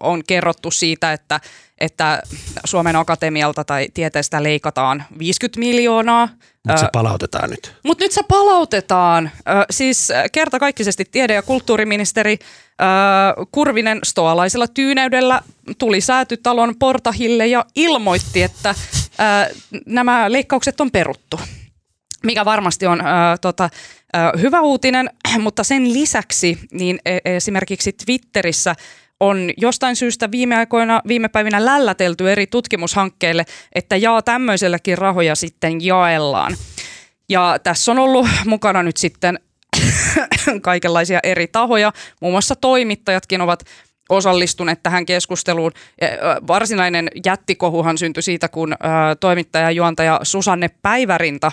on 0.00 0.22
kerrottu 0.26 0.70
siitä, 0.70 1.12
että, 1.12 1.40
että 1.78 2.22
Suomen 2.64 2.96
Akatemialta 2.96 3.64
tai 3.64 3.88
tieteestä 3.94 4.42
leikataan 4.42 5.04
50 5.18 5.60
miljoonaa. 5.60 6.28
Mutta 6.68 6.80
se 6.80 6.88
palautetaan 6.92 7.50
nyt. 7.50 7.74
mutta 7.84 8.04
nyt 8.04 8.12
se 8.12 8.22
palautetaan. 8.28 9.30
Ö, 9.38 9.64
siis 9.70 10.08
kertakaikkisesti 10.32 11.04
tiede- 11.10 11.34
ja 11.34 11.42
kulttuuriministeri 11.42 12.38
ö, 12.40 13.46
Kurvinen 13.52 13.98
stoalaisella 14.04 14.66
tyyneydellä 14.68 15.40
tuli 15.78 16.00
säätytalon 16.00 16.74
portahille 16.78 17.46
ja 17.46 17.64
ilmoitti, 17.74 18.42
että 18.42 18.74
nämä 19.86 20.32
leikkaukset 20.32 20.80
on 20.80 20.90
peruttu. 20.90 21.40
Mikä 22.24 22.44
varmasti 22.44 22.86
on 22.86 23.00
ö, 23.00 23.04
tota, 23.40 23.70
ö, 24.16 24.38
hyvä 24.38 24.60
uutinen, 24.60 25.10
mutta 25.44 25.64
sen 25.64 25.92
lisäksi 25.92 26.58
niin 26.72 26.98
e- 27.04 27.18
esimerkiksi 27.36 27.92
Twitterissä 27.92 28.74
on 29.20 29.50
jostain 29.56 29.96
syystä 29.96 30.30
viime 30.30 30.56
aikoina, 30.56 31.02
viime 31.08 31.28
päivinä 31.28 31.64
lällätelty 31.64 32.32
eri 32.32 32.46
tutkimushankkeille, 32.46 33.44
että 33.74 33.96
jaa 33.96 34.22
tämmöiselläkin 34.22 34.98
rahoja 34.98 35.34
sitten 35.34 35.84
jaellaan. 35.84 36.56
Ja 37.28 37.58
tässä 37.62 37.92
on 37.92 37.98
ollut 37.98 38.26
mukana 38.46 38.82
nyt 38.82 38.96
sitten 38.96 39.38
kaikenlaisia 40.62 41.20
eri 41.22 41.46
tahoja, 41.46 41.92
muun 42.20 42.32
muassa 42.32 42.56
toimittajatkin 42.56 43.40
ovat 43.40 43.64
osallistuneet 44.08 44.82
tähän 44.82 45.06
keskusteluun. 45.06 45.72
Varsinainen 46.46 47.10
jättikohuhan 47.24 47.98
syntyi 47.98 48.22
siitä, 48.22 48.48
kun 48.48 48.74
toimittaja 49.20 49.64
ja 49.64 49.70
juontaja 49.70 50.20
Susanne 50.22 50.70
Päivärinta 50.82 51.52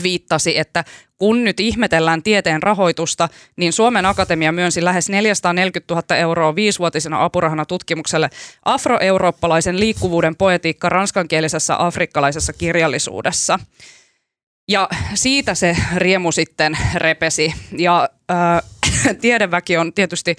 twiittasi, 0.00 0.58
että 0.58 0.84
kun 1.16 1.44
nyt 1.44 1.60
ihmetellään 1.60 2.22
tieteen 2.22 2.62
rahoitusta, 2.62 3.28
niin 3.56 3.72
Suomen 3.72 4.06
Akatemia 4.06 4.52
myönsi 4.52 4.84
lähes 4.84 5.08
440 5.08 5.94
000 5.94 6.16
euroa 6.16 6.54
viisivuotisena 6.54 7.24
apurahana 7.24 7.64
tutkimukselle 7.64 8.30
afroeurooppalaisen 8.64 9.80
liikkuvuuden 9.80 10.36
poetiikka 10.36 10.88
ranskankielisessä 10.88 11.86
afrikkalaisessa 11.86 12.52
kirjallisuudessa. 12.52 13.58
Ja 14.68 14.88
siitä 15.14 15.54
se 15.54 15.76
riemu 15.96 16.32
sitten 16.32 16.78
repesi. 16.94 17.54
Ja 17.78 18.08
äh, 18.30 18.62
tiedeväki 19.20 19.76
on 19.76 19.92
tietysti 19.92 20.36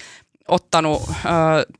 ottanut 0.51 1.09
äh, 1.09 1.15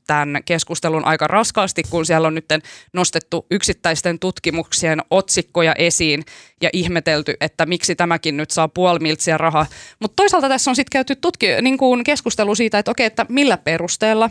tämän 0.07 0.41
keskustelun 0.45 1.05
aika 1.05 1.27
raskaasti, 1.27 1.83
kun 1.89 2.05
siellä 2.05 2.27
on 2.27 2.35
nyt 2.35 2.45
nostettu 2.93 3.45
yksittäisten 3.51 4.19
tutkimuksien 4.19 5.01
otsikkoja 5.09 5.73
esiin 5.77 6.23
ja 6.61 6.69
ihmetelty, 6.73 7.33
että 7.41 7.65
miksi 7.65 7.95
tämäkin 7.95 8.37
nyt 8.37 8.51
saa 8.51 8.67
puoli 8.67 8.99
miltsiä 8.99 9.37
rahaa. 9.37 9.65
Mutta 9.99 10.15
toisaalta 10.15 10.49
tässä 10.49 10.71
on 10.71 10.75
sitten 10.75 10.91
käyty 10.91 11.15
tutki- 11.15 11.61
niin 11.61 11.77
kuin 11.77 12.03
keskustelu 12.03 12.55
siitä, 12.55 12.79
että 12.79 12.91
okei, 12.91 13.05
että 13.05 13.25
millä 13.29 13.57
perusteella 13.57 14.29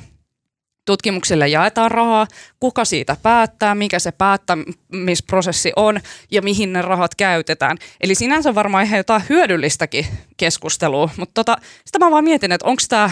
tutkimuksille 0.85 1.49
jaetaan 1.49 1.91
rahaa, 1.91 2.27
kuka 2.61 2.85
siitä 2.85 3.17
päättää, 3.23 3.75
mikä 3.75 3.99
se 3.99 4.13
päättämisprosessi 4.13 5.73
on 5.77 6.01
ja 6.31 6.43
mihin 6.43 6.73
ne 6.73 6.83
rahat 6.83 7.15
käytetään. 7.15 7.77
Eli 8.01 8.15
sinänsä 8.15 8.55
varmaan 8.55 8.85
ihan 8.85 8.97
jotain 8.97 9.23
hyödyllistäkin 9.29 10.07
keskustelua, 10.37 11.11
mutta 11.17 11.35
tota, 11.35 11.57
sitä 11.85 11.99
mä 11.99 12.11
vaan 12.11 12.25
mietin, 12.25 12.53
että 12.53 12.67
onko 12.67 12.83
tämä 12.89 13.11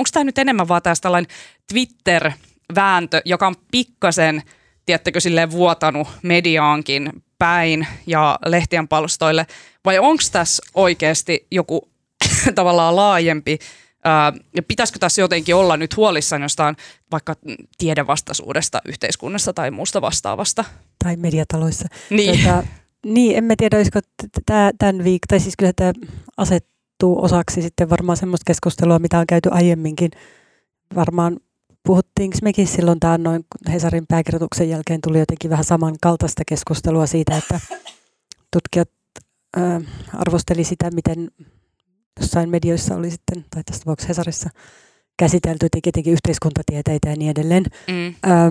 onko 0.00 0.10
tämä 0.12 0.24
nyt 0.24 0.38
enemmän 0.38 0.68
vaan 0.68 0.82
tästä 0.82 1.02
tällainen 1.02 1.30
Twitter-vääntö, 1.72 3.22
joka 3.24 3.46
on 3.46 3.54
pikkasen, 3.70 4.42
tiedättekö, 4.86 5.20
silleen 5.20 5.50
vuotanut 5.50 6.08
mediaankin 6.22 7.22
päin 7.38 7.86
ja 8.06 8.38
lehtien 8.46 8.88
palstoille, 8.88 9.46
vai 9.84 9.98
onko 9.98 10.22
tässä 10.32 10.62
oikeasti 10.74 11.46
joku 11.50 11.88
tavallaan 12.54 12.96
laajempi 12.96 13.58
ja 14.56 14.62
pitäisikö 14.62 14.98
tässä 14.98 15.20
jotenkin 15.20 15.54
olla 15.54 15.76
nyt 15.76 15.96
huolissaan 15.96 16.42
jostain 16.42 16.76
vaikka 17.12 17.34
tiedevastaisuudesta 17.78 18.80
yhteiskunnassa 18.84 19.52
tai 19.52 19.70
muusta 19.70 20.00
vastaavasta? 20.00 20.64
Tai 21.04 21.16
mediataloissa. 21.16 21.88
Niin. 22.10 22.38
Tota, 22.38 22.62
niin, 23.06 23.36
en 23.36 23.44
mä 23.44 23.54
tiedä, 23.58 23.76
olisiko 23.76 24.00
tämä 24.46 24.70
tämän 24.78 25.04
viikon, 25.04 25.26
tai 25.28 25.40
siis 25.40 25.56
kyllä 25.56 25.72
tämä 25.76 25.92
asettuu 27.00 27.24
osaksi 27.24 27.62
sitten 27.62 27.90
varmaan 27.90 28.16
semmoista 28.16 28.44
keskustelua, 28.46 28.98
mitä 28.98 29.18
on 29.18 29.26
käyty 29.26 29.48
aiemminkin. 29.52 30.10
Varmaan 30.94 31.36
puhuttiinko 31.86 32.38
mekin 32.42 32.66
silloin 32.66 33.00
tämän 33.00 33.22
noin 33.22 33.44
Hesarin 33.72 34.06
pääkirjoituksen 34.08 34.68
jälkeen 34.68 35.00
tuli 35.00 35.18
jotenkin 35.18 35.50
vähän 35.50 35.64
samankaltaista 35.64 36.42
keskustelua 36.46 37.06
siitä, 37.06 37.36
että 37.36 37.60
tutkijat 38.52 38.90
ää, 39.56 39.80
arvosteli 40.14 40.64
sitä, 40.64 40.90
miten 40.90 41.30
jossain 42.20 42.50
medioissa 42.50 42.94
oli 42.94 43.10
sitten, 43.10 43.44
tai 43.50 43.62
tässä 43.64 43.80
tapauksessa 43.80 44.08
Hesarissa, 44.08 44.50
käsitelty 45.18 45.68
tietenkin 45.82 46.12
yhteiskuntatieteitä 46.12 47.08
ja 47.08 47.16
niin 47.16 47.30
edelleen. 47.30 47.64
Mm. 47.88 48.14
Ää, 48.22 48.50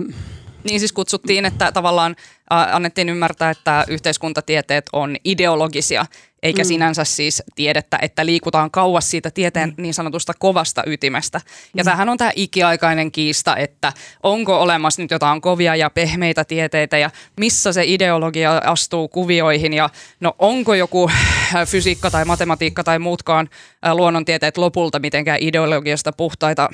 Niin 0.64 0.80
siis 0.80 0.92
kutsuttiin, 0.92 1.44
että 1.44 1.72
tavallaan 1.72 2.16
äh, 2.52 2.74
annettiin 2.74 3.08
ymmärtää, 3.08 3.50
että 3.50 3.84
yhteiskuntatieteet 3.88 4.84
on 4.92 5.16
ideologisia, 5.24 6.06
eikä 6.42 6.62
Mm. 6.62 6.66
mm. 6.66 6.68
sinänsä 6.68 7.04
siis 7.04 7.42
tiedettä, 7.54 7.98
että 8.02 8.26
liikutaan 8.26 8.70
kauas 8.70 9.10
siitä 9.10 9.30
tieteen 9.30 9.74
niin 9.76 9.94
sanotusta 9.94 10.32
kovasta 10.38 10.82
ytimestä. 10.86 11.40
Ja 11.74 11.82
Mm. 11.82 11.84
tämähän 11.84 12.08
on 12.08 12.18
tämä 12.18 12.30
ikiaikainen 12.36 13.12
kiista, 13.12 13.56
että 13.56 13.92
onko 14.22 14.60
olemassa 14.60 15.02
nyt 15.02 15.10
jotain 15.10 15.40
kovia 15.40 15.76
ja 15.76 15.90
pehmeitä 15.90 16.44
tieteitä 16.44 16.98
ja 16.98 17.10
missä 17.40 17.72
se 17.72 17.82
ideologia 17.86 18.58
astuu 18.58 19.08
kuvioihin 19.08 19.72
ja 19.72 19.90
no 20.20 20.34
onko 20.38 20.74
joku 20.74 21.10
fysiikka 21.70 22.10
tai 22.10 22.24
matematiikka 22.24 22.84
tai 22.84 22.98
muutkaan 22.98 23.48
luonnontieteet 23.92 24.58
lopulta 24.58 24.98
mitenkään 24.98 25.38
ideologiasta 25.40 26.12
puhtaita. 26.12 26.68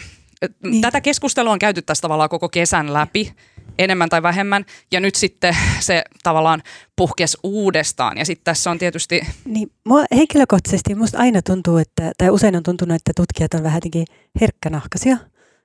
Niin. 0.63 0.83
Tätä 0.83 1.01
keskustelua 1.01 1.53
on 1.53 1.59
käyty 1.59 1.83
tässä 1.83 2.03
tavallaan 2.03 2.29
koko 2.29 2.49
kesän 2.49 2.93
läpi 2.93 3.33
enemmän 3.79 4.09
tai 4.09 4.23
vähemmän, 4.23 4.65
ja 4.93 5.01
nyt 5.01 5.15
sitten 5.15 5.57
se 5.81 6.05
tavallaan 6.23 6.63
puhkes 6.97 7.39
uudestaan, 7.43 8.19
ja 8.19 8.25
sitten 8.25 8.45
tässä 8.45 8.71
on 8.71 8.79
tietysti, 8.79 9.21
Niin, 9.45 9.71
mua 9.85 10.05
henkilökohtaisesti 10.17 10.95
musta 10.95 11.19
aina 11.19 11.43
tuntuu, 11.43 11.77
että, 11.77 12.13
tai 12.19 12.31
usein 12.31 12.57
on 12.57 12.63
tuntunut, 12.63 12.95
että 12.95 13.13
tutkijat 13.17 13.55
on 13.55 13.63
vähän 13.63 13.77
jotenkin 13.77 14.07
herkkänahkaisia. 14.41 15.17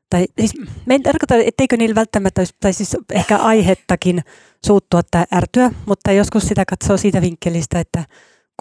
Tai 0.10 0.26
siis, 0.40 0.54
me 0.86 0.96
en 0.96 1.04
tarkoita, 1.04 1.36
etteikö 1.36 1.78
niillä 1.78 1.96
välttämättä 1.96 2.42
olisi, 2.42 2.56
tai 2.60 2.74
siis 2.74 2.98
ehkä 3.14 3.38
aihettakin 3.38 4.22
suuttua 4.66 5.02
tai 5.12 5.26
ärtyä, 5.36 5.72
mutta 5.86 6.12
joskus 6.12 6.44
sitä 6.44 6.64
katsoo 6.66 6.98
siitä 6.98 7.22
vinkkelistä, 7.22 7.80
että 7.80 8.06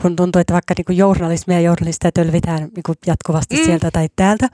kun 0.03 0.17
tuntuu, 0.17 0.41
että 0.41 0.53
vaikka 0.53 0.75
niin 0.77 0.99
journalismia 0.99 1.57
ja 1.57 1.65
journalistia 1.65 2.13
tölvitään 2.13 2.61
niin 2.61 2.97
jatkuvasti 3.07 3.55
mm. 3.55 3.61
Mm. 3.61 3.65
sieltä 3.65 3.91
tai 3.91 4.09
täältä. 4.17 4.49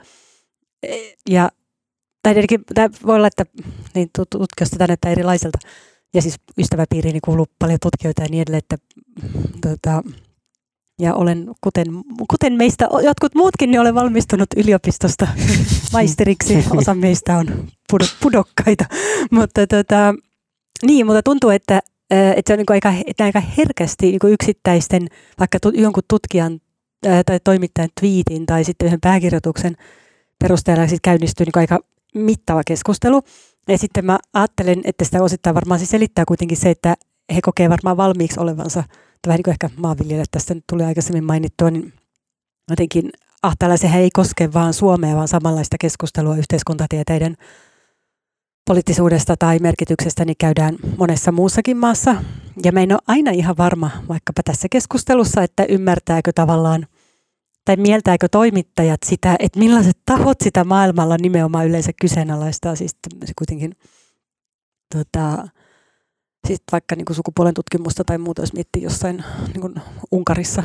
Ja, 1.29 1.49
tai 2.23 2.33
tietenkin 2.33 2.63
tämä 2.75 2.89
voi 3.05 3.15
olla, 3.15 3.27
että 3.27 3.45
niin 3.95 4.09
tut- 4.19 4.27
tutkijoista 4.29 4.77
tämä 4.77 4.87
näyttää 4.87 5.11
erilaiselta. 5.11 5.57
Ja 6.13 6.21
siis 6.21 6.35
ystäväpiiriini 6.57 7.19
kuuluu 7.23 7.45
paljon 7.59 7.79
tutkijoita 7.81 8.21
ja 8.21 8.27
niin 8.31 8.41
edelleen, 8.41 8.63
että 8.63 8.77
tota, 9.61 10.03
Ja 11.01 11.15
olen, 11.15 11.47
kuten, 11.61 11.87
kuten 12.29 12.53
meistä 12.53 12.89
jotkut 13.03 13.35
muutkin, 13.35 13.71
niin 13.71 13.81
olen 13.81 13.95
valmistunut 13.95 14.47
yliopistosta 14.57 15.27
maisteriksi. 15.93 16.65
Osa 16.69 16.93
meistä 16.93 17.37
on 17.37 17.67
pudokkaita. 18.21 18.85
mutta, 19.31 19.67
tota, 19.67 20.15
niin, 20.85 21.05
mutta 21.05 21.23
tuntuu, 21.23 21.49
että, 21.49 21.79
että 22.09 22.49
se 22.49 22.53
on 22.53 22.57
niin 22.57 22.65
aika, 22.69 22.93
että 23.07 23.23
aika 23.23 23.39
herkästi 23.57 24.05
niin 24.05 24.33
yksittäisten, 24.33 25.07
vaikka 25.39 25.57
jonkun 25.73 26.03
tutkijan 26.07 26.59
tai 27.01 27.39
toimittajan 27.43 27.89
twiitin 27.99 28.45
tai 28.45 28.63
sitten 28.63 28.85
yhden 28.85 29.01
pääkirjoituksen 29.01 29.75
perusteella 30.39 30.87
siis 30.87 31.01
käynnistyy 31.03 31.45
niin 31.45 31.59
aika 31.59 31.79
mittava 32.15 32.61
keskustelu. 32.67 33.21
Ja 33.67 33.77
sitten 33.77 34.05
mä 34.05 34.19
ajattelen, 34.33 34.81
että 34.83 35.05
sitä 35.05 35.23
osittain 35.23 35.55
varmaan 35.55 35.79
siis 35.79 35.89
selittää 35.89 36.25
kuitenkin 36.27 36.57
se, 36.57 36.69
että 36.69 36.95
he 37.35 37.39
kokee 37.41 37.69
varmaan 37.69 37.97
valmiiksi 37.97 38.39
olevansa, 38.39 38.81
tai 38.81 39.27
vähän 39.27 39.37
niin 39.37 39.43
kuin 39.43 39.51
ehkä 39.51 39.69
maanviljelijät 39.77 40.31
tästä 40.31 40.53
nyt 40.53 40.63
tuli 40.69 40.83
aikaisemmin 40.83 41.23
mainittua, 41.23 41.71
niin 41.71 41.93
jotenkin 42.69 43.09
ahtaalla 43.43 43.77
sehän 43.77 44.01
ei 44.01 44.09
koske 44.13 44.53
vaan 44.53 44.73
Suomea, 44.73 45.15
vaan 45.15 45.27
samanlaista 45.27 45.77
keskustelua 45.79 46.37
yhteiskuntatieteiden 46.37 47.37
poliittisuudesta 48.67 49.35
tai 49.39 49.59
merkityksestä 49.59 50.25
niin 50.25 50.37
käydään 50.39 50.75
monessa 50.97 51.31
muussakin 51.31 51.77
maassa. 51.77 52.15
Ja 52.63 52.71
mä 52.71 52.81
en 52.81 52.91
ole 52.91 52.99
aina 53.07 53.31
ihan 53.31 53.57
varma, 53.57 53.91
vaikkapa 54.09 54.43
tässä 54.43 54.67
keskustelussa, 54.71 55.43
että 55.43 55.65
ymmärtääkö 55.69 56.31
tavallaan 56.35 56.87
tai 57.67 57.75
mieltääkö 57.75 58.27
toimittajat 58.31 58.99
sitä, 59.05 59.35
että 59.39 59.59
millaiset 59.59 59.97
tahot 60.05 60.37
sitä 60.43 60.63
maailmalla 60.63 61.17
nimenomaan 61.21 61.67
yleensä 61.67 61.91
kyseenalaistaa, 62.01 62.75
siis 62.75 62.95
kuitenkin 63.37 63.75
tota, 64.95 65.47
siis 66.47 66.61
vaikka 66.71 66.95
niin 66.95 67.05
kuin 67.05 67.15
sukupuolen 67.15 67.53
tutkimusta 67.53 68.03
tai 68.03 68.17
muuta, 68.17 68.41
jos 68.41 68.53
miettii 68.53 68.81
jossain 68.81 69.23
niin 69.47 69.61
kuin 69.61 69.75
Unkarissa, 70.11 70.63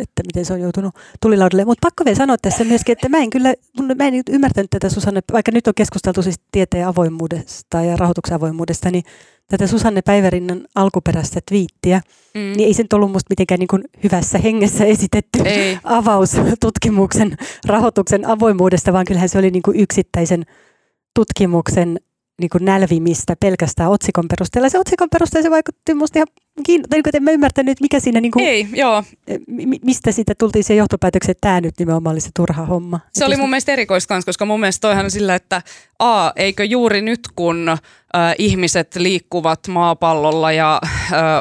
että 0.00 0.22
miten 0.22 0.44
se 0.44 0.52
on 0.52 0.60
joutunut 0.60 0.94
tulilaudalle. 1.22 1.64
Mutta 1.64 1.86
pakko 1.86 2.04
vielä 2.04 2.16
sanoa 2.16 2.36
tässä 2.42 2.64
myöskin, 2.64 2.92
että 2.92 3.08
mä 3.08 3.18
en 3.18 3.30
kyllä, 3.30 3.54
mä 3.96 4.04
en 4.04 4.22
ymmärtänyt 4.30 4.70
tätä 4.70 4.88
Susanne, 4.88 5.20
vaikka 5.32 5.52
nyt 5.52 5.66
on 5.66 5.74
keskusteltu 5.74 6.22
siis 6.22 6.40
tieteen 6.52 6.86
avoimuudesta 6.86 7.82
ja 7.82 7.96
rahoituksen 7.96 8.36
avoimuudesta, 8.36 8.90
niin 8.90 9.04
tätä 9.48 9.66
Susanne 9.66 10.02
Päivärinnan 10.02 10.60
alkuperäistä 10.74 11.40
twiittiä, 11.48 12.00
mm. 12.34 12.40
niin 12.40 12.66
ei 12.66 12.74
se 12.74 12.82
nyt 12.82 12.92
ollut 12.92 13.12
musta 13.12 13.30
mitenkään 13.30 13.58
niin 13.58 13.68
kuin 13.68 13.84
hyvässä 14.04 14.38
hengessä 14.38 14.84
esitetty 14.84 15.38
ei. 15.44 15.78
avaus 15.84 16.32
tutkimuksen 16.60 17.36
rahoituksen 17.66 18.24
avoimuudesta, 18.24 18.92
vaan 18.92 19.04
kyllähän 19.04 19.28
se 19.28 19.38
oli 19.38 19.50
niin 19.50 19.62
kuin 19.62 19.80
yksittäisen 19.80 20.44
tutkimuksen 21.14 22.00
niin 22.40 22.50
kuin 22.50 22.64
nälvimistä 22.64 23.36
pelkästään 23.40 23.90
otsikon 23.90 24.28
perusteella. 24.28 24.68
Se 24.68 24.78
otsikon 24.78 25.08
perusteella 25.12 25.42
se 25.42 25.50
vaikutti 25.50 25.94
minusta 25.94 26.18
ihan 26.18 26.26
kiinnostavaa. 26.64 27.02
Niin 27.04 27.16
en 27.16 27.22
mä 27.22 27.30
ymmärtänyt, 27.30 27.80
mikä 27.80 28.00
siinä, 28.00 28.20
niin 28.20 28.32
kuin, 28.32 28.44
Ei, 28.44 28.66
joo. 28.72 29.04
mistä 29.82 30.12
siitä 30.12 30.34
tultiin 30.38 30.64
se 30.64 30.74
johtopäätöksen, 30.74 31.30
että 31.30 31.48
tämä 31.48 31.60
nyt 31.60 31.74
nimenomaan 31.78 32.14
oli 32.14 32.20
se 32.20 32.30
turha 32.36 32.66
homma. 32.66 33.00
Se 33.12 33.24
oli 33.24 33.36
mun 33.36 33.50
mielestä 33.50 33.72
erikoista 33.72 34.18
koska 34.26 34.44
mun 34.44 34.60
mielestä 34.60 34.88
toihan 34.88 35.04
on 35.04 35.10
sillä, 35.10 35.34
että 35.34 35.62
a, 35.98 36.30
eikö 36.36 36.64
juuri 36.64 37.02
nyt 37.02 37.20
kun 37.36 37.68
äh, 37.68 37.78
ihmiset 38.38 38.96
liikkuvat 38.96 39.68
maapallolla 39.68 40.52
ja 40.52 40.80
äh, 40.84 40.90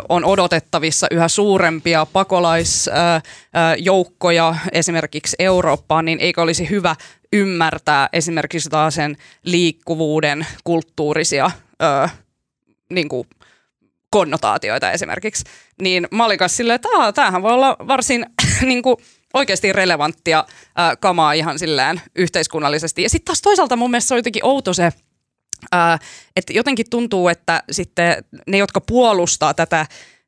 on 0.09 0.25
odotettavissa 0.25 1.07
yhä 1.11 1.27
suurempia 1.27 2.07
pakolaisjoukkoja 2.13 4.49
äh, 4.49 4.69
esimerkiksi 4.71 5.35
Eurooppaan, 5.39 6.05
niin 6.05 6.19
eikö 6.19 6.41
olisi 6.41 6.69
hyvä 6.69 6.95
ymmärtää 7.33 8.09
esimerkiksi 8.13 8.69
sen 8.89 9.17
liikkuvuuden 9.43 10.47
kulttuurisia 10.63 11.51
ö, 11.83 12.09
niin 12.89 13.09
kuin 13.09 13.27
konnotaatioita 14.09 14.91
esimerkiksi. 14.91 15.43
Niin 15.81 16.07
mä 16.11 16.25
olin 16.25 16.39
silleen, 16.47 16.75
että 16.75 16.89
tämähän 17.15 17.43
voi 17.43 17.51
olla 17.51 17.77
varsin 17.87 18.25
niin 18.61 18.81
kuin, 18.81 18.97
oikeasti 19.33 19.73
relevanttia 19.73 20.45
ö, 20.49 20.95
kamaa 20.99 21.33
ihan 21.33 21.59
silleen 21.59 22.01
yhteiskunnallisesti. 22.15 23.03
Ja 23.03 23.09
sitten 23.09 23.25
taas 23.25 23.41
toisaalta 23.41 23.75
mun 23.75 23.91
mielestä 23.91 24.07
se 24.07 24.13
on 24.13 24.19
jotenkin 24.19 24.45
outo 24.45 24.73
se, 24.73 24.83
ö, 24.83 25.77
että 26.35 26.53
jotenkin 26.53 26.85
tuntuu, 26.89 27.27
että 27.27 27.63
sitten 27.71 28.23
ne, 28.47 28.57
jotka 28.57 28.81
puolustaa 28.81 29.53
tätä 29.53 29.85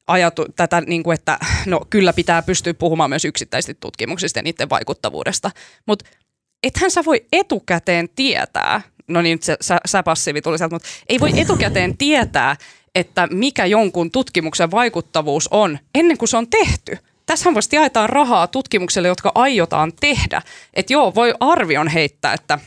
ajatu, 0.07 0.45
tätä, 0.55 0.81
niin 0.81 1.03
kuin, 1.03 1.13
että 1.13 1.39
no 1.65 1.81
kyllä 1.89 2.13
pitää 2.13 2.41
pystyä 2.41 2.73
puhumaan 2.73 3.09
myös 3.09 3.25
yksittäisistä 3.25 3.79
tutkimuksista 3.79 4.39
ja 4.39 4.43
niiden 4.43 4.69
vaikuttavuudesta. 4.69 5.51
Mutta 5.85 6.05
ethän 6.63 6.91
sä 6.91 7.05
voi 7.05 7.25
etukäteen 7.31 8.09
tietää, 8.15 8.81
no 9.07 9.21
niin 9.21 9.39
se 9.41 9.57
sä, 9.61 9.77
sä 9.85 10.03
passiivi 10.03 10.41
tuli 10.41 10.57
sieltä, 10.57 10.75
mutta 10.75 10.89
ei 11.09 11.19
voi 11.19 11.39
etukäteen 11.39 11.97
tietää, 11.97 12.55
että 12.95 13.27
mikä 13.31 13.65
jonkun 13.65 14.11
tutkimuksen 14.11 14.71
vaikuttavuus 14.71 15.47
on 15.47 15.79
ennen 15.95 16.17
kuin 16.17 16.29
se 16.29 16.37
on 16.37 16.47
tehty. 16.49 16.97
Tässähän 17.25 17.55
vasta 17.55 17.75
jaetaan 17.75 18.09
rahaa 18.09 18.47
tutkimukselle, 18.47 19.07
jotka 19.07 19.31
aiotaan 19.35 19.93
tehdä. 19.99 20.41
Että 20.73 20.93
joo, 20.93 21.15
voi 21.15 21.33
arvion 21.39 21.87
heittää, 21.87 22.33
että 22.33 22.59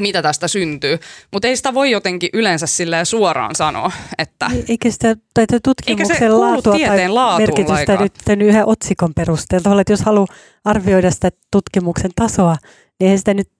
mitä 0.00 0.22
tästä 0.22 0.48
syntyy, 0.48 0.98
mutta 1.32 1.48
ei 1.48 1.56
sitä 1.56 1.74
voi 1.74 1.90
jotenkin 1.90 2.30
yleensä 2.32 2.66
silleen 2.66 3.06
suoraan 3.06 3.54
sanoa, 3.54 3.92
että... 4.18 4.50
Eikä 4.68 4.90
sitä 4.90 5.16
tai 5.34 5.46
tutkimuksen 5.62 6.14
eikä 6.14 6.18
se 6.18 6.28
laatua 6.28 6.76
tai 6.86 7.08
merkitystä 7.38 7.96
nyt 7.96 8.12
yhden 8.40 8.66
otsikon 8.66 9.14
perusteella. 9.14 9.80
että 9.80 9.92
jos 9.92 10.00
haluaa 10.00 10.26
arvioida 10.64 11.10
sitä 11.10 11.30
tutkimuksen 11.50 12.10
tasoa, 12.16 12.56
niin 13.00 13.06
eihän 13.06 13.18
sitä 13.18 13.34
nyt 13.34 13.50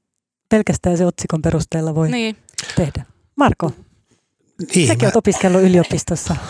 pelkästään 0.48 0.98
se 0.98 1.06
otsikon 1.06 1.42
perusteella 1.42 1.94
voi 1.94 2.10
niin. 2.10 2.36
tehdä. 2.76 3.04
Marko, 3.36 3.72
niin, 4.74 4.88
säkin 4.88 5.02
mä... 5.02 5.06
olet 5.06 5.16
opiskellut 5.16 5.62
yliopistossa. 5.62 6.36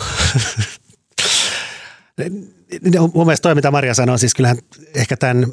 Mun 3.14 3.26
mielestä 3.26 3.42
toi, 3.42 3.54
mitä 3.54 3.70
Maria 3.70 3.94
sanoi, 3.94 4.18
siis 4.18 4.34
kyllähän 4.34 4.58
ehkä 4.94 5.16
tämän 5.16 5.46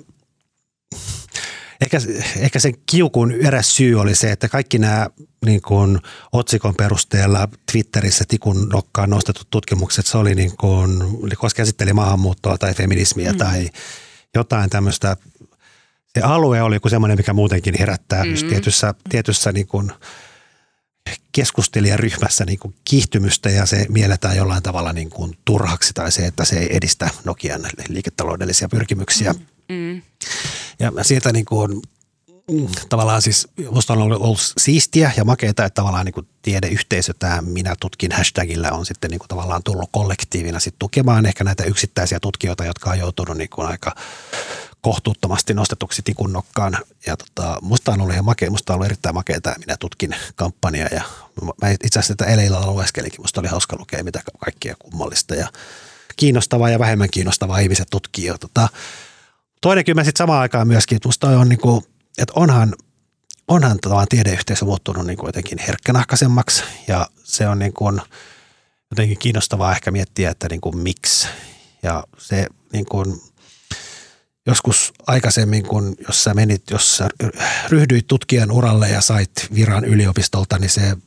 Ehkä, 1.82 1.98
ehkä 2.38 2.60
sen 2.60 2.74
kiukun 2.86 3.32
eräs 3.32 3.76
syy 3.76 3.96
oli 3.96 4.16
se, 4.16 4.32
että 4.32 4.48
kaikki 4.48 4.80
nämä 4.80 5.08
niin 5.46 5.62
kuin, 5.62 6.00
otsikon 6.32 6.76
perusteella 6.76 7.48
Twitterissä 7.72 8.24
tikun 8.28 8.70
nokkaan 8.70 9.10
nostetut 9.10 9.48
tutkimukset, 9.50 10.06
se 10.06 10.18
oli 10.18 10.36
niin 10.36 10.58
kuin, 10.58 11.04
koska 11.38 11.58
käsitteli 11.58 11.94
maahanmuuttoa 11.94 12.58
tai 12.58 12.74
feminismiä 12.74 13.32
mm. 13.32 13.38
tai 13.38 13.70
jotain 14.36 14.70
tämmöistä 14.70 15.18
se 16.16 16.22
alue 16.22 16.62
oli 16.62 16.80
kuin 16.80 16.90
semmoinen, 16.90 17.18
mikä 17.18 17.34
muutenkin 17.34 17.76
herättää 17.80 18.24
mm-hmm. 18.24 18.50
tietyssä, 18.50 18.94
tietyssä 19.10 19.52
niin 19.52 19.68
kuin 19.68 19.92
keskustelijaryhmässä 21.32 22.46
niin 22.46 22.60
kuin 22.60 22.76
kiihtymystä 22.86 23.50
ja 23.50 23.66
se 23.66 23.86
mielletään 23.90 24.38
jollain 24.38 24.64
tavalla 24.64 24.94
niin 24.94 25.10
kuin 25.10 25.38
turhaksi 25.46 25.94
tai 25.94 26.12
se, 26.12 26.26
että 26.26 26.46
se 26.46 26.60
ei 26.60 26.76
edistä 26.76 27.10
Nokian 27.24 27.62
liiketaloudellisia 27.88 28.70
pyrkimyksiä. 28.70 29.34
Mm-hmm. 29.34 30.02
Ja 30.80 30.92
sieltä 31.02 31.32
niin 31.32 31.46
kuin, 31.46 31.82
mm, 32.52 32.68
tavallaan 32.90 33.22
siis 33.22 33.48
musta 33.72 33.94
on 33.94 34.02
ollut, 34.02 34.22
ollut 34.22 34.54
siistiä 34.58 35.12
ja 35.18 35.26
makeita, 35.26 35.66
että 35.66 35.82
tavallaan 35.82 36.06
niin 36.06 36.14
kuin 36.14 36.28
tiedeyhteisö, 36.42 37.14
tämä 37.20 37.42
minä 37.42 37.76
tutkin 37.80 38.12
hashtagillä 38.12 38.72
on 38.72 38.86
sitten 38.86 39.12
niin 39.12 39.20
kuin 39.20 39.30
tavallaan 39.30 39.64
tullut 39.64 39.90
kollektiivina 39.92 40.60
sitten 40.60 40.80
tukemaan 40.80 41.26
ehkä 41.26 41.44
näitä 41.44 41.64
yksittäisiä 41.64 42.20
tutkijoita, 42.20 42.66
jotka 42.66 42.90
on 42.90 43.00
joutunut 43.00 43.38
niin 43.38 43.50
kuin 43.50 43.68
aika 43.68 43.96
kohtuuttomasti 44.86 45.54
nostetuksi 45.54 46.02
tikun 46.02 46.34
nokkaan. 46.34 46.78
Ja 47.06 47.18
tota, 47.18 47.58
musta 47.62 47.92
on 47.92 48.02
ollut 48.02 48.14
ihan 48.14 48.26
makea, 48.26 48.52
musta 48.52 48.74
on 48.74 48.76
ollut 48.76 48.86
erittäin 48.86 49.16
makea 49.16 49.42
tämä 49.42 49.56
Minä 49.60 49.78
tutkin 49.80 50.16
kampanja 50.36 50.88
ja 50.92 51.02
mä 51.62 51.70
itse 51.70 52.00
asiassa 52.00 52.16
tätä 52.16 52.32
eilen 52.32 52.52
lueskelinkin, 52.66 53.22
musta 53.22 53.42
oli 53.42 53.48
hauska 53.48 53.76
lukea 53.80 54.04
mitä 54.04 54.22
kaikkia 54.40 54.76
kummallista 54.80 55.36
ja 55.36 55.48
kiinnostavaa 56.16 56.70
ja 56.70 56.80
vähemmän 56.80 57.10
kiinnostavaa 57.12 57.60
ihmiset 57.60 57.88
tutkii. 57.90 58.26
Ja 58.26 58.38
tota, 58.38 58.70
toinen 59.62 59.86
kyllä 59.86 60.04
sitten 60.04 60.18
samaan 60.18 60.42
aikaan 60.42 60.68
myöskin, 60.68 60.96
että 60.96 61.08
musta 61.08 61.30
on 61.30 61.50
niin 61.50 61.60
kuin, 61.60 61.82
että 62.18 62.34
onhan, 62.36 62.76
onhan 63.48 63.80
tavallaan 63.80 64.08
tiedeyhteisö 64.10 64.66
muuttunut 64.66 65.06
niin 65.06 65.18
kuin 65.18 65.28
jotenkin 65.28 65.60
herkkänahkaisemmaksi 65.68 66.64
ja 66.88 67.08
se 67.24 67.48
on 67.48 67.60
niin 67.60 67.74
kuin 67.74 68.02
jotenkin 68.92 69.20
kiinnostavaa 69.20 69.72
ehkä 69.72 69.92
miettiä, 69.92 70.32
että 70.32 70.48
niin 70.50 70.62
kuin 70.62 70.78
miksi. 70.78 71.28
Ja 71.84 72.04
se 72.18 72.48
niin 72.74 72.86
kuin, 72.86 73.22
joskus 74.46 74.94
aikaisemmin, 75.08 75.64
kun 75.64 75.96
jos 76.08 76.24
sä 76.24 76.34
menit, 76.34 76.64
jos 76.72 76.98
sä 76.98 77.10
ryhdyit 77.70 78.08
tutkijan 78.08 78.52
uralle 78.52 78.90
ja 78.90 79.02
sait 79.02 79.32
viran 79.56 79.86
yliopistolta, 79.86 80.58
niin 80.58 80.70
se 80.70 80.98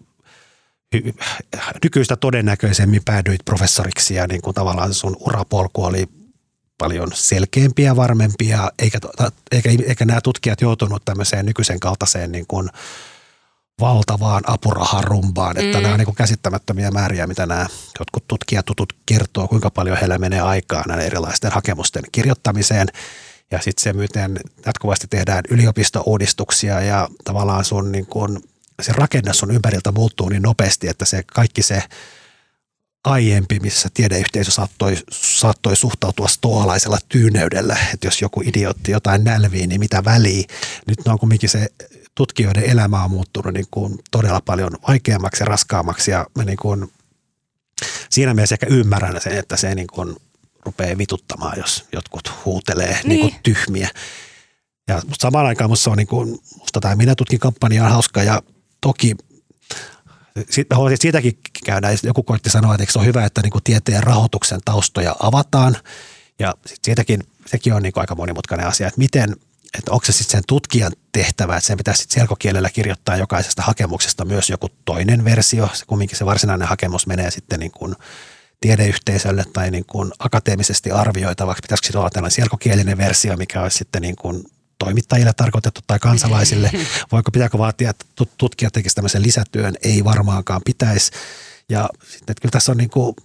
nykyistä 1.85 2.17
todennäköisemmin 2.17 3.03
päädyit 3.05 3.45
professoriksi 3.45 4.15
ja 4.15 4.27
niin 4.27 4.43
kuin 4.43 4.55
tavallaan 4.55 4.95
sun 4.95 5.17
urapolku 5.21 5.85
oli 5.85 6.09
paljon 6.79 7.09
selkeämpiä 7.15 7.87
ja 7.87 7.97
varmempia, 7.97 8.71
eikä, 8.79 8.99
eikä, 9.53 9.71
eikä 9.87 10.05
nämä 10.05 10.21
tutkijat 10.21 10.61
joutunut 10.61 11.05
tämmöiseen 11.05 11.47
nykyisen 11.47 11.81
kaltaiseen 11.81 12.33
niin 12.33 12.47
kuin 12.49 12.69
valtavaan 13.81 14.43
apuraharumbaan, 14.47 15.59
että 15.59 15.79
mm. 15.79 15.83
nämä 15.83 15.95
on 15.95 16.01
niin 16.01 16.15
käsittämättömiä 16.15 16.91
määriä, 16.91 17.27
mitä 17.27 17.47
nämä 17.47 17.67
jotkut 17.99 18.29
tutkijatutut 18.29 18.93
kertoo, 19.07 19.49
kuinka 19.49 19.71
paljon 19.71 19.97
heillä 19.97 20.19
menee 20.19 20.41
aikaa 20.41 20.85
näiden 20.87 21.07
erilaisten 21.07 21.53
hakemusten 21.53 22.03
kirjoittamiseen– 22.13 22.89
ja 23.51 23.59
sitten 23.63 23.83
se, 23.83 23.93
miten 23.93 24.41
jatkuvasti 24.67 25.07
tehdään 25.11 25.45
yliopistouudistuksia 25.51 26.81
ja 26.81 27.09
tavallaan 27.25 27.65
sun 27.65 27.93
niin 27.93 28.07
kun, 28.07 28.43
se 28.83 28.93
rakenne 28.93 29.33
sun 29.33 29.51
ympäriltä 29.51 29.93
muuttuu 29.93 30.29
niin 30.29 30.43
nopeasti, 30.43 30.89
että 30.89 31.05
se 31.05 31.23
kaikki 31.27 31.63
se 31.63 31.83
aiempi, 33.05 33.61
missä 33.61 33.89
tiedeyhteisö 33.95 34.51
saattoi, 34.51 34.97
saattoi 35.11 35.77
suhtautua 35.77 36.29
stoalaisella 36.29 36.99
tyyneydellä, 37.09 37.77
että 37.95 38.07
jos 38.07 38.23
joku 38.23 38.43
idiootti 38.45 38.93
jotain 38.93 39.25
nälvii, 39.25 39.67
niin 39.67 39.81
mitä 39.81 40.05
väliä. 40.05 40.45
Nyt 40.87 41.07
on 41.07 41.19
kumminkin 41.19 41.49
se 41.49 41.69
tutkijoiden 42.15 42.65
elämä 42.65 43.05
on 43.05 43.11
muuttunut 43.11 43.55
niin 43.55 43.67
kuin 43.71 43.99
todella 44.11 44.41
paljon 44.41 44.71
vaikeammaksi 44.89 45.43
ja 45.43 45.47
raskaammaksi 45.47 46.11
ja 46.11 46.27
niin 46.45 46.59
kuin 46.59 46.93
siinä 48.11 48.35
mielessä 48.35 48.55
ehkä 48.55 48.67
ymmärrän 48.71 49.21
sen, 49.21 49.39
että 49.39 49.57
se 49.57 49.75
niin 49.75 49.87
kuin 49.87 50.17
rupeaa 50.69 50.99
vituttamaan, 50.99 51.59
jos 51.59 51.85
jotkut 51.93 52.33
huutelee 52.45 52.93
niin. 52.93 53.09
Niin 53.09 53.21
kuin 53.21 53.35
tyhmiä. 53.43 53.89
Ja 54.89 55.03
samaan 55.19 55.47
aikaan 55.47 55.71
musta, 55.71 55.91
on 55.91 55.97
niin 55.97 56.07
kuin, 56.07 56.39
musta 56.59 56.81
tämä 56.81 56.95
Minä 56.95 57.15
tutkin 57.15 57.39
kampanja 57.39 57.85
on 57.85 57.91
hauska 57.91 58.23
ja 58.23 58.43
toki 58.81 59.17
sitten 60.51 60.77
haluaisin 60.77 60.99
siitäkin 61.01 61.39
käydä, 61.65 61.89
joku 62.03 62.23
koitti 62.23 62.51
sanoa, 62.51 62.75
että 62.75 62.93
se 62.93 62.99
on 62.99 63.07
hyvä, 63.07 63.25
että 63.25 63.43
niin 63.43 63.51
kuin 63.51 63.65
tieteen 63.65 64.03
rahoituksen 64.03 64.61
taustoja 64.65 65.17
avataan 65.21 65.77
ja 66.39 66.55
sit 66.67 66.79
siitäkin, 66.85 67.21
sekin 67.47 67.75
on 67.75 67.83
niin 67.83 67.93
kuin 67.93 68.01
aika 68.01 68.15
monimutkainen 68.15 68.67
asia, 68.67 68.87
että 68.87 68.99
miten– 68.99 69.37
että 69.79 69.93
onko 69.93 70.07
se 70.07 70.13
sitten 70.13 70.31
sen 70.31 70.43
tutkijan 70.47 70.93
tehtävä, 71.13 71.57
että 71.57 71.67
sen 71.67 71.77
pitäisi 71.77 72.03
sitten 72.03 72.21
selkokielellä 72.21 72.71
kirjoittaa 72.71 73.17
jokaisesta 73.17 73.63
hakemuksesta 73.63 74.25
myös 74.25 74.51
joku 74.51 74.69
toinen 74.85 75.25
versio. 75.25 75.69
Se 75.73 75.87
kumminkin 75.87 76.19
se 76.19 76.27
varsinainen 76.27 76.69
hakemus 76.69 77.07
menee 77.07 77.31
sitten 77.31 77.61
niin 77.61 77.71
kuin 77.71 77.95
tiedeyhteisölle 78.61 79.45
tai 79.53 79.71
niin 79.71 79.85
kuin 79.87 80.13
akateemisesti 80.19 80.91
arvioitavaksi. 80.91 81.63
Pitäisikö 81.63 81.87
sitten 81.87 81.99
olla 82.01 82.11
tällainen 82.11 82.35
selkokielinen 82.35 82.99
versio, 82.99 83.37
mikä 83.37 83.63
olisi 83.63 83.79
sitten 83.79 84.03
niin 84.03 84.17
kuin 84.17 84.45
toimittajille 84.79 85.33
tarkoitettu 85.37 85.81
tai 85.87 85.99
kansalaisille. 85.99 86.71
Voiko, 87.13 87.31
pitääkö 87.31 87.59
vaatia, 87.59 87.91
että 87.91 88.05
tutkija 88.39 88.71
tekisi 88.71 88.95
tämmöisen 88.95 89.23
lisätyön? 89.23 89.75
Ei 89.83 90.05
varmaankaan 90.05 90.61
pitäisi. 90.65 91.11
Ja 91.69 91.91
sitten, 92.03 92.33
että 92.33 92.41
kyllä 92.41 92.53
tässä 92.53 92.73
on 92.73 92.79
niin 92.79 92.91
kuin... 92.91 93.17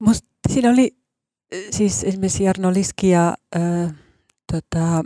Musta 0.00 0.28
siinä 0.50 0.70
oli 0.70 0.96
siis 1.70 2.04
esimerkiksi 2.04 2.44
Jarno 2.44 2.72
Liski 2.72 3.08
ja 3.08 3.36
äh, 3.56 3.94
tota, 4.52 5.04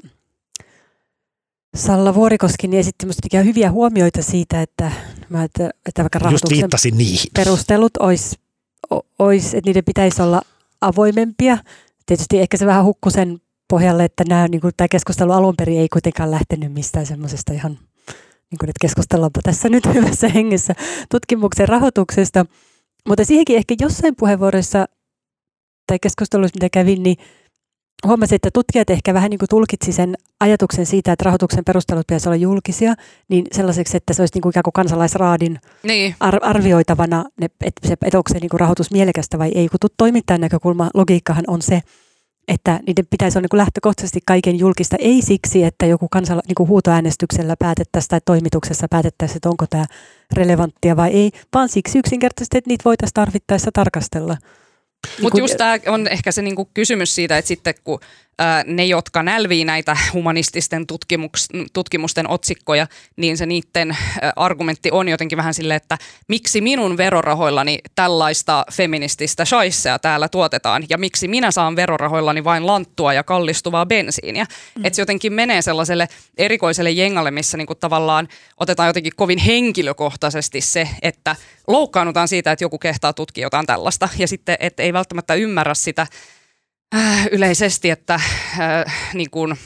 Salla 1.76 2.14
Vuorikoski 2.14 2.68
niin 2.68 2.80
esitti 2.80 3.06
minusta 3.06 3.38
hyviä 3.44 3.70
huomioita 3.70 4.22
siitä, 4.22 4.62
että, 4.62 4.92
että, 5.44 5.70
että 5.86 6.02
vaikka 6.02 6.18
rahoituksen 6.18 6.70
perustelut 7.34 7.96
olisi, 7.96 8.36
olisi, 9.18 9.56
että 9.56 9.68
niiden 9.68 9.84
pitäisi 9.84 10.22
olla 10.22 10.42
avoimempia. 10.80 11.58
Tietysti 12.06 12.40
ehkä 12.40 12.56
se 12.56 12.66
vähän 12.66 12.84
hukkusen 12.84 13.40
pohjalle, 13.68 14.04
että 14.04 14.24
nämä, 14.28 14.48
niin 14.48 14.60
kuin, 14.60 14.72
tämä 14.76 14.88
keskustelu 14.88 15.32
alun 15.32 15.54
perin 15.58 15.80
ei 15.80 15.88
kuitenkaan 15.88 16.30
lähtenyt 16.30 16.72
mistään 16.72 17.06
semmoisesta 17.06 17.52
ihan, 17.52 17.72
niin 18.50 18.58
kuin, 18.60 18.70
että 18.70 18.80
keskustellaanpa 18.80 19.40
tässä 19.42 19.68
nyt 19.68 19.86
hyvässä 19.94 20.28
hengessä 20.28 20.74
tutkimuksen 21.10 21.68
rahoituksesta. 21.68 22.46
Mutta 23.08 23.24
siihenkin 23.24 23.56
ehkä 23.56 23.74
jossain 23.80 24.16
puheenvuoroissa 24.16 24.86
tai 25.86 25.98
keskusteluissa, 26.02 26.56
mitä 26.56 26.68
kävin, 26.72 27.02
niin 27.02 27.16
huomasin, 28.06 28.36
että 28.36 28.50
tutkijat 28.52 28.90
ehkä 28.90 29.14
vähän 29.14 29.30
niin 29.30 29.38
kuin 29.38 29.48
tulkitsi 29.48 29.92
sen 29.92 30.14
ajatuksen 30.40 30.86
siitä, 30.86 31.12
että 31.12 31.24
rahoituksen 31.24 31.64
perustelut 31.64 32.06
pitäisi 32.06 32.28
olla 32.28 32.36
julkisia, 32.36 32.94
niin 33.28 33.46
sellaiseksi, 33.52 33.96
että 33.96 34.14
se 34.14 34.22
olisi 34.22 34.34
niin 34.34 34.42
kuin 34.42 34.50
ikään 34.50 34.62
kuin 34.62 34.72
kansalaisraadin 34.72 35.58
niin. 35.82 36.14
ar- 36.20 36.40
arvioitavana, 36.42 37.24
ne, 37.40 37.46
että, 37.60 37.88
se, 37.88 37.92
että 37.92 38.18
onko 38.18 38.28
se 38.32 38.38
niin 38.38 38.48
kuin 38.48 38.60
rahoitus 38.60 38.90
mielekästä 38.90 39.38
vai 39.38 39.52
ei. 39.54 39.68
Kun 39.68 39.90
toimittajan 39.96 40.40
näkökulma, 40.40 40.90
logiikkahan 40.94 41.44
on 41.48 41.62
se, 41.62 41.82
että 42.48 42.80
niiden 42.86 43.06
pitäisi 43.10 43.38
olla 43.38 43.42
niin 43.42 43.48
kuin 43.48 43.58
lähtökohtaisesti 43.58 44.20
kaiken 44.26 44.58
julkista, 44.58 44.96
ei 44.98 45.22
siksi, 45.22 45.64
että 45.64 45.86
joku 45.86 46.08
kansala, 46.10 46.42
niin 46.48 46.54
kuin 46.54 46.68
huutoäänestyksellä 46.68 47.54
päätettäisiin 47.58 48.08
tai 48.08 48.20
toimituksessa 48.24 48.86
päätettäisiin, 48.90 49.36
että 49.36 49.48
onko 49.48 49.64
tämä 49.70 49.84
relevanttia 50.32 50.96
vai 50.96 51.10
ei, 51.10 51.30
vaan 51.54 51.68
siksi 51.68 51.98
yksinkertaisesti, 51.98 52.58
että 52.58 52.68
niitä 52.68 52.84
voitaisiin 52.84 53.14
tarvittaessa 53.14 53.70
tarkastella. 53.72 54.36
Mutta 55.22 55.38
just 55.38 55.56
tämä 55.56 55.78
on 55.86 56.08
ehkä 56.08 56.32
se 56.32 56.42
niinku 56.42 56.70
kysymys 56.74 57.14
siitä, 57.14 57.38
että 57.38 57.48
sitten 57.48 57.74
kun 57.84 58.00
ää, 58.38 58.64
ne, 58.66 58.84
jotka 58.84 59.22
nälvii 59.22 59.64
näitä 59.64 59.96
humanististen 60.12 60.86
tutkimuks, 60.86 61.48
tutkimusten 61.72 62.30
otsikkoja, 62.30 62.86
niin 63.16 63.36
se 63.36 63.46
niiden 63.46 63.96
argumentti 64.36 64.90
on 64.92 65.08
jotenkin 65.08 65.36
vähän 65.36 65.54
silleen, 65.54 65.76
että 65.76 65.98
miksi 66.28 66.60
minun 66.60 66.96
verorahoillani 66.96 67.78
tällaista 67.94 68.64
feminististä 68.72 69.44
shaissea 69.44 69.98
täällä 69.98 70.28
tuotetaan 70.28 70.84
ja 70.88 70.98
miksi 70.98 71.28
minä 71.28 71.50
saan 71.50 71.76
verorahoillani 71.76 72.44
vain 72.44 72.66
lanttua 72.66 73.12
ja 73.12 73.22
kallistuvaa 73.22 73.86
bensiiniä. 73.86 74.46
Mm. 74.78 74.84
Että 74.84 74.96
se 74.96 75.02
jotenkin 75.02 75.32
menee 75.32 75.62
sellaiselle 75.62 76.08
erikoiselle 76.38 76.90
jengalle, 76.90 77.30
missä 77.30 77.56
niinku 77.56 77.74
tavallaan 77.74 78.28
otetaan 78.56 78.86
jotenkin 78.86 79.12
kovin 79.16 79.38
henkilökohtaisesti 79.38 80.60
se, 80.60 80.88
että 81.02 81.36
loukkaannutaan 81.66 82.28
siitä, 82.28 82.52
että 82.52 82.64
joku 82.64 82.78
kehtaa 82.78 83.12
tutkia 83.12 83.42
jotain 83.42 83.66
tällaista 83.66 84.08
ja 84.18 84.28
sitten, 84.28 84.56
että 84.60 84.82
ei 84.82 84.91
välttämättä 84.92 85.34
ymmärrä 85.34 85.74
sitä 85.74 86.06
äh, 86.94 87.26
yleisesti, 87.32 87.90
että 87.90 88.14
äh, 88.14 89.10
niin 89.14 89.30
kuin 89.30 89.56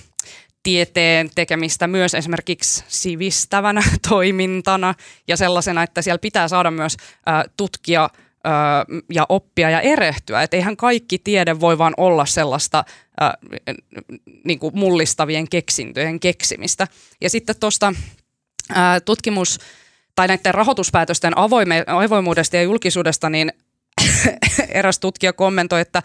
tieteen 0.62 1.30
tekemistä 1.34 1.86
myös 1.86 2.14
esimerkiksi 2.14 2.84
sivistävänä 2.88 3.82
toimintana 4.08 4.94
ja 5.28 5.36
sellaisena, 5.36 5.82
että 5.82 6.02
siellä 6.02 6.18
pitää 6.18 6.48
saada 6.48 6.70
myös 6.70 6.96
äh, 7.28 7.44
tutkia 7.56 8.10
ja 9.12 9.26
oppia 9.28 9.70
ja 9.70 9.80
erehtyä. 9.80 10.42
Että 10.42 10.56
eihän 10.56 10.76
kaikki 10.76 11.18
tiede 11.18 11.60
voi 11.60 11.78
vaan 11.78 11.94
olla 11.96 12.26
sellaista 12.26 12.84
niin 14.44 14.58
kuin 14.58 14.78
mullistavien 14.78 15.48
keksintöjen 15.48 16.20
keksimistä. 16.20 16.88
Ja 17.20 17.30
sitten 17.30 17.56
tuosta 17.60 17.94
tutkimus- 19.04 19.58
tai 20.14 20.28
näiden 20.28 20.54
rahoituspäätösten 20.54 21.32
avoimuudesta 21.86 22.56
ja 22.56 22.62
julkisuudesta, 22.62 23.30
niin 23.30 23.52
eräs 24.68 24.98
tutkija 24.98 25.32
kommentoi, 25.32 25.80
että 25.80 26.02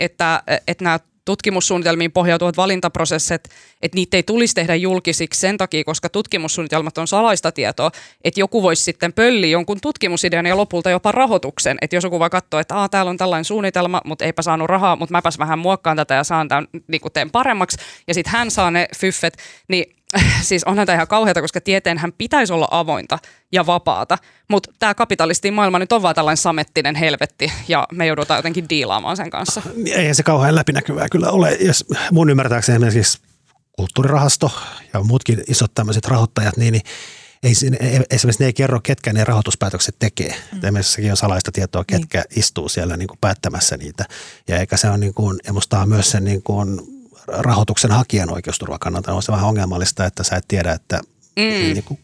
että, 0.00 0.42
että 0.68 0.84
nämä 0.84 0.98
tutkimussuunnitelmiin 1.24 2.12
pohjautuvat 2.12 2.56
valintaprosessit, 2.56 3.44
että 3.82 3.94
niitä 3.94 4.16
ei 4.16 4.22
tulisi 4.22 4.54
tehdä 4.54 4.74
julkisiksi 4.74 5.40
sen 5.40 5.56
takia, 5.56 5.84
koska 5.84 6.08
tutkimussuunnitelmat 6.08 6.98
on 6.98 7.08
salaista 7.08 7.52
tietoa, 7.52 7.90
että 8.24 8.40
joku 8.40 8.62
voisi 8.62 8.82
sitten 8.82 9.12
pölliä 9.12 9.50
jonkun 9.50 9.80
tutkimusidean 9.80 10.46
ja 10.46 10.56
lopulta 10.56 10.90
jopa 10.90 11.12
rahoituksen. 11.12 11.78
Että 11.80 11.96
jos 11.96 12.04
joku 12.04 12.18
vaan 12.18 12.30
katsoo, 12.30 12.60
että 12.60 12.76
Aa, 12.76 12.88
täällä 12.88 13.10
on 13.10 13.16
tällainen 13.16 13.44
suunnitelma, 13.44 14.00
mutta 14.04 14.24
eipä 14.24 14.42
saanut 14.42 14.68
rahaa, 14.68 14.96
mutta 14.96 15.12
mäpäs 15.12 15.38
vähän 15.38 15.58
muokkaan 15.58 15.96
tätä 15.96 16.14
ja 16.14 16.24
saan 16.24 16.48
tämän 16.48 16.68
niin 16.88 17.00
teen 17.12 17.30
paremmaksi, 17.30 17.76
ja 18.08 18.14
sitten 18.14 18.32
hän 18.32 18.50
saa 18.50 18.70
ne 18.70 18.88
fyffet, 18.96 19.36
niin 19.68 19.96
siis 20.48 20.64
onhan 20.64 20.86
tämä 20.86 20.96
ihan 20.96 21.08
kauheata, 21.08 21.40
koska 21.40 21.60
tieteenhän 21.60 22.12
pitäisi 22.12 22.52
olla 22.52 22.68
avointa 22.70 23.18
ja 23.52 23.66
vapaata, 23.66 24.18
mutta 24.48 24.70
tämä 24.78 24.94
kapitalistin 24.94 25.54
maailma 25.54 25.78
nyt 25.78 25.92
on 25.92 26.02
vaan 26.02 26.14
tällainen 26.14 26.36
samettinen 26.36 26.94
helvetti 26.94 27.52
ja 27.68 27.86
me 27.92 28.06
joudutaan 28.06 28.38
jotenkin 28.38 28.68
diilaamaan 28.68 29.16
sen 29.16 29.30
kanssa. 29.30 29.62
Ei 29.94 30.14
se 30.14 30.22
kauhean 30.22 30.54
läpinäkyvää 30.54 31.08
kyllä 31.08 31.30
ole. 31.30 31.56
Jos 31.60 31.84
mun 32.10 32.30
ymmärtääkseni 32.30 32.86
esimerkiksi 32.86 33.18
kulttuurirahasto 33.72 34.50
ja 34.92 35.00
muutkin 35.02 35.44
isot 35.48 35.74
tämmöiset 35.74 36.06
rahoittajat, 36.06 36.56
niin, 36.56 36.72
niin 36.72 36.82
ei, 37.80 38.00
esimerkiksi 38.10 38.42
ne 38.42 38.46
ei 38.46 38.52
kerro, 38.52 38.80
ketkä 38.82 39.12
ne 39.12 39.24
rahoituspäätökset 39.24 39.96
tekee. 39.98 40.34
Mm. 40.52 40.58
Esimerkiksi 40.58 41.10
on 41.10 41.16
salaista 41.16 41.52
tietoa, 41.52 41.84
ketkä 41.86 42.18
niin. 42.18 42.38
istuu 42.38 42.68
siellä 42.68 42.96
niin 42.96 43.08
kuin 43.08 43.18
päättämässä 43.20 43.76
niitä. 43.76 44.04
Ja 44.48 44.58
eikä 44.58 44.76
se 44.76 44.90
on, 44.90 45.00
niin 45.00 45.14
kuin, 45.14 45.38
ja 45.46 45.52
musta 45.52 45.80
on 45.80 45.88
myös 45.88 46.10
sen 46.10 46.24
niin 46.24 46.42
kuin 46.42 46.80
rahoituksen 47.28 47.90
hakijan 47.90 48.32
oikeusturvan 48.32 48.78
kannalta 48.78 49.12
on 49.12 49.22
se 49.22 49.32
vähän 49.32 49.48
ongelmallista, 49.48 50.06
että 50.06 50.22
sä 50.22 50.36
et 50.36 50.44
tiedä, 50.48 50.72
että 50.72 51.00
mm. 51.36 51.42
niin 51.42 51.84
kuin, 51.84 52.00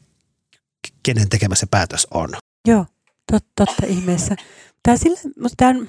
kenen 1.03 1.29
tekemä 1.29 1.55
se 1.55 1.67
päätös 1.71 2.07
on. 2.11 2.29
Joo, 2.69 2.87
tot, 3.33 3.45
totta 3.57 3.87
ihmeessä. 3.87 4.37
Tämä 4.83 4.97
sillä, 4.97 5.19
tämä 5.57 5.71
on, 5.71 5.89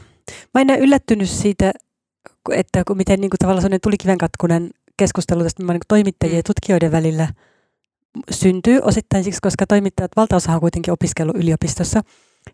mä 0.54 0.62
en 0.62 0.72
ole 0.72 0.78
yllättynyt 0.78 1.30
siitä, 1.30 1.72
että 2.52 2.84
kun 2.88 2.98
miten 2.98 3.22
niin 3.22 3.30
kuin 3.30 3.38
tavallaan 3.40 3.62
sellainen 3.62 3.82
tulikivenkatkunen 3.82 4.70
keskustelu 4.98 5.44
tästä 5.44 5.64
niin 5.64 5.80
toimittajien 5.88 6.38
ja 6.38 6.44
tutkijoiden 6.44 6.92
välillä 6.92 7.28
syntyy 8.32 8.80
osittain 8.84 9.24
siksi, 9.24 9.40
koska 9.42 9.68
toimittajat 9.68 10.12
valtaosa 10.16 10.54
on 10.54 10.60
kuitenkin 10.60 10.94
opiskellut 10.94 11.36
yliopistossa. 11.36 12.02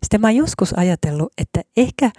Sitten 0.02 0.20
mä 0.20 0.26
oon 0.26 0.36
joskus 0.36 0.72
ajatellut, 0.72 1.32
että 1.38 1.60
ehkä 1.76 2.10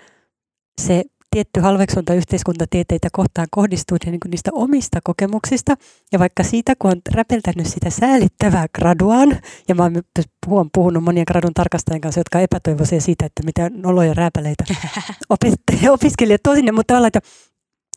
se 0.82 1.04
tietty 1.32 1.60
halveksunta 1.60 2.14
yhteiskuntatieteitä 2.14 3.08
kohtaan 3.12 3.48
kohdistuu 3.52 3.98
niin 4.06 4.20
kuin 4.20 4.32
niistä 4.32 4.52
omista 4.54 5.00
kokemuksista. 5.04 5.76
Ja 6.12 6.20
vaikka 6.20 6.44
siitä, 6.44 6.74
kun 6.80 6.92
on 6.92 7.02
räpeltänyt 7.14 7.68
sitä 7.68 7.90
säälittävää 7.90 8.66
graduaan, 8.76 9.40
ja 9.68 9.76
mä 9.76 9.92
oon 10.48 10.70
puhunut 10.74 11.04
monien 11.04 11.26
gradun 11.28 11.54
tarkastajien 11.54 12.02
kanssa, 12.02 12.20
jotka 12.20 12.40
epätoivoisia 12.40 13.02
siitä, 13.02 13.26
että 13.26 13.44
mitä 13.46 13.70
noloja 13.74 14.14
rääpäleitä 14.14 14.64
opiskelijat 15.92 16.44
tuo 16.44 16.56
sinne, 16.56 16.72
mutta 16.72 17.08
että, 17.08 17.20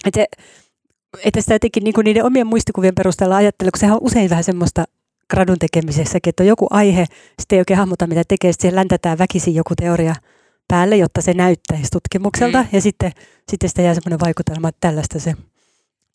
että, 0.07 0.25
että 1.25 1.41
sitä 1.41 1.55
jotenkin 1.55 1.85
niin 1.85 1.95
kuin 1.95 2.05
niiden 2.05 2.25
omien 2.25 2.47
muistikuvien 2.47 2.95
perusteella 2.95 3.37
ajattelee, 3.37 3.71
kun 3.71 3.81
sehän 3.81 3.97
on 3.97 4.03
usein 4.03 4.31
vähän 4.31 4.45
semmoista 4.45 4.85
gradun 5.31 5.59
tekemisessäkin, 5.59 6.31
että 6.31 6.43
on 6.43 6.47
joku 6.47 6.67
aihe, 6.71 7.07
sitten 7.41 7.57
ei 7.57 7.61
oikein 7.61 7.79
hahmota 7.79 8.07
mitä 8.07 8.23
tekee, 8.29 8.53
sitten 8.53 8.77
läntätään 8.77 9.19
väkisin 9.19 9.55
joku 9.55 9.75
teoria– 9.77 10.15
päälle, 10.69 10.97
jotta 10.97 11.21
se 11.21 11.35
näyttäisi 11.35 11.91
tutkimukselta. 11.93 12.63
Mm. 12.63 12.69
Ja 12.73 12.81
sitten, 12.81 13.13
sitten 13.51 13.69
sitä 13.69 13.83
jää 13.83 13.95
semmoinen 13.95 14.21
vaikutelma, 14.21 14.69
että 14.69 14.89
tällaista 14.89 15.21
se 15.21 15.35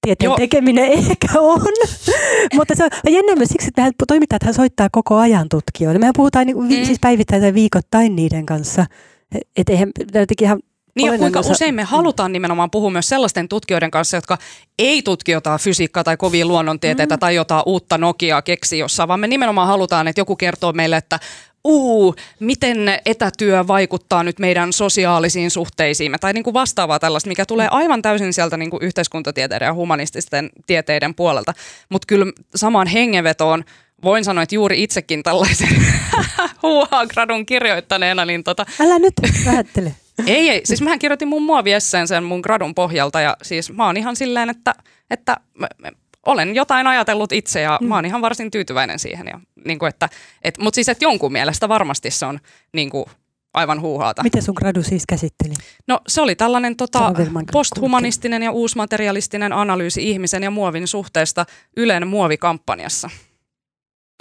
tieteen 0.01 0.27
Joo. 0.27 0.37
tekeminen 0.37 0.91
ehkä 0.91 1.27
on. 1.39 1.61
Mutta 2.55 2.75
se 2.75 2.83
on 2.83 2.89
jännä 3.13 3.35
myös 3.35 3.49
siksi, 3.49 3.67
että 3.67 3.81
mehän 3.81 3.93
toimittajat 4.07 4.55
soittaa 4.55 4.89
koko 4.91 5.15
ajan 5.15 5.49
tutkijoille. 5.49 5.99
Mehän 5.99 6.13
puhutaan 6.17 6.45
niin, 6.45 6.63
mm. 6.63 6.69
siis 6.69 6.99
päivittäin 7.01 7.41
tai 7.41 7.53
viikoittain 7.53 8.15
niiden 8.15 8.45
kanssa. 8.45 8.85
Että 9.57 9.73
eihän, 9.73 9.91
jotenkin 9.99 10.45
ihan 10.45 10.59
niin 10.97 11.13
ja 11.13 11.19
kuinka 11.19 11.39
usein 11.39 11.75
me 11.75 11.83
halutaan 11.83 12.31
nimenomaan 12.31 12.71
puhua 12.71 12.89
myös 12.89 13.09
sellaisten 13.09 13.47
tutkijoiden 13.47 13.91
kanssa, 13.91 14.17
jotka 14.17 14.37
ei 14.79 15.01
tutki 15.01 15.31
jotain 15.31 15.59
fysiikkaa 15.59 16.03
tai 16.03 16.17
kovia 16.17 16.45
luonnontieteitä 16.45 17.15
mm. 17.15 17.19
tai 17.19 17.35
jotain 17.35 17.63
uutta 17.65 17.97
Nokiaa 17.97 18.41
keksi 18.41 18.79
jossain, 18.79 19.07
vaan 19.07 19.19
me 19.19 19.27
nimenomaan 19.27 19.67
halutaan, 19.67 20.07
että 20.07 20.21
joku 20.21 20.35
kertoo 20.35 20.73
meille, 20.73 20.97
että 20.97 21.19
uu, 21.67 22.15
miten 22.39 22.77
etätyö 23.05 23.67
vaikuttaa 23.67 24.23
nyt 24.23 24.39
meidän 24.39 24.73
sosiaalisiin 24.73 25.51
suhteisiimme 25.51 26.17
tai 26.17 26.33
niin 26.33 26.43
kuin 26.43 26.53
vastaavaa 26.53 26.99
tällaista, 26.99 27.27
mikä 27.27 27.45
tulee 27.45 27.67
aivan 27.71 28.01
täysin 28.01 28.33
sieltä 28.33 28.57
niin 28.57 28.69
kuin 28.69 28.83
yhteiskuntatieteiden 28.83 29.65
ja 29.65 29.73
humanististen 29.73 30.49
tieteiden 30.67 31.15
puolelta. 31.15 31.53
Mutta 31.89 32.05
kyllä 32.05 32.25
samaan 32.55 32.87
hengenvetoon 32.87 33.63
voin 34.03 34.23
sanoa, 34.23 34.43
että 34.43 34.55
juuri 34.55 34.83
itsekin 34.83 35.23
tällaisen 35.23 35.85
huuhaa-gradun 36.63 37.45
kirjoittaneena, 37.45 38.25
niin 38.25 38.43
tota, 38.43 38.65
Älä 38.79 38.99
nyt 38.99 39.13
vähättele. 39.45 39.95
ei, 40.27 40.49
ei. 40.49 40.61
Siis 40.63 40.81
mähän 40.81 40.99
kirjoitin 40.99 41.27
mun 41.27 41.43
muoviesseen 41.43 42.07
sen 42.07 42.23
mun 42.23 42.39
gradun 42.39 42.75
pohjalta 42.75 43.21
ja 43.21 43.37
siis 43.41 43.71
mä 43.71 43.85
oon 43.85 43.97
ihan 43.97 44.15
silleen, 44.15 44.49
että, 44.49 44.75
että 45.09 45.37
olen 46.27 46.55
jotain 46.55 46.87
ajatellut 46.87 47.31
itse 47.31 47.61
ja 47.61 47.77
mm. 47.81 47.87
mä 47.87 47.95
oon 47.95 48.05
ihan 48.05 48.21
varsin 48.21 48.51
tyytyväinen 48.51 48.99
siihen. 48.99 49.27
Ja, 49.27 49.39
niin 49.65 49.79
kuin 49.79 49.89
että, 49.89 50.09
et, 50.43 50.57
Mutta 50.57 50.75
siis, 50.75 50.89
että 50.89 51.05
jonkun 51.05 51.31
mielestä 51.31 51.69
varmasti 51.69 52.11
se 52.11 52.25
on 52.25 52.39
niin 52.73 52.89
kuin, 52.89 53.05
aivan 53.53 53.81
huuhaata. 53.81 54.23
Mitä 54.23 54.41
sun 54.41 54.55
gradu 54.57 54.83
siis 54.83 55.03
käsitteli? 55.07 55.53
No 55.87 55.99
se 56.07 56.21
oli 56.21 56.35
tällainen 56.35 56.75
tota, 56.75 57.13
posthumanistinen 57.51 58.43
ja 58.43 58.51
uusmaterialistinen 58.51 59.53
analyysi 59.53 60.09
ihmisen 60.09 60.43
ja 60.43 60.51
muovin 60.51 60.87
suhteesta 60.87 61.45
Ylen 61.77 62.07
muovikampanjassa. 62.07 63.09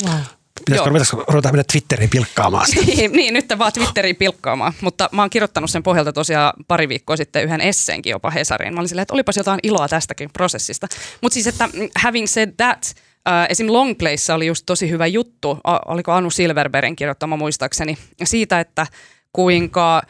Wow. 0.04 0.20
Pitäisikö, 0.64 0.90
pitäisikö 0.90 1.24
ruveta 1.28 1.52
mennä 1.52 1.64
Twitteriin 1.72 2.10
pilkkaamaan 2.10 2.66
sitä? 2.66 2.80
niin, 2.86 3.12
niin, 3.12 3.34
nyt 3.34 3.46
vaan 3.58 3.72
Twitteriin 3.72 4.16
pilkkaamaan. 4.16 4.72
Mutta 4.80 5.08
mä 5.12 5.22
oon 5.22 5.30
kirjoittanut 5.30 5.70
sen 5.70 5.82
pohjalta 5.82 6.12
tosiaan 6.12 6.52
pari 6.68 6.88
viikkoa 6.88 7.16
sitten 7.16 7.44
yhden 7.44 7.60
esseenkin 7.60 8.10
jopa 8.10 8.30
Hesariin. 8.30 8.74
Mä 8.74 8.80
olin 8.80 8.88
silleen, 8.88 9.02
että 9.02 9.14
olipas 9.14 9.36
jotain 9.36 9.60
iloa 9.62 9.88
tästäkin 9.88 10.30
prosessista. 10.32 10.86
Mutta 11.20 11.34
siis, 11.34 11.46
että 11.46 11.66
mm, 11.66 11.88
having 11.96 12.26
said 12.26 12.50
that, 12.56 12.94
Uh, 13.28 13.46
esim. 13.48 13.72
Long 13.72 13.98
Place 13.98 14.32
oli 14.32 14.46
just 14.46 14.62
tosi 14.66 14.90
hyvä 14.90 15.06
juttu, 15.06 15.58
oliko 15.86 16.12
Anu 16.12 16.30
Silverbergin 16.30 16.96
kirjoittama 16.96 17.36
muistaakseni, 17.36 17.98
siitä, 18.24 18.60
että 18.60 18.86
kuinka 19.32 20.02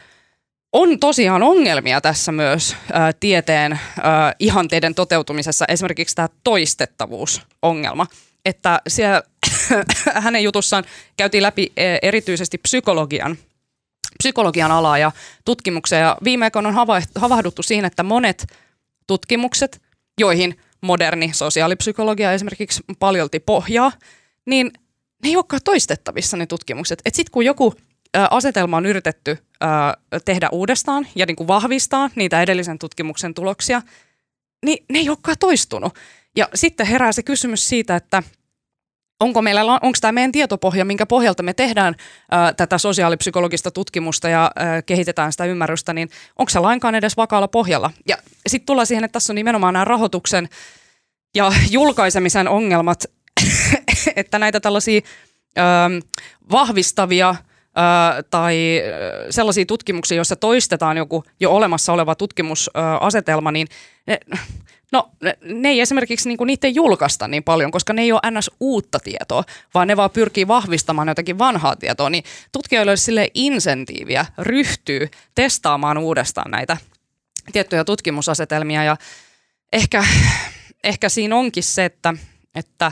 on 0.73 0.99
tosiaan 0.99 1.43
ongelmia 1.43 2.01
tässä 2.01 2.31
myös 2.31 2.73
ä, 2.73 3.13
tieteen 3.19 3.71
ä, 3.71 3.79
ihanteiden 4.39 4.95
toteutumisessa, 4.95 5.65
esimerkiksi 5.67 6.15
tämä 6.15 6.29
toistettavuusongelma. 6.43 8.07
Että 8.47 8.81
siellä 8.87 9.23
hänen 10.25 10.43
jutussaan 10.43 10.83
käytiin 11.17 11.43
läpi 11.43 11.71
ä, 11.79 11.81
erityisesti 12.01 12.57
psykologian 12.57 13.37
psykologian 14.17 14.71
alaa 14.71 14.97
ja 14.97 15.11
tutkimuksia. 15.45 15.99
Ja 15.99 16.17
viime 16.23 16.45
aikoina 16.45 16.69
on 16.69 16.75
hava- 16.75 17.01
havahduttu 17.15 17.63
siihen, 17.63 17.85
että 17.85 18.03
monet 18.03 18.47
tutkimukset, 19.07 19.81
joihin 20.19 20.59
moderni 20.81 21.29
sosiaalipsykologia 21.33 22.33
esimerkiksi 22.33 22.83
paljolti 22.99 23.39
pohjaa, 23.39 23.91
niin 24.45 24.71
ne 25.23 25.29
ei 25.29 25.35
olekaan 25.35 25.61
toistettavissa 25.63 26.37
ne 26.37 26.45
tutkimukset. 26.45 27.01
Et 27.05 27.15
sitten 27.15 27.31
kun 27.31 27.45
joku 27.45 27.73
asetelma 28.31 28.77
on 28.77 28.85
yritetty 28.85 29.37
tehdä 30.25 30.49
uudestaan 30.51 31.07
ja 31.15 31.25
niin 31.25 31.35
kuin 31.35 31.47
vahvistaa 31.47 32.09
niitä 32.15 32.41
edellisen 32.41 32.79
tutkimuksen 32.79 33.33
tuloksia, 33.33 33.81
niin 34.65 34.85
ne 34.89 34.99
ei 34.99 35.09
olekaan 35.09 35.37
toistunut. 35.39 35.93
Ja 36.37 36.49
sitten 36.55 36.87
herää 36.87 37.11
se 37.11 37.23
kysymys 37.23 37.69
siitä, 37.69 37.95
että 37.95 38.23
onko 39.19 39.41
meillä, 39.41 39.63
onko 39.63 39.97
tämä 40.01 40.11
meidän 40.11 40.31
tietopohja, 40.31 40.85
minkä 40.85 41.05
pohjalta 41.05 41.43
me 41.43 41.53
tehdään 41.53 41.95
ää, 42.31 42.53
tätä 42.53 42.77
sosiaalipsykologista 42.77 43.71
tutkimusta 43.71 44.29
ja 44.29 44.51
ää, 44.55 44.81
kehitetään 44.81 45.31
sitä 45.31 45.45
ymmärrystä, 45.45 45.93
niin 45.93 46.09
onko 46.37 46.49
se 46.49 46.59
lainkaan 46.59 46.95
edes 46.95 47.17
vakaalla 47.17 47.47
pohjalla? 47.47 47.91
Ja 48.07 48.17
sitten 48.47 48.65
tullaan 48.65 48.87
siihen, 48.87 49.03
että 49.03 49.13
tässä 49.13 49.33
on 49.33 49.35
nimenomaan 49.35 49.73
nämä 49.73 49.85
rahoituksen 49.85 50.49
ja 51.35 51.51
julkaisemisen 51.69 52.47
ongelmat, 52.47 53.05
että 54.15 54.39
näitä 54.39 54.59
tällaisia 54.59 55.01
ää, 55.55 55.89
vahvistavia 56.51 57.35
ää, 57.75 58.23
tai 58.23 58.81
sellaisia 59.29 59.65
tutkimuksia, 59.65 60.15
joissa 60.15 60.35
toistetaan 60.35 60.97
joku 60.97 61.23
jo 61.39 61.51
olemassa 61.51 61.93
oleva 61.93 62.15
tutkimusasetelma, 62.15 63.51
niin 63.51 63.67
ne, 64.07 64.19
no, 64.91 65.09
ne, 65.41 65.69
ei 65.69 65.81
esimerkiksi 65.81 66.29
niinku, 66.29 66.43
niitä 66.43 66.67
ei 66.67 66.75
julkaista 66.75 67.27
niin 67.27 67.43
paljon, 67.43 67.71
koska 67.71 67.93
ne 67.93 68.01
ei 68.01 68.11
ole 68.11 68.31
ns. 68.31 68.51
uutta 68.59 68.99
tietoa, 68.99 69.43
vaan 69.73 69.87
ne 69.87 69.97
vaan 69.97 70.11
pyrkii 70.11 70.47
vahvistamaan 70.47 71.07
jotakin 71.07 71.37
vanhaa 71.37 71.75
tietoa, 71.75 72.09
niin 72.09 72.23
tutkijoille 72.51 72.91
olisi 72.91 73.03
sille 73.03 73.31
insentiiviä 73.33 74.25
ryhtyy 74.37 75.09
testaamaan 75.35 75.97
uudestaan 75.97 76.51
näitä 76.51 76.77
tiettyjä 77.51 77.83
tutkimusasetelmia 77.83 78.83
ja 78.83 78.97
ehkä, 79.73 80.05
ehkä 80.83 81.09
siinä 81.09 81.35
onkin 81.35 81.63
se, 81.63 81.85
että, 81.85 82.13
että 82.55 82.91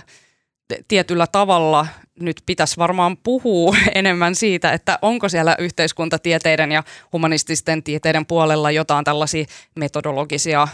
tietyllä 0.87 1.27
tavalla 1.27 1.87
nyt 2.19 2.41
pitäisi 2.45 2.77
varmaan 2.77 3.17
puhua 3.17 3.75
enemmän 3.95 4.35
siitä, 4.35 4.71
että 4.71 4.99
onko 5.01 5.29
siellä 5.29 5.55
yhteiskuntatieteiden 5.59 6.71
ja 6.71 6.83
humanististen 7.13 7.83
tieteiden 7.83 8.25
puolella 8.25 8.71
jotain 8.71 9.05
tällaisia 9.05 9.45
metodologisia 9.75 10.67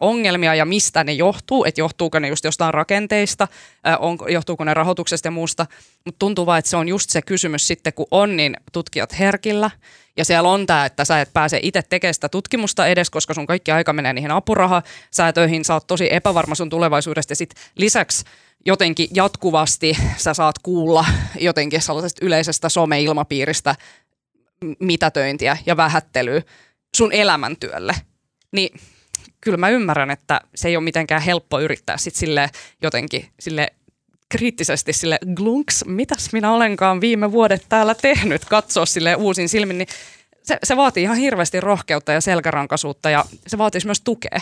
ongelmia 0.00 0.54
ja 0.54 0.64
mistä 0.64 1.04
ne 1.04 1.12
johtuu, 1.12 1.64
että 1.64 1.80
johtuuko 1.80 2.18
ne 2.18 2.28
just 2.28 2.44
jostain 2.44 2.74
rakenteista, 2.74 3.48
johtuuko 4.28 4.64
ne 4.64 4.74
rahoituksesta 4.74 5.26
ja 5.26 5.32
muusta, 5.32 5.66
mutta 6.04 6.18
tuntuu 6.18 6.46
vaan, 6.46 6.58
että 6.58 6.70
se 6.70 6.76
on 6.76 6.88
just 6.88 7.10
se 7.10 7.22
kysymys 7.22 7.66
sitten, 7.66 7.92
kun 7.92 8.06
on 8.10 8.36
niin 8.36 8.56
tutkijat 8.72 9.18
herkillä 9.18 9.70
ja 10.16 10.24
siellä 10.24 10.48
on 10.48 10.66
tämä, 10.66 10.86
että 10.86 11.04
sä 11.04 11.20
et 11.20 11.32
pääse 11.32 11.60
itse 11.62 11.82
tekemään 11.82 12.14
sitä 12.14 12.28
tutkimusta 12.28 12.86
edes, 12.86 13.10
koska 13.10 13.34
sun 13.34 13.46
kaikki 13.46 13.70
aika 13.70 13.92
menee 13.92 14.12
niihin 14.12 14.30
apurahasäätöihin, 14.30 15.64
sä 15.64 15.74
oot 15.74 15.86
tosi 15.86 16.14
epävarma 16.14 16.54
sun 16.54 16.70
tulevaisuudesta 16.70 17.32
ja 17.32 17.36
sit 17.36 17.54
lisäksi 17.78 18.24
jotenkin 18.66 19.08
jatkuvasti 19.14 19.96
sä 20.16 20.34
saat 20.34 20.58
kuulla 20.58 21.04
jotenkin 21.40 21.82
sellaisesta 21.82 22.24
yleisestä 22.24 22.68
someilmapiiristä 22.68 23.74
mitätöintiä 24.80 25.56
ja 25.66 25.76
vähättelyä 25.76 26.42
sun 26.96 27.12
elämäntyölle. 27.12 27.94
Niin 28.52 28.80
kyllä 29.40 29.56
mä 29.56 29.68
ymmärrän, 29.68 30.10
että 30.10 30.40
se 30.54 30.68
ei 30.68 30.76
ole 30.76 30.84
mitenkään 30.84 31.22
helppo 31.22 31.60
yrittää 31.60 31.96
sit 31.96 32.14
sille 32.14 32.50
jotenkin 32.82 33.28
sille 33.40 33.72
kriittisesti 34.28 34.92
sille 34.92 35.18
glunks, 35.34 35.84
mitäs 35.86 36.32
minä 36.32 36.52
olenkaan 36.52 37.00
viime 37.00 37.32
vuodet 37.32 37.66
täällä 37.68 37.94
tehnyt, 37.94 38.44
katsoa 38.44 38.86
sille 38.86 39.14
uusin 39.14 39.48
silmin, 39.48 39.78
niin 39.78 39.88
se, 40.42 40.58
se 40.64 40.76
vaatii 40.76 41.02
ihan 41.02 41.16
hirveästi 41.16 41.60
rohkeutta 41.60 42.12
ja 42.12 42.20
selkärankaisuutta 42.20 43.10
ja 43.10 43.24
se 43.46 43.58
vaatisi 43.58 43.86
myös 43.86 44.00
tukea. 44.00 44.40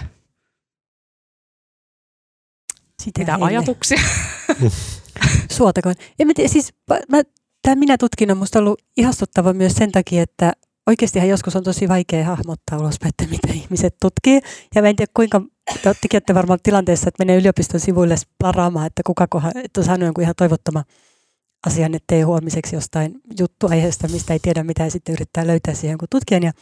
Sitä 3.03 3.21
Mitä 3.21 3.33
heille. 3.33 3.47
ajatuksia? 3.47 4.01
Suotakoon. 5.53 5.95
En 6.19 6.27
mä 6.27 6.33
tiedä, 6.35 6.49
siis 6.49 6.75
mä, 7.09 7.23
tämä 7.63 7.75
minä 7.75 7.99
tutkin 7.99 8.31
on 8.31 8.37
musta 8.37 8.59
ollut 8.59 8.83
ihastuttava 8.97 9.53
myös 9.53 9.73
sen 9.75 9.93
takia, 9.93 10.23
että 10.23 10.53
oikeastihan 10.87 11.29
joskus 11.29 11.57
on 11.57 11.63
tosi 11.65 11.89
vaikea 11.89 12.25
hahmottaa 12.25 12.79
ulospäin, 12.79 13.13
että 13.19 13.35
mitä 13.35 13.53
ihmiset 13.53 13.97
tutkii. 14.01 14.41
Ja 14.75 14.83
mä 14.83 14.89
en 14.89 14.97
tiedä 14.97 15.13
kuinka, 15.17 15.43
te 15.83 15.89
olette 15.89 16.35
varmaan 16.35 16.59
tilanteessa, 16.63 17.09
että 17.09 17.25
menee 17.25 17.37
yliopiston 17.37 17.81
sivuille 17.81 18.15
plaraamaan, 18.39 18.87
että 18.87 19.03
kuka 19.07 19.27
kohan, 19.31 19.53
että 19.65 19.81
on 19.81 19.85
saanut 19.85 20.05
jonkun 20.07 20.23
ihan 20.23 20.35
toivottoma 20.37 20.85
asian, 21.67 21.95
ettei 21.95 22.23
huomiseksi 22.23 22.77
jostain 22.77 23.15
juttuaiheesta, 23.39 24.09
mistä 24.09 24.33
ei 24.33 24.39
tiedä 24.39 24.65
mitä 24.65 24.85
ja 24.85 24.91
sitten 24.91 25.13
yrittää 25.13 25.47
löytää 25.47 25.75
siihen 25.75 25.93
jonkun 25.93 26.09
tutkijan. 26.11 26.43
Ja 26.43 26.53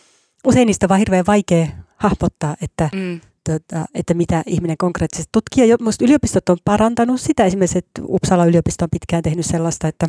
usein 0.46 0.66
niistä 0.66 0.86
on 0.86 0.88
vaan 0.88 0.98
hirveän 0.98 1.26
vaikea 1.26 1.66
hahmottaa, 1.96 2.56
että 2.62 2.90
Mm. 2.92 3.20
tota, 3.44 3.84
että 3.94 4.14
mitä 4.14 4.42
ihminen 4.46 4.76
konkreettisesti 4.76 5.30
tutkii. 5.32 5.68
Ja 5.68 5.76
minusta 5.80 6.04
yliopistot 6.04 6.48
on 6.48 6.58
parantanut 6.64 7.20
sitä. 7.20 7.44
Esimerkiksi 7.44 7.78
että 7.78 8.02
Uppsala 8.08 8.44
yliopisto 8.46 8.84
on 8.84 8.90
pitkään 8.90 9.22
tehnyt 9.22 9.46
sellaista, 9.46 9.88
että 9.88 10.08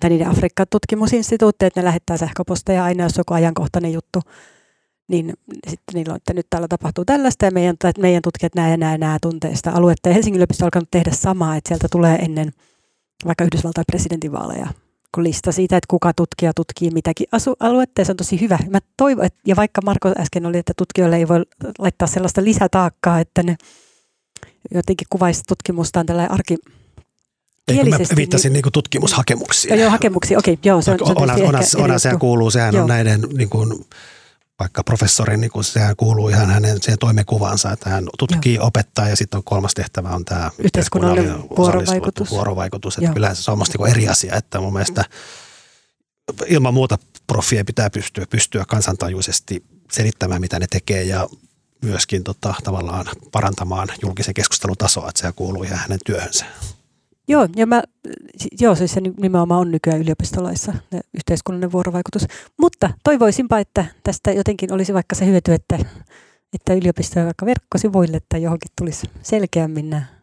tai 0.00 0.10
niiden 0.10 0.28
Afrikka-tutkimusinstituutti, 0.28 1.66
että 1.66 1.80
ne 1.80 1.84
lähettää 1.84 2.16
sähköposteja 2.16 2.84
aina, 2.84 3.04
jos 3.04 3.16
joku 3.18 3.34
ajankohtainen 3.34 3.92
juttu, 3.92 4.20
niin 5.08 5.34
sitten 5.68 5.94
niillä 5.94 6.12
on, 6.12 6.16
että 6.16 6.34
nyt 6.34 6.46
täällä 6.50 6.68
tapahtuu 6.68 7.04
tällaista 7.04 7.44
ja 7.44 7.50
meidän, 7.50 7.76
meidän 7.98 8.22
tutkijat 8.22 8.54
nämä 8.54 8.70
ja 8.70 8.76
nämä, 8.76 8.98
nämä 8.98 9.18
tuntee 9.22 9.56
sitä 9.56 9.72
aluetta. 9.72 10.08
Ja 10.08 10.14
Helsingin 10.14 10.38
yliopisto 10.38 10.64
on 10.64 10.66
alkanut 10.66 10.90
tehdä 10.90 11.10
samaa, 11.14 11.56
että 11.56 11.68
sieltä 11.68 11.88
tulee 11.90 12.16
ennen 12.16 12.52
vaikka 13.24 13.44
Yhdysvaltain 13.44 13.84
presidentinvaaleja 13.86 14.66
kun 15.14 15.24
lista 15.24 15.52
siitä, 15.52 15.76
että 15.76 15.86
kuka 15.90 16.12
tutkija 16.12 16.52
tutkii 16.54 16.90
mitäkin 16.90 17.26
asu- 17.32 17.56
aluetta, 17.60 18.00
ja 18.00 18.04
se 18.04 18.12
on 18.12 18.16
tosi 18.16 18.40
hyvä. 18.40 18.58
Mä 18.68 18.78
toivon, 18.96 19.24
että, 19.24 19.38
ja 19.46 19.56
vaikka 19.56 19.80
Marko 19.84 20.12
äsken 20.18 20.46
oli, 20.46 20.58
että 20.58 20.72
tutkijoille 20.76 21.16
ei 21.16 21.28
voi 21.28 21.42
laittaa 21.78 22.08
sellaista 22.08 22.44
lisätaakkaa, 22.44 23.20
että 23.20 23.42
ne 23.42 23.56
jotenkin 24.74 25.06
kuvaisi 25.10 25.42
tutkimustaan 25.48 26.06
tällä 26.06 26.26
arki, 26.30 26.56
Kun 27.76 27.86
mä 27.86 27.90
Kielisesti, 27.90 28.16
viittasin 28.16 28.52
niin 28.52 28.62
hakemuksiin. 29.12 29.70
Joo, 29.74 29.80
joo, 29.80 29.90
hakemuksia. 29.90 30.38
Okei, 30.38 30.58
joo, 30.64 30.82
se 30.82 30.90
on, 30.90 30.98
se 30.98 31.04
on 31.04 31.30
ehkä 31.30 31.44
eri 31.44 31.82
onhan 31.82 32.00
se 32.00 32.10
kuuluu, 32.18 32.50
sehän 32.50 32.74
Joo. 32.74 32.82
on 32.82 32.88
näiden 32.88 33.20
niin 33.32 33.50
kuin, 33.50 33.84
vaikka 34.58 34.84
professorin, 34.84 35.40
niin 35.40 35.50
kuin, 35.50 35.64
sehän 35.64 35.96
kuuluu 35.96 36.28
ihan 36.28 36.50
hänen 36.50 36.82
siihen 36.82 36.98
toimenkuvaansa, 36.98 37.72
että 37.72 37.90
hän 37.90 38.08
tutkii, 38.18 38.58
opettaa 38.58 39.08
ja 39.08 39.16
sitten 39.16 39.38
on 39.38 39.44
kolmas 39.44 39.74
tehtävä 39.74 40.08
on 40.08 40.24
tämä 40.24 40.50
Yhteiskunnallinen 40.58 41.48
vuorovaikutus. 41.56 42.30
vuorovaikutus 42.30 42.94
että 42.94 43.04
Joo. 43.04 43.14
kyllähän 43.14 43.36
se 43.36 43.50
on 43.50 43.58
musta 43.58 43.78
niin 43.78 43.90
eri 43.90 44.08
asia, 44.08 44.36
että 44.36 44.60
mun 44.60 44.72
mielestä 44.72 45.04
ilman 46.46 46.74
muuta 46.74 46.98
profien 47.26 47.66
pitää 47.66 47.90
pystyä, 47.90 48.26
pystyä 48.30 48.64
kansantajuisesti 48.68 49.64
selittämään, 49.92 50.40
mitä 50.40 50.58
ne 50.58 50.66
tekee 50.70 51.02
ja 51.02 51.28
myöskin 51.82 52.24
tota, 52.24 52.54
tavallaan 52.64 53.06
parantamaan 53.32 53.88
julkisen 54.02 54.34
keskustelun 54.34 54.76
tasoa, 54.76 55.08
että 55.08 55.20
se 55.20 55.32
kuuluu 55.32 55.62
ihan 55.62 55.78
hänen 55.78 55.98
työhönsä. 56.04 56.44
Joo, 57.30 57.48
ja 57.56 57.66
mä, 57.66 57.82
joo, 58.60 58.74
siis 58.74 58.92
se 58.92 59.00
nimenomaan 59.00 59.60
on 59.60 59.70
nykyään 59.70 60.00
yliopistolaissa 60.00 60.72
yhteiskunnallinen 61.14 61.72
vuorovaikutus. 61.72 62.26
Mutta 62.60 62.90
toivoisinpa, 63.04 63.58
että 63.58 63.84
tästä 64.02 64.32
jotenkin 64.32 64.72
olisi 64.72 64.94
vaikka 64.94 65.14
se 65.14 65.26
hyöty, 65.26 65.52
että, 65.52 65.78
että 66.54 66.74
yliopistoja 66.74 67.24
vaikka 67.24 67.46
verkkosivuille 67.46 68.20
tai 68.28 68.42
johonkin 68.42 68.70
tulisi 68.78 69.10
selkeämmin 69.22 69.90
nämä 69.90 70.20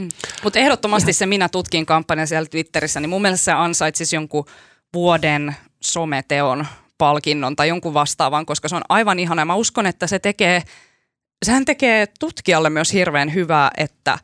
Mm. 0.00 0.08
Mutta 0.44 0.58
ehdottomasti 0.58 1.12
se 1.12 1.26
Minä 1.26 1.48
tutkin 1.48 1.86
kampanja 1.86 2.26
siellä 2.26 2.48
Twitterissä, 2.50 3.00
niin 3.00 3.10
mun 3.10 3.22
mielestä 3.22 3.44
se 3.44 3.52
ansaitsisi 3.52 4.16
jonkun 4.16 4.44
vuoden 4.94 5.56
someteon 5.80 6.66
palkinnon 6.98 7.56
tai 7.56 7.68
jonkun 7.68 7.94
vastaavan, 7.94 8.46
koska 8.46 8.68
se 8.68 8.76
on 8.76 8.82
aivan 8.88 9.18
ihana. 9.18 9.44
Mä 9.44 9.54
uskon, 9.54 9.86
että 9.86 10.06
se 10.06 10.18
tekee, 10.18 10.62
sehän 11.44 11.64
tekee 11.64 12.06
tutkijalle 12.20 12.70
myös 12.70 12.92
hirveän 12.92 13.34
hyvää, 13.34 13.70
että 13.76 14.18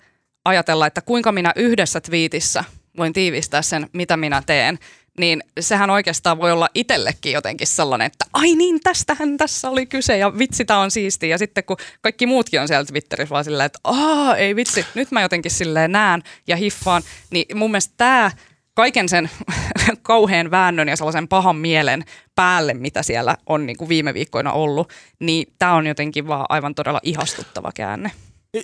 ajatella, 0.45 0.87
että 0.87 1.01
kuinka 1.01 1.33
minä 1.33 1.53
yhdessä 1.57 2.01
twiitissä 2.01 2.65
voin 2.97 3.13
tiivistää 3.13 3.63
sen, 3.63 3.89
mitä 3.93 4.17
minä 4.17 4.43
teen 4.47 4.79
niin 5.19 5.43
sehän 5.61 5.91
oikeastaan 5.91 6.39
voi 6.39 6.53
olla 6.53 6.69
itsellekin 6.75 7.33
jotenkin 7.33 7.67
sellainen, 7.67 8.07
että 8.07 8.25
ai 8.33 8.55
niin, 8.55 8.81
tästähän 8.81 9.37
tässä 9.37 9.71
oli 9.71 9.87
kyse 9.87 10.19
ja 10.19 10.39
vitsi, 10.39 10.65
tämä 10.65 10.81
on 10.81 10.91
siisti. 10.91 11.29
Ja 11.29 11.39
sitten 11.39 11.65
kun 11.65 11.77
kaikki 12.01 12.27
muutkin 12.27 12.61
on 12.61 12.69
siellä 12.69 12.85
Twitterissä 12.85 13.33
vaan 13.33 13.45
silleen, 13.45 13.67
että 13.67 13.79
aa, 13.85 14.37
ei 14.37 14.57
vitsi, 14.57 14.87
nyt 14.95 15.11
mä 15.11 15.23
jotenkin 15.23 15.51
silleen 15.51 15.93
näen 15.93 16.23
ja 16.47 16.57
hiffaan, 16.57 17.03
niin 17.31 17.59
mun 17.59 17.71
mielestä 17.71 17.95
tämä 17.97 18.31
kaiken 18.75 19.09
sen 19.09 19.31
kauhean 20.03 20.51
väännön 20.51 20.89
ja 20.89 20.97
sellaisen 20.97 21.29
pahan 21.29 21.57
mielen 21.57 22.05
päälle, 22.35 22.75
mitä 22.75 23.03
siellä 23.03 23.37
on 23.47 23.67
niin 23.67 23.77
kuin 23.77 23.89
viime 23.89 24.15
viikkoina 24.15 24.53
ollut, 24.53 24.93
niin 25.19 25.47
tämä 25.59 25.75
on 25.75 25.87
jotenkin 25.87 26.29
vaan 26.29 26.47
aivan 26.49 26.75
todella 26.75 27.01
ihastuttava 27.03 27.71
käänne. 27.75 28.11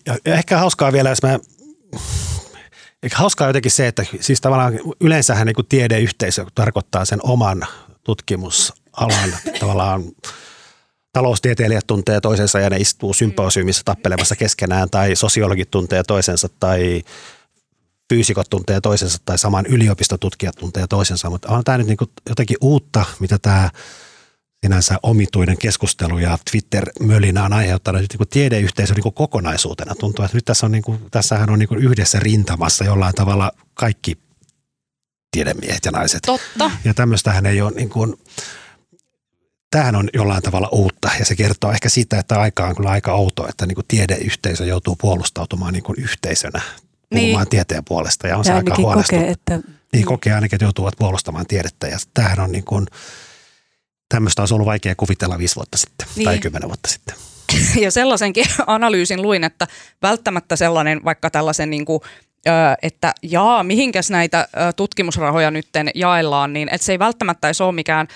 Ja 0.07 0.17
ehkä 0.25 0.59
hauskaa 0.59 0.93
vielä, 0.93 1.09
jos 1.09 1.23
mä 1.23 1.39
Eikä 3.03 3.17
hauskaa 3.17 3.47
jotenkin 3.47 3.71
se, 3.71 3.87
että 3.87 4.05
siis 4.21 4.41
tavallaan 4.41 4.81
yleensähän 5.01 5.47
niin 5.47 5.67
tiedeyhteisö 5.69 6.47
tarkoittaa 6.55 7.05
sen 7.05 7.19
oman 7.23 7.67
tutkimusalan 8.05 9.37
tavallaan 9.61 10.05
taloustieteilijät 11.13 11.87
tuntee 11.87 12.21
toisensa 12.21 12.61
ja 12.61 12.71
ne 12.71 12.77
istuu 12.77 13.15
symposiumissa 13.15 13.83
tappelemassa 13.85 14.37
keskenään 14.37 14.91
tai 14.91 15.17
sosiologit 15.17 15.71
tuntee 15.71 16.03
toisensa 16.03 16.49
tai 16.61 17.03
fyysikot 18.15 18.51
tuntee 18.51 18.81
toisensa 18.81 19.19
tai 19.25 19.39
saman 19.39 19.67
yliopistotutkijat 19.67 20.57
tuntee 20.57 20.87
toisensa, 20.87 21.31
mutta 21.31 21.49
on 21.49 21.65
tämä 21.65 21.79
nyt 21.79 21.87
niin 21.87 21.99
jotenkin 22.29 22.57
uutta, 22.61 23.05
mitä 23.21 23.39
tämä 23.39 23.71
sinänsä 24.65 24.99
omituinen 25.03 25.59
keskustelu 25.59 26.19
ja 26.19 26.39
Twitter-mölinä 26.51 27.45
on 27.45 27.53
aiheuttanut 27.53 28.01
niin 28.01 28.29
tiedeyhteisö 28.31 28.95
niin 28.95 29.15
kokonaisuutena. 29.15 29.95
Tuntuu, 29.95 30.25
että 30.25 30.37
nyt 30.37 30.45
tässä 30.45 30.67
on, 30.67 30.73
niin 30.73 30.83
kuin, 30.83 31.01
tässähän 31.11 31.51
on 31.51 31.59
niin 31.59 31.69
kuin 31.69 31.81
yhdessä 31.81 32.21
rintamassa 32.21 32.85
jollain 32.85 33.15
tavalla 33.15 33.53
kaikki 33.75 34.19
tiedemiehet 35.31 35.85
ja 35.85 35.91
naiset. 35.91 36.23
Totta. 36.27 36.71
Ja 36.85 36.95
tämmöistähän 36.95 37.47
ei 37.47 37.61
ole 37.61 37.73
niin 37.73 37.89
kuin, 37.89 38.15
tämähän 39.71 39.97
on 39.97 40.09
jollain 40.15 40.43
tavalla 40.43 40.69
uutta 40.73 41.11
ja 41.19 41.25
se 41.25 41.37
kertoo 41.37 41.73
ehkä 41.73 41.89
siitä, 41.89 42.19
että 42.19 42.41
aika 42.41 42.67
on 42.67 42.77
kyllä 42.77 42.91
aika 42.91 43.13
outo, 43.13 43.49
että 43.49 43.67
niin 43.67 43.75
kuin 43.75 43.87
tiedeyhteisö 43.89 44.65
joutuu 44.65 44.97
puolustautumaan 44.97 45.73
niin 45.73 45.83
kuin 45.83 46.01
yhteisönä 46.01 46.61
puhumaan 47.11 47.45
niin. 47.45 47.51
tieteen 47.51 47.85
puolesta 47.85 48.27
ja 48.27 48.37
on 48.37 48.41
ja 48.41 48.45
se 48.45 48.53
aika 48.53 48.75
huolestuttava. 48.77 49.21
Kokee, 49.21 49.33
että... 49.33 49.61
Niin 49.93 50.05
kokee 50.05 50.33
ainakin, 50.33 50.57
että 50.57 50.65
joutuvat 50.65 50.95
puolustamaan 50.99 51.47
tiedettä 51.47 51.87
ja 51.87 51.99
tämähän 52.15 52.41
on 52.41 52.53
niin 52.53 52.65
kuin, 52.65 52.87
tämmöistä 54.09 54.43
olisi 54.43 54.55
ollut 54.55 54.67
vaikea 54.67 54.95
kuvitella 54.95 55.39
viisi 55.39 55.57
vuotta 55.57 55.79
sitten 55.79 56.09
niin. 56.17 56.25
tai 56.25 56.39
kymmenen 56.39 56.69
vuotta 56.69 56.89
sitten. 56.89 57.15
Ja 57.81 57.91
sellaisenkin 57.91 58.45
analyysin 58.67 59.23
luin, 59.23 59.45
että 59.45 59.67
välttämättä 60.03 60.57
sellainen 60.57 61.05
vaikka 61.05 61.31
tällaisen 61.31 61.71
niin 61.71 61.85
kuin 61.85 62.01
että 62.83 63.13
jaa, 63.23 63.63
mihinkäs 63.63 64.11
näitä 64.11 64.49
tutkimusrahoja 64.77 65.51
nyt 65.51 65.69
jaellaan, 65.95 66.53
niin 66.53 66.69
että 66.69 66.85
se 66.85 66.93
ei 66.93 66.99
välttämättä 66.99 67.49
edes 67.49 67.61
ole 67.61 67.73
mikään 67.73 68.09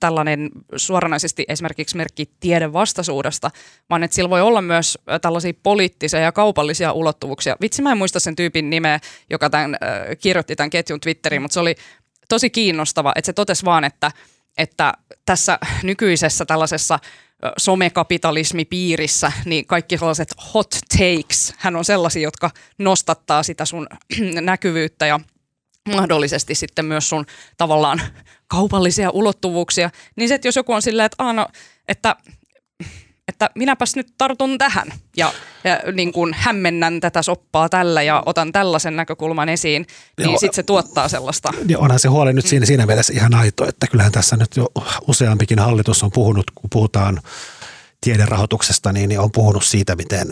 tällainen 0.00 0.50
suoranaisesti 0.76 1.44
esimerkiksi 1.48 1.96
merkki 1.96 2.30
tiedevastaisuudesta, 2.40 3.50
vaan 3.90 4.02
että 4.02 4.14
sillä 4.14 4.30
voi 4.30 4.40
olla 4.40 4.62
myös 4.62 4.98
tällaisia 5.22 5.52
poliittisia 5.62 6.20
ja 6.20 6.32
kaupallisia 6.32 6.92
ulottuvuuksia. 6.92 7.56
Vitsi, 7.60 7.82
mä 7.82 7.92
en 7.92 7.98
muista 7.98 8.20
sen 8.20 8.36
tyypin 8.36 8.70
nimeä, 8.70 9.00
joka 9.30 9.50
tämän, 9.50 9.76
kirjoitti 10.20 10.56
tämän 10.56 10.70
ketjun 10.70 11.00
Twitteriin, 11.00 11.42
mutta 11.42 11.54
se 11.54 11.60
oli 11.60 11.74
tosi 12.28 12.50
kiinnostava, 12.50 13.12
että 13.16 13.26
se 13.26 13.32
totesi 13.32 13.64
vaan, 13.64 13.84
että– 13.84 14.10
että 14.58 14.94
tässä 15.26 15.58
nykyisessä 15.82 16.44
tällaisessa 16.44 16.98
somekapitalismipiirissä, 17.56 19.32
niin 19.44 19.66
kaikki 19.66 19.98
sellaiset 19.98 20.34
hot 20.54 20.70
takes, 20.98 21.54
hän 21.58 21.76
on 21.76 21.84
sellaisia, 21.84 22.22
jotka 22.22 22.50
nostattaa 22.78 23.42
sitä 23.42 23.64
sun 23.64 23.86
näkyvyyttä 24.40 25.06
ja 25.06 25.20
mahdollisesti 25.94 26.54
sitten 26.54 26.84
myös 26.84 27.08
sun 27.08 27.26
tavallaan 27.56 28.00
kaupallisia 28.46 29.10
ulottuvuuksia, 29.10 29.90
niin 30.16 30.28
se, 30.28 30.34
että 30.34 30.48
jos 30.48 30.56
joku 30.56 30.72
on 30.72 30.82
silleen, 30.82 31.06
että, 31.06 31.32
no, 31.32 31.48
että 31.88 32.16
että 33.28 33.50
minäpäs 33.54 33.96
nyt 33.96 34.14
tartun 34.18 34.58
tähän 34.58 34.92
ja, 35.16 35.32
ja 35.64 35.92
niin 35.92 36.12
kuin 36.12 36.34
hämmennän 36.38 37.00
tätä 37.00 37.22
soppaa 37.22 37.68
tällä 37.68 38.02
ja 38.02 38.22
otan 38.26 38.52
tällaisen 38.52 38.96
näkökulman 38.96 39.48
esiin, 39.48 39.86
niin 40.18 40.38
sitten 40.38 40.54
se 40.54 40.62
tuottaa 40.62 41.08
sellaista. 41.08 41.52
Ja 41.68 41.78
onhan 41.78 41.98
se 41.98 42.08
huoli 42.08 42.32
nyt 42.32 42.46
siinä, 42.46 42.66
siinä 42.66 42.86
mielessä 42.86 43.12
ihan 43.12 43.34
aito, 43.34 43.68
että 43.68 43.86
kyllähän 43.86 44.12
tässä 44.12 44.36
nyt 44.36 44.56
jo 44.56 44.66
useampikin 45.08 45.58
hallitus 45.58 46.02
on 46.02 46.10
puhunut, 46.10 46.50
kun 46.54 46.70
puhutaan 46.70 47.20
tiederahoituksesta, 48.00 48.92
niin, 48.92 49.08
niin 49.08 49.20
on 49.20 49.32
puhunut 49.32 49.64
siitä, 49.64 49.96
miten 49.96 50.26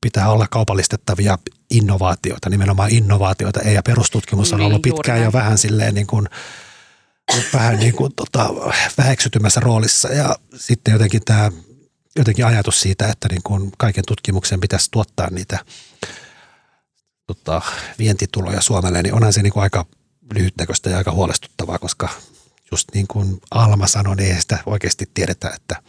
pitää 0.00 0.30
olla 0.30 0.46
kaupallistettavia 0.50 1.38
innovaatioita, 1.70 2.50
nimenomaan 2.50 2.90
innovaatioita. 2.90 3.60
Ei, 3.60 3.74
ja 3.74 3.82
perustutkimus 3.82 4.52
on 4.52 4.58
niin, 4.58 4.66
ollut 4.66 4.82
pitkään 4.82 5.22
jo 5.22 5.32
vähän 5.32 5.58
silleen 5.58 5.94
niin 5.94 6.06
kuin, 6.06 6.28
vähän 7.52 7.78
niin 7.78 7.94
kuin 7.94 8.12
tota, 8.16 8.50
väheksytymässä 8.98 9.60
roolissa 9.60 10.08
ja 10.08 10.36
sitten 10.56 10.92
jotenkin 10.92 11.24
tämä 11.24 11.50
jotenkin 12.16 12.46
ajatus 12.46 12.80
siitä, 12.80 13.08
että 13.08 13.28
niin 13.28 13.42
kuin 13.42 13.72
kaiken 13.78 14.04
tutkimuksen 14.06 14.60
pitäisi 14.60 14.90
tuottaa 14.90 15.30
niitä 15.30 15.58
tota, 17.26 17.62
vientituloja 17.98 18.60
Suomelle, 18.60 19.02
niin 19.02 19.14
onhan 19.14 19.32
se 19.32 19.42
niin 19.42 19.52
kuin 19.52 19.62
aika 19.62 19.86
lyhytnäköistä 20.34 20.90
ja 20.90 20.98
aika 20.98 21.12
huolestuttavaa, 21.12 21.78
koska 21.78 22.08
just 22.70 22.88
niin 22.94 23.06
kuin 23.06 23.40
Alma 23.50 23.86
sanoi, 23.86 24.16
niin 24.16 24.34
ei 24.34 24.40
sitä 24.40 24.58
oikeasti 24.66 25.10
tiedetä, 25.14 25.50
että 25.54 25.82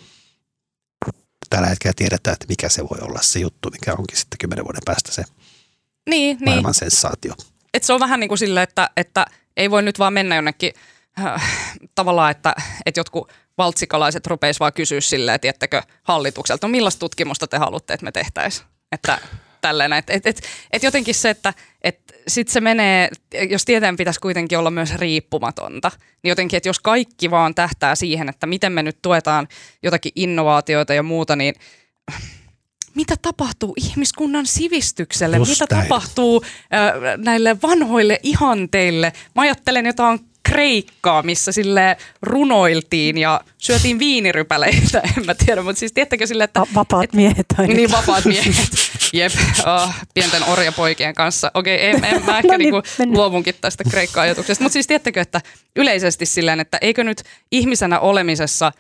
tällä 1.50 1.68
hetkellä 1.68 1.94
tiedetään, 1.96 2.34
että 2.34 2.46
mikä 2.50 2.70
se 2.70 2.84
voi 2.84 3.00
olla 3.02 3.20
se 3.22 3.40
juttu, 3.40 3.70
mikä 3.70 3.94
onkin 3.94 4.18
sitten 4.18 4.38
kymmenen 4.38 4.66
vuoden 4.66 4.82
päästä 4.86 5.12
se 5.12 5.24
niin, 6.10 6.38
niin. 6.38 6.46
maailman 6.46 6.70
niin. 6.70 6.74
sensaatio. 6.74 7.34
Et 7.74 7.84
se 7.84 7.94
on 7.94 8.00
vähän 8.00 8.20
niin 8.20 8.28
kuin 8.28 8.38
sille, 8.38 8.64
että, 8.64 8.90
että 8.98 9.26
ei 9.58 9.72
voi 9.72 9.82
nyt 9.82 10.00
vaan 10.00 10.14
mennä 10.14 10.36
jonnekin 10.36 10.74
äh, 11.20 11.44
tavallaan, 11.96 12.32
että, 12.32 12.56
että 12.86 13.00
jotkut 13.00 13.32
valtsikalaiset 13.58 14.28
rupeisivat 14.28 14.60
vaan 14.60 14.74
kysyä 14.74 15.02
silleen, 15.02 15.40
tiettäkö 15.40 15.82
hallitukselta, 16.04 16.68
no 16.68 16.72
millaista 16.72 17.00
tutkimusta 17.00 17.48
te 17.48 17.58
haluatte, 17.58 17.94
että 17.94 18.04
me 18.04 18.12
tehtäisiin. 18.12 18.68
Että 18.92 19.20
tälleen, 19.62 19.94
että 19.94 20.14
et, 20.14 20.28
et, 20.28 20.42
et 20.72 20.84
jotenkin 20.84 21.16
se, 21.16 21.30
että 21.30 21.54
et 21.82 22.00
sit 22.28 22.48
se 22.48 22.62
menee, 22.62 23.10
jos 23.50 23.66
tieteen 23.66 23.98
pitäisi 23.98 24.20
kuitenkin 24.20 24.58
olla 24.58 24.72
myös 24.72 24.96
riippumatonta, 24.96 25.92
niin 26.24 26.30
jotenkin, 26.30 26.58
että 26.58 26.70
jos 26.70 26.80
kaikki 26.80 27.32
vaan 27.32 27.56
tähtää 27.56 27.96
siihen, 27.96 28.30
että 28.30 28.48
miten 28.48 28.72
me 28.72 28.84
nyt 28.84 28.98
tuetaan 29.02 29.48
jotakin 29.84 30.12
innovaatioita 30.16 30.94
ja 30.94 31.04
muuta, 31.04 31.36
niin 31.36 31.56
mitä 32.96 33.16
tapahtuu 33.22 33.74
ihmiskunnan 33.78 34.46
sivistykselle, 34.46 35.38
Just 35.38 35.62
mitä 35.62 35.76
näin. 35.76 35.88
tapahtuu 35.88 36.44
äh, 36.46 37.18
näille 37.18 37.58
vanhoille 37.62 38.20
ihanteille. 38.24 39.14
Mä 39.36 39.42
ajattelen 39.42 39.86
jotain 39.86 40.20
Kreikkaa, 40.46 41.24
missä 41.24 41.52
sille 41.52 41.98
runoiltiin 42.22 43.18
ja 43.18 43.42
syötiin 43.58 44.00
viinirypäleitä, 44.00 45.02
en 45.18 45.26
mä 45.26 45.36
tiedä, 45.46 45.62
mutta 45.62 45.80
siis 45.80 45.94
tiedättekö 45.94 46.28
sille, 46.28 46.44
että... 46.44 46.62
Vapaat 46.76 47.04
et, 47.04 47.14
miehet 47.14 47.46
ainakin. 47.58 47.78
Niin, 47.78 47.92
vapaat 47.92 48.26
miehet. 48.26 48.56
Jep, 49.14 49.32
oh, 49.66 49.94
pienten 50.14 50.44
orjapoikien 50.44 51.16
kanssa. 51.16 51.52
Okei, 51.54 51.90
okay, 51.90 52.00
en, 52.10 52.16
en, 52.16 52.26
mä 52.26 52.38
ehkä 52.40 52.52
no 52.52 52.58
niin, 52.58 52.74
niinku 52.74 53.18
luovunkin 53.18 53.56
tästä 53.62 53.84
Kreikka-ajatuksesta, 53.90 54.64
mutta 54.64 54.74
siis 54.74 54.88
tiedättekö, 54.88 55.22
että 55.22 55.42
yleisesti 55.76 56.26
silleen, 56.26 56.60
että 56.60 56.78
eikö 56.82 57.04
nyt 57.04 57.24
ihmisenä 57.52 58.00
olemisessa 58.00 58.72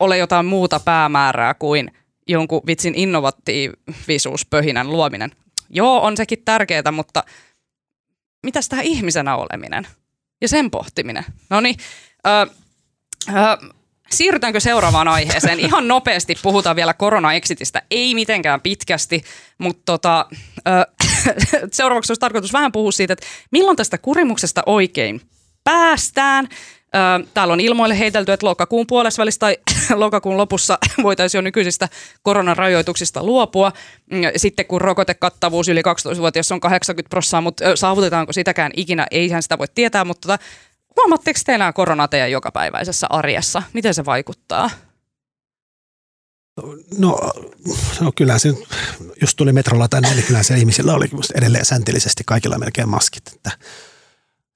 ole 0.00 0.18
jotain 0.18 0.46
muuta 0.46 0.80
päämäärää 0.80 1.54
kuin 1.54 1.90
jonkun 2.28 2.62
vitsin 2.66 2.94
innovatiivisuuspöhinän 2.94 4.90
luominen. 4.90 5.30
Joo, 5.70 6.02
on 6.02 6.16
sekin 6.16 6.42
tärkeää, 6.44 6.92
mutta 6.92 7.24
mitäs 8.42 8.68
tämä 8.68 8.82
ihmisenä 8.82 9.36
oleminen? 9.36 9.86
Ja 10.42 10.48
sen 10.48 10.70
pohtiminen. 10.70 11.24
No 11.50 11.60
niin, 11.60 11.76
siirrytäänkö 14.10 14.60
seuraavaan 14.60 15.08
aiheeseen? 15.08 15.60
Ihan 15.68 15.88
nopeasti 15.88 16.34
puhutaan 16.42 16.76
vielä 16.76 16.94
korona-exitistä, 16.94 17.82
ei 17.90 18.14
mitenkään 18.14 18.60
pitkästi, 18.60 19.24
mutta 19.58 19.82
tota, 19.84 20.26
seuraavaksi 21.72 22.12
olisi 22.12 22.20
tarkoitus 22.20 22.52
vähän 22.52 22.72
puhua 22.72 22.92
siitä, 22.92 23.12
että 23.12 23.26
milloin 23.50 23.76
tästä 23.76 23.98
kurimuksesta 23.98 24.62
oikein 24.66 25.20
päästään. 25.64 26.48
Täällä 27.34 27.52
on 27.52 27.60
ilmoille 27.60 27.98
heitelty, 27.98 28.32
että 28.32 28.46
lokakuun 28.46 28.86
puolessa 28.86 29.22
tai 29.38 29.58
lokakuun 29.94 30.36
lopussa 30.36 30.78
voitaisiin 31.02 31.38
jo 31.38 31.42
nykyisistä 31.42 31.88
koronarajoituksista 32.22 33.22
luopua. 33.22 33.72
Mm, 34.10 34.20
sitten 34.36 34.66
kun 34.66 34.80
rokotekattavuus 34.80 35.68
yli 35.68 35.80
12-vuotias 35.80 36.52
on 36.52 36.60
80 36.60 37.10
prosenttia, 37.10 37.40
mutta 37.40 37.76
saavutetaanko 37.76 38.32
sitäkään 38.32 38.72
ikinä, 38.76 39.06
eihän 39.10 39.42
sitä 39.42 39.58
voi 39.58 39.66
tietää, 39.74 40.04
mutta 40.04 40.28
tota, 40.28 40.44
huomaatteko 40.96 41.40
te 41.46 41.54
enää 41.54 41.72
korona 41.72 42.08
teidän 42.08 42.30
jokapäiväisessä 42.30 43.06
arjessa? 43.10 43.62
Miten 43.72 43.94
se 43.94 44.04
vaikuttaa? 44.04 44.70
No, 46.98 47.18
no 48.00 48.12
kyllä 48.16 48.38
se, 48.38 48.54
just 49.20 49.36
tuli 49.36 49.52
metrolla 49.52 49.88
tänne, 49.88 50.14
niin 50.14 50.26
kyllä 50.26 50.42
se 50.42 50.56
ihmisillä 50.56 50.94
oli 50.94 51.10
edelleen 51.34 51.64
säntillisesti 51.64 52.22
kaikilla 52.26 52.58
melkein 52.58 52.88
maskit, 52.88 53.28
että 53.28 53.50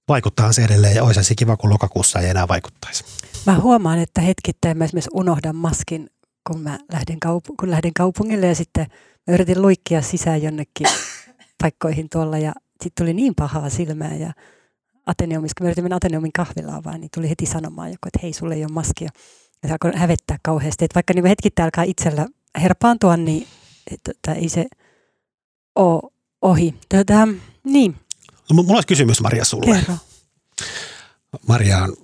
vaikuttaa 0.09 0.53
se 0.53 0.65
edelleen 0.65 0.95
ja 0.95 1.05
olisi 1.05 1.25
se 1.25 1.35
kiva, 1.35 1.57
kun 1.57 1.71
lokakuussa 1.71 2.21
ei 2.21 2.29
enää 2.29 2.49
vaikuttaisi. 2.49 3.05
Mä 3.47 3.61
huomaan, 3.61 3.99
että 3.99 4.21
hetkittäin 4.21 4.79
mä 4.79 4.85
esimerkiksi 4.85 5.11
unohdan 5.15 5.57
maskin, 5.57 6.11
kun 6.47 6.61
mä 6.61 6.79
lähden, 6.93 7.19
kaup- 7.27 7.55
kun 7.61 7.71
lähden 7.71 7.93
kaupungille 7.97 8.47
ja 8.47 8.55
sitten 8.55 8.87
mä 9.27 9.35
yritin 9.35 9.63
luikkia 9.63 10.03
sisään 10.03 10.43
jonnekin 10.43 10.87
paikkoihin 11.63 12.09
tuolla 12.13 12.39
ja 12.39 12.53
sitten 12.83 13.05
tuli 13.05 13.15
niin 13.15 13.35
pahaa 13.35 13.71
silmää 13.71 14.15
ja 14.15 14.33
Ateneumissa, 15.07 15.55
kun 15.59 15.65
mä 15.65 15.69
yritin 15.69 15.85
mennä 15.85 15.97
Ateneumin 15.97 16.33
kahvilaan 16.33 16.85
vaan, 16.85 17.01
niin 17.01 17.11
tuli 17.15 17.29
heti 17.29 17.47
sanomaan 17.47 17.89
joku, 17.89 17.99
että 18.07 18.19
hei, 18.23 18.33
sulle 18.33 18.55
ei 18.55 18.65
ole 18.65 18.73
maskia. 18.73 19.09
Ja 19.63 19.69
se 19.69 19.73
alkoi 19.73 19.93
hävettää 19.95 20.39
kauheasti. 20.43 20.85
Että 20.85 20.95
vaikka 20.95 21.15
niin 21.15 21.27
hetkittäin 21.27 21.65
alkaa 21.65 21.85
itsellä 21.85 22.27
herpaantua, 22.63 23.17
niin 23.17 23.47
että 23.91 24.33
ei 24.33 24.49
se 24.49 24.67
ole 25.75 26.13
ohi. 26.43 26.75
Tätä, 26.89 27.29
niin. 27.65 27.97
No, 28.51 28.63
mulla 28.63 28.75
olisi 28.75 28.87
kysymys 28.87 29.21
Maria 29.21 29.45
sulle. 29.45 29.77
Kerro. 29.77 29.95
Maria 31.47 31.83
on 31.83 31.97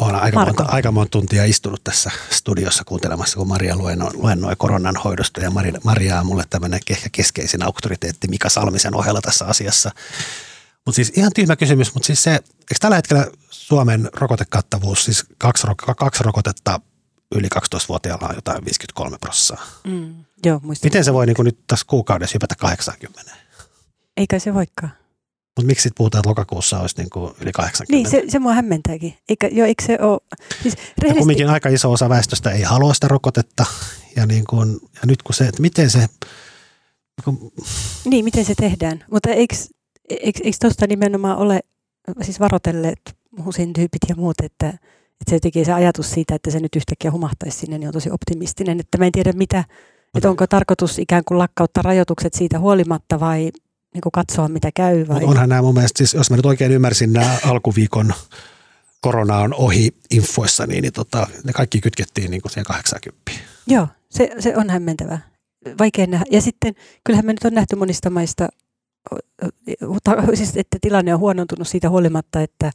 olen 0.00 0.14
aika 0.14 0.44
monta, 0.44 0.64
aika 0.68 0.92
monta 0.92 1.10
tuntia 1.10 1.44
istunut 1.44 1.84
tässä 1.84 2.10
studiossa 2.30 2.84
kuuntelemassa, 2.84 3.36
kun 3.36 3.48
Maria 3.48 3.76
luennoi, 3.76 4.10
luennoi 4.14 4.56
koronan 4.56 4.96
hoidosta 5.04 5.40
ja 5.40 5.50
Maria, 5.50 5.72
Maria 5.84 6.20
on 6.20 6.26
mulle 6.26 6.44
tämmöinen 6.50 6.80
ehkä 6.90 7.08
keskeisin 7.12 7.62
auktoriteetti 7.62 8.28
Mika 8.28 8.48
Salmisen 8.48 8.96
ohella 8.96 9.20
tässä 9.20 9.44
asiassa. 9.44 9.90
Mutta 10.86 10.96
siis 10.96 11.12
ihan 11.16 11.32
tyhmä 11.34 11.56
kysymys, 11.56 11.94
mutta 11.94 12.06
siis 12.06 12.22
se, 12.22 12.30
eikö 12.30 12.74
tällä 12.80 12.96
hetkellä 12.96 13.26
Suomen 13.50 14.08
rokotekattavuus, 14.12 15.04
siis 15.04 15.24
kaksi, 15.38 15.66
kaksi 15.96 16.22
rokotetta 16.24 16.80
yli 17.34 17.48
12-vuotiaalla 17.54 18.28
on 18.28 18.34
jotain 18.34 18.64
53 18.64 19.18
prosenttia. 19.20 19.66
Mm, 19.84 20.24
joo, 20.46 20.60
muistin. 20.62 20.86
Miten 20.86 21.04
se 21.04 21.12
voi 21.12 21.26
niin 21.26 21.36
nyt 21.44 21.58
tässä 21.66 21.86
kuukaudessa 21.88 22.34
hypätä 22.34 22.54
80? 22.58 23.32
Eikä 24.16 24.38
se 24.38 24.54
voikaan. 24.54 24.99
Mutta 25.60 25.66
miksi 25.66 25.82
sitten 25.82 25.96
puhutaan, 25.96 26.20
että 26.20 26.28
lokakuussa 26.28 26.80
olisi 26.80 26.96
niin 26.98 27.10
kuin 27.10 27.32
yli 27.40 27.52
80? 27.52 28.10
Niin, 28.10 28.26
se, 28.26 28.32
se 28.32 28.38
mua 28.38 28.52
hämmentääkin. 28.52 29.14
Eikä, 29.28 29.48
jo, 29.52 29.64
eikö 29.64 29.84
se 29.86 29.98
ole... 30.00 30.20
Siis 30.62 30.74
rehellisesti... 30.74 31.18
kumminkin 31.18 31.50
aika 31.50 31.68
iso 31.68 31.92
osa 31.92 32.08
väestöstä 32.08 32.50
ei 32.50 32.62
halua 32.62 32.94
sitä 32.94 33.08
rokotetta. 33.08 33.66
Ja, 34.16 34.26
niin 34.26 34.44
kuin, 34.50 34.72
ja 34.72 35.00
nyt 35.06 35.22
kun 35.22 35.34
se, 35.34 35.44
että 35.44 35.62
miten 35.62 35.90
se... 35.90 35.98
Niin, 35.98 36.08
kuin... 37.24 37.52
niin 38.04 38.24
miten 38.24 38.44
se 38.44 38.54
tehdään. 38.54 39.04
Mutta 39.10 39.30
eikö, 39.30 39.56
eikö, 40.10 40.40
eikö 40.44 40.56
tuosta 40.60 40.86
nimenomaan 40.86 41.36
ole 41.38 41.60
siis 42.22 42.40
varoitelleet 42.40 43.00
Husin 43.44 43.72
tyypit 43.72 44.02
ja 44.08 44.14
muut, 44.16 44.40
että, 44.40 44.68
että 44.68 45.30
se 45.30 45.40
tekee 45.40 45.64
se 45.64 45.72
ajatus 45.72 46.10
siitä, 46.10 46.34
että 46.34 46.50
se 46.50 46.60
nyt 46.60 46.76
yhtäkkiä 46.76 47.10
humahtaisi 47.10 47.58
sinne, 47.58 47.78
niin 47.78 47.88
on 47.88 47.92
tosi 47.92 48.10
optimistinen. 48.10 48.80
Että 48.80 48.98
mä 48.98 49.06
en 49.06 49.12
tiedä 49.12 49.32
mitä, 49.32 49.64
että 50.14 50.30
onko 50.30 50.46
tarkoitus 50.46 50.98
ikään 50.98 51.22
kuin 51.24 51.38
lakkauttaa 51.38 51.82
rajoitukset 51.82 52.34
siitä 52.34 52.58
huolimatta 52.58 53.20
vai 53.20 53.50
niin 53.94 54.00
kuin 54.02 54.12
katsoa, 54.12 54.48
mitä 54.48 54.70
käy? 54.74 55.08
Vai? 55.08 55.24
Onhan 55.24 55.48
nämä 55.48 55.62
mun 55.62 55.74
mielestä, 55.74 55.98
siis 55.98 56.14
jos 56.14 56.30
mä 56.30 56.36
nyt 56.36 56.46
oikein 56.46 56.72
ymmärsin 56.72 57.12
nämä 57.12 57.38
alkuviikon 57.44 58.12
korona 59.00 59.38
on 59.38 59.54
ohi 59.54 59.94
infoissa, 60.10 60.66
niin, 60.66 60.82
niin 60.82 60.92
tota, 60.92 61.26
ne 61.44 61.52
kaikki 61.52 61.80
kytkettiin 61.80 62.30
niin 62.30 62.42
kuin 62.42 62.52
siihen 62.52 62.64
80. 62.64 63.30
Joo, 63.66 63.88
se, 64.10 64.30
se 64.38 64.56
on 64.56 64.70
hämmentävää. 64.70 65.18
Vaikea 65.78 66.06
nähdä. 66.06 66.24
Ja 66.30 66.40
sitten 66.40 66.74
kyllähän 67.04 67.26
me 67.26 67.32
nyt 67.32 67.44
on 67.44 67.54
nähty 67.54 67.76
monista 67.76 68.10
maista, 68.10 68.48
siis 70.34 70.56
että 70.56 70.78
tilanne 70.80 71.14
on 71.14 71.20
huonontunut 71.20 71.68
siitä 71.68 71.90
huolimatta, 71.90 72.40
että 72.40 72.70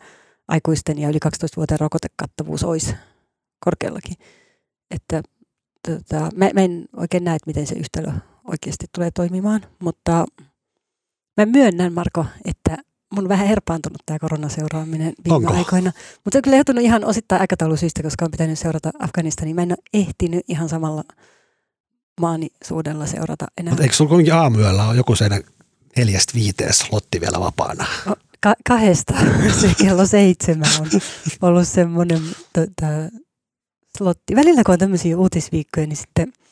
aikuisten 0.48 1.00
ja 1.00 1.10
yli 1.10 1.20
12-vuotiaan 1.26 1.80
rokotekattavuus 1.80 2.64
olisi 2.64 2.96
korkeallakin. 3.66 4.16
Että 4.92 5.24
tota, 5.88 6.30
mä, 6.36 6.50
mä 6.54 6.62
en 6.62 6.86
oikein 6.98 7.24
näe, 7.24 7.38
miten 7.46 7.68
se 7.68 7.76
yhtälö 7.76 8.12
oikeasti 8.48 8.86
tulee 8.96 9.12
toimimaan, 9.12 9.62
mutta 9.80 10.26
Mä 11.38 11.46
myönnän, 11.46 11.94
Marko, 11.94 12.26
että 12.46 12.78
mun 13.16 13.24
on 13.24 13.30
vähän 13.30 13.48
herpaantunut 13.48 14.02
tämä 14.06 14.20
koronaseuraaminen 14.20 15.14
viime 15.24 15.36
Onko? 15.36 15.54
aikoina. 15.54 15.92
Mutta 16.24 16.32
se 16.32 16.38
on 16.38 16.42
kyllä 16.42 16.58
joutunut 16.58 16.84
ihan 16.84 17.06
osittain 17.06 17.42
aikataulusyistä, 17.42 18.04
koska 18.04 18.26
on 18.26 18.32
pitänyt 18.32 18.60
seurata 18.60 18.92
Afganistania. 19.00 19.56
Mä 19.56 19.62
en 19.62 19.72
ole 19.72 19.78
ehtinyt 19.94 20.46
ihan 20.48 20.70
samalla 20.70 21.04
maanisuudella 22.22 23.06
seurata 23.06 23.46
enää. 23.58 23.72
Mutta 23.72 23.84
eikö 23.84 23.96
sulla 23.96 24.10
kuitenkin 24.10 24.34
aamuyöllä 24.34 24.88
ole 24.88 24.96
joku 24.96 25.16
sen 25.16 25.44
neljästä 25.98 26.34
viiteen 26.36 26.74
slotti 26.74 27.22
vielä 27.22 27.40
vapaana? 27.40 27.86
Ka- 28.40 28.56
kahdesta 28.66 29.14
se 29.62 29.72
kello 29.78 30.06
seitsemän 30.06 30.70
on 30.80 30.88
ollut 31.42 31.68
semmoinen 31.68 32.22
tota, 32.54 32.88
slotti. 33.98 34.36
Välillä 34.36 34.64
kun 34.66 34.74
on 34.74 34.80
tämmöisiä 34.80 35.18
uutisviikkoja, 35.18 35.88
niin 35.88 35.98
sitten– 35.98 36.34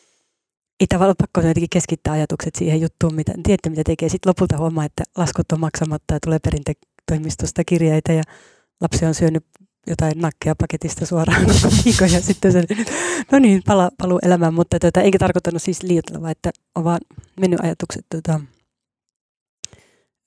ei 0.80 0.88
tavallaan 0.88 1.16
pakko 1.18 1.42
jotenkin 1.42 1.70
keskittää 1.70 2.14
ajatukset 2.14 2.56
siihen 2.56 2.82
juttuun, 2.82 3.16
mitä, 3.16 3.34
tiedätte 3.44 3.70
mitä 3.70 3.82
tekee. 3.86 4.10
Sitten 4.10 4.30
lopulta 4.30 4.58
huomaa, 4.58 4.86
että 4.86 5.04
laskut 5.18 5.52
on 5.52 5.60
maksamatta 5.60 6.14
ja 6.14 6.20
tulee 6.26 6.40
perintätoimistosta 6.40 7.64
kirjeitä 7.64 8.14
ja 8.14 8.24
lapsi 8.82 9.06
on 9.06 9.16
syönyt 9.16 9.46
jotain 9.88 10.14
nakkeja 10.16 10.56
paketista 10.56 11.06
suoraan 11.06 11.42
ja 12.14 12.22
sitten 12.22 12.52
se, 12.52 12.64
no 13.32 13.40
niin, 13.40 13.62
pala, 13.66 13.92
paluu 13.98 14.20
elämään, 14.24 14.54
mutta 14.54 14.80
tuota, 14.80 15.02
eikä 15.02 15.20
tarkoittanut 15.20 15.62
siis 15.62 15.84
liioitella, 15.84 16.22
vaan 16.22 16.32
että 16.32 16.52
on 16.76 16.84
vaan 16.84 17.00
mennyt 17.40 17.60
ajatukset 17.60 18.06
tuota, 18.12 18.40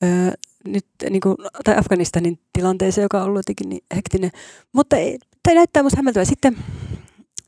öö, 0.05 0.33
nyt 0.67 0.87
niin 1.11 1.21
kuin, 1.21 1.37
tai 1.65 1.77
Afganistanin 1.77 2.39
tilanteeseen, 2.53 3.03
joka 3.03 3.19
on 3.21 3.25
ollut 3.25 3.39
jotenkin 3.39 3.69
niin 3.69 3.85
hektinen. 3.97 4.31
Mutta 4.73 4.97
tämä 5.43 5.55
näyttää 5.55 5.83
minusta 5.83 5.97
hämmentävää. 5.97 6.25
Sitten 6.25 6.57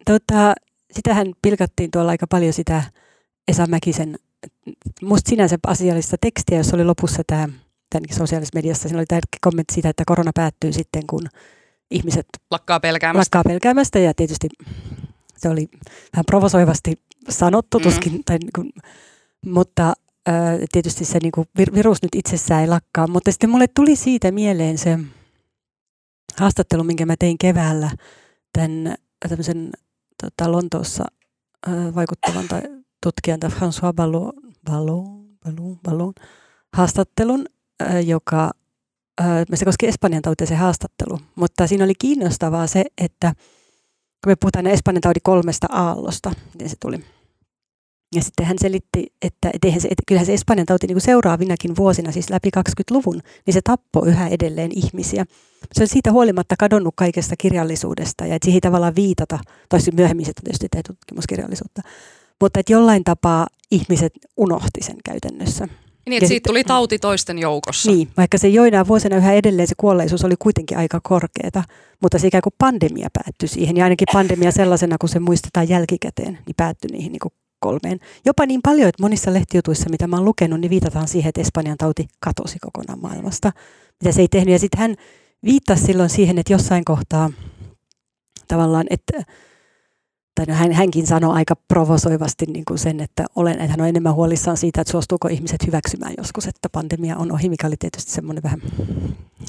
tuota, 0.07 0.55
sitähän 0.93 1.33
pilkattiin 1.43 1.91
tuolla 1.91 2.11
aika 2.11 2.27
paljon 2.27 2.53
sitä 2.53 2.83
Esa 3.49 3.67
Mäkisen, 3.67 4.19
musta 5.03 5.31
sinänsä 5.31 5.57
asiallista 5.67 6.17
tekstiä, 6.21 6.59
jos 6.59 6.75
oli 6.75 6.85
lopussa 6.85 7.23
tämä 7.27 7.49
tämänkin 7.91 8.17
sosiaalisessa 8.17 8.57
mediassa, 8.57 8.89
siinä 8.89 8.99
oli 8.99 9.07
tämä 9.07 9.21
kommentti 9.41 9.75
siitä, 9.75 9.89
että 9.89 10.03
korona 10.07 10.31
päättyy 10.35 10.73
sitten, 10.73 11.03
kun 11.07 11.27
ihmiset 11.91 12.27
lakkaa 12.51 12.81
pelkäämästä. 12.81 13.19
Lakkaa 13.19 13.53
pelkäämästä 13.53 13.99
ja 13.99 14.15
tietysti 14.15 14.49
se 15.37 15.49
oli 15.49 15.69
vähän 16.13 16.25
provosoivasti 16.27 16.95
sanottu, 17.29 17.79
mm. 17.79 17.83
tuskin, 17.83 18.25
tai 18.25 18.39
niin 18.39 18.51
kuin, 18.55 18.73
mutta 19.47 19.93
äh, 20.29 20.35
tietysti 20.73 21.05
se 21.05 21.19
niin 21.23 21.33
kuin, 21.33 21.49
virus 21.75 22.03
nyt 22.03 22.15
itsessään 22.15 22.61
ei 22.61 22.69
lakkaa, 22.69 23.07
mutta 23.07 23.33
sitten 23.33 23.51
mulle 23.51 23.67
tuli 23.75 23.97
siitä 23.97 24.31
mieleen 24.31 24.79
se 24.79 24.99
haastattelu, 26.37 26.85
minkä 26.85 27.07
mä 27.07 27.15
tein 27.19 27.39
keväällä 27.39 27.91
tämän 28.53 28.95
tämmöisen 29.29 29.71
tota, 30.23 30.53
Lontoossa 30.53 31.05
äh, 31.69 31.95
vaikuttavan 31.95 32.49
tai 32.49 32.63
tutkijan 33.03 33.41
François 33.45 33.93
Ballon, 33.97 34.33
Ballon, 34.65 35.29
Ballon, 35.45 35.79
Ballon 35.83 36.13
haastattelun, 36.77 37.47
äh, 37.83 38.07
joka 38.07 38.51
se 39.55 39.65
koski 39.65 39.87
Espanjan 39.87 40.23
tautia 40.23 40.47
se 40.47 40.55
haastattelu, 40.55 41.19
mutta 41.35 41.67
siinä 41.67 41.85
oli 41.85 41.95
kiinnostavaa 41.99 42.67
se, 42.67 42.85
että 42.99 43.33
kun 44.25 44.31
me 44.31 44.37
puhutaan 44.41 44.67
Espanjan 44.67 45.01
taudin 45.01 45.23
kolmesta 45.23 45.67
aallosta, 45.71 46.33
miten 46.55 46.69
se 46.69 46.77
tuli– 46.81 47.05
ja 48.15 48.23
sitten 48.23 48.47
hän 48.47 48.59
selitti, 48.61 49.07
että, 49.23 49.51
että, 49.55 49.81
se, 49.81 49.89
että 49.89 50.03
kyllähän 50.07 50.27
se 50.27 50.35
Espanjan 50.35 50.67
tauti 50.67 50.87
niin 50.87 50.95
kuin 50.95 51.03
seuraavinakin 51.03 51.77
vuosina, 51.77 52.13
siis 52.13 52.31
läpi 52.31 52.51
20-luvun, 52.57 53.21
niin 53.47 53.55
se 53.55 53.61
tappoi 53.65 54.09
yhä 54.09 54.29
edelleen 54.29 54.71
ihmisiä. 54.75 55.25
Se 55.73 55.83
on 55.83 55.89
siitä 55.89 56.13
huolimatta 56.13 56.55
kadonnut 56.59 56.95
kaikesta 56.97 57.35
kirjallisuudesta 57.39 58.27
ja 58.27 58.35
että 58.35 58.47
siihen 58.47 58.61
tavallaan 58.61 58.97
viitata, 58.97 59.39
tai 59.69 59.81
myöhemmin 59.97 60.27
se 60.27 60.33
tietysti 60.45 60.69
tehdä 60.71 60.83
tutkimuskirjallisuutta, 60.87 61.83
mutta 62.41 62.61
että 62.61 62.73
jollain 62.73 63.05
tapaa 63.05 63.47
ihmiset 63.71 64.13
unohti 64.37 64.81
sen 64.83 64.97
käytännössä. 65.05 65.69
Niin, 66.09 66.17
että 66.17 66.25
ja 66.25 66.29
siitä 66.29 66.49
tuli 66.49 66.65
tauti 66.65 66.99
toisten 66.99 67.39
joukossa. 67.39 67.91
Niin, 67.91 68.09
vaikka 68.17 68.39
se 68.39 68.49
joinain 68.49 68.89
vuosina 68.89 69.17
yhä 69.17 69.33
edelleen 69.33 69.69
se 69.69 69.75
kuolleisuus 69.77 70.25
oli 70.25 70.35
kuitenkin 70.39 70.79
aika 70.79 71.01
korkeata, 71.03 71.63
mutta 72.03 72.19
se 72.19 72.27
ikään 72.27 72.43
kuin 72.43 72.55
pandemia 72.59 73.09
päättyi 73.13 73.49
siihen. 73.49 73.77
Ja 73.77 73.85
ainakin 73.85 74.09
pandemia 74.13 74.51
sellaisena, 74.51 74.97
kun 75.01 75.09
se 75.09 75.19
muistetaan 75.19 75.69
jälkikäteen, 75.69 76.39
niin 76.47 76.55
päättyi 76.57 76.91
niihin 76.93 77.13
niin 77.13 77.21
kuin 77.21 77.33
kolmeen. 77.61 77.99
Jopa 78.25 78.47
niin 78.47 78.61
paljon, 78.63 78.89
että 78.89 79.03
monissa 79.03 79.33
lehtijutuissa, 79.33 79.91
mitä 79.91 80.07
mä 80.07 80.17
oon 80.17 80.25
lukenut, 80.25 80.61
niin 80.61 80.71
viitataan 80.71 81.09
siihen, 81.09 81.29
että 81.29 81.41
Espanjan 81.41 81.79
tauti 81.79 82.09
katosi 82.21 82.59
kokonaan 82.59 83.01
maailmasta. 83.01 83.53
Mitä 84.03 84.13
se 84.15 84.21
ei 84.21 84.29
tehnyt. 84.29 84.53
Ja 84.53 84.59
sitten 84.59 84.81
hän 84.81 84.95
viittasi 85.45 85.85
silloin 85.85 86.11
siihen, 86.11 86.39
että 86.39 86.53
jossain 86.53 86.85
kohtaa 86.85 87.31
tavallaan, 88.49 88.87
että 88.91 89.23
tai 90.35 90.47
no 90.47 90.55
hän, 90.55 90.73
hänkin 90.73 91.07
sanoi 91.07 91.35
aika 91.35 91.57
provosoivasti 91.69 92.47
niin 92.47 92.65
kuin 92.65 92.79
sen, 92.79 93.01
että, 93.01 93.25
olen, 93.37 93.53
että 93.53 93.67
hän 93.71 93.81
on 93.81 93.89
enemmän 93.89 94.15
huolissaan 94.15 94.57
siitä, 94.57 94.81
että 94.81 94.91
suostuuko 94.91 95.29
ihmiset 95.29 95.67
hyväksymään 95.67 96.15
joskus, 96.19 96.47
että 96.47 96.69
pandemia 96.73 97.17
on 97.17 97.33
ohi, 97.33 97.49
mikä 97.49 97.67
oli 97.67 97.77
tietysti 97.79 98.13
semmoinen 98.13 98.43
vähän 98.43 98.61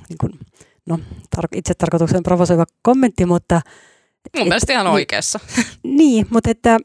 niin 0.09 0.17
kuin 0.19 0.31
no 0.85 0.99
tar- 1.35 1.55
itse 1.55 1.73
tarkoituksen 1.73 2.23
provosoiva 2.23 2.65
kommentti, 2.81 3.25
mutta... 3.25 3.61
Mun 4.35 4.41
et, 4.41 4.47
mielestä 4.47 4.73
ihan 4.73 4.87
oikeassa. 4.87 5.39
Niin, 5.83 6.27
mutta 6.29 6.49
että... 6.49 6.77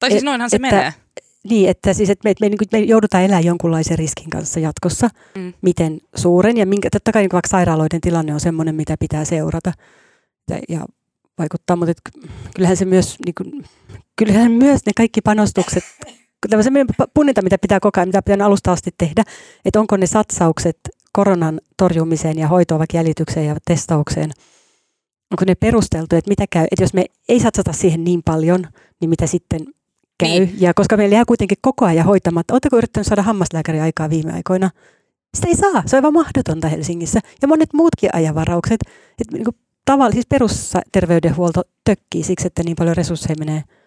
Tai 0.00 0.10
siis 0.10 0.22
noinhan 0.22 0.50
se 0.50 0.56
että, 0.56 0.70
menee. 0.70 0.94
Niin, 1.44 1.68
että 1.68 1.92
siis 1.92 2.10
että 2.10 2.28
me, 2.28 2.34
me, 2.40 2.48
me, 2.48 2.56
me 2.72 2.78
joudutaan 2.78 3.24
elämään 3.24 3.44
jonkunlaisen 3.44 3.98
riskin 3.98 4.30
kanssa 4.30 4.60
jatkossa, 4.60 5.08
mm. 5.34 5.52
miten 5.62 6.00
suuren 6.16 6.56
ja 6.56 6.66
minkä, 6.66 6.88
totta 6.92 7.12
kai 7.12 7.22
niin 7.22 7.30
vaikka 7.32 7.48
sairaaloiden 7.48 8.00
tilanne 8.00 8.34
on 8.34 8.40
sellainen, 8.40 8.74
mitä 8.74 8.96
pitää 9.00 9.24
seurata 9.24 9.72
ja, 10.50 10.58
ja 10.68 10.86
vaikuttaa, 11.38 11.76
mutta 11.76 11.90
et, 11.90 12.00
kyllähän 12.54 12.76
se 12.76 12.84
myös, 12.84 13.16
niin 13.26 13.34
kuin, 13.34 13.64
kyllähän 14.16 14.52
myös 14.52 14.86
ne 14.86 14.92
kaikki 14.96 15.20
panostukset, 15.20 15.84
tämmöisen 16.50 16.72
punninta, 17.14 17.42
mitä 17.42 17.58
pitää 17.58 17.80
koko 17.80 18.00
ajan, 18.00 18.08
mitä 18.08 18.22
pitää 18.22 18.46
alusta 18.46 18.72
asti 18.72 18.90
tehdä, 18.98 19.24
että 19.64 19.80
onko 19.80 19.96
ne 19.96 20.06
satsaukset 20.06 20.78
koronan 21.12 21.60
torjumiseen 21.76 22.38
ja 22.38 22.48
hoitoon, 22.48 22.78
vaikka 22.78 22.96
jäljitykseen 22.96 23.46
ja 23.46 23.56
testaukseen, 23.64 24.30
onko 25.30 25.44
ne 25.46 25.54
perusteltu, 25.54 26.16
että 26.16 26.28
mitä 26.28 26.44
käy, 26.50 26.66
että 26.70 26.82
jos 26.82 26.94
me 26.94 27.04
ei 27.28 27.40
satsata 27.40 27.72
siihen 27.72 28.04
niin 28.04 28.22
paljon, 28.24 28.66
niin 29.00 29.10
mitä 29.10 29.26
sitten 29.26 29.60
käy. 30.18 30.28
Niin. 30.28 30.56
Ja 30.58 30.74
koska 30.74 30.96
meillä 30.96 31.14
jää 31.14 31.24
kuitenkin 31.24 31.58
koko 31.60 31.84
ajan 31.84 32.06
hoitamatta. 32.06 32.54
Oletteko 32.54 32.76
yrittänyt 32.76 33.06
saada 33.06 33.22
hammaslääkäri 33.22 33.80
aikaa 33.80 34.10
viime 34.10 34.32
aikoina? 34.32 34.70
Sitä 35.34 35.48
ei 35.48 35.56
saa. 35.56 35.82
Se 35.86 35.96
on 35.96 35.98
aivan 35.98 36.12
mahdotonta 36.12 36.68
Helsingissä. 36.68 37.20
Ja 37.42 37.48
monet 37.48 37.72
muutkin 37.72 38.10
ajanvaraukset. 38.12 38.80
Että 39.20 39.36
niin 39.36 39.44
kuin 39.44 40.12
siis 40.12 40.26
perusterveydenhuolto 40.26 41.62
tökkii 41.84 42.22
siksi, 42.22 42.46
että 42.46 42.62
niin 42.62 42.76
paljon 42.76 42.96
resursseja 42.96 43.36
menee– 43.38 43.62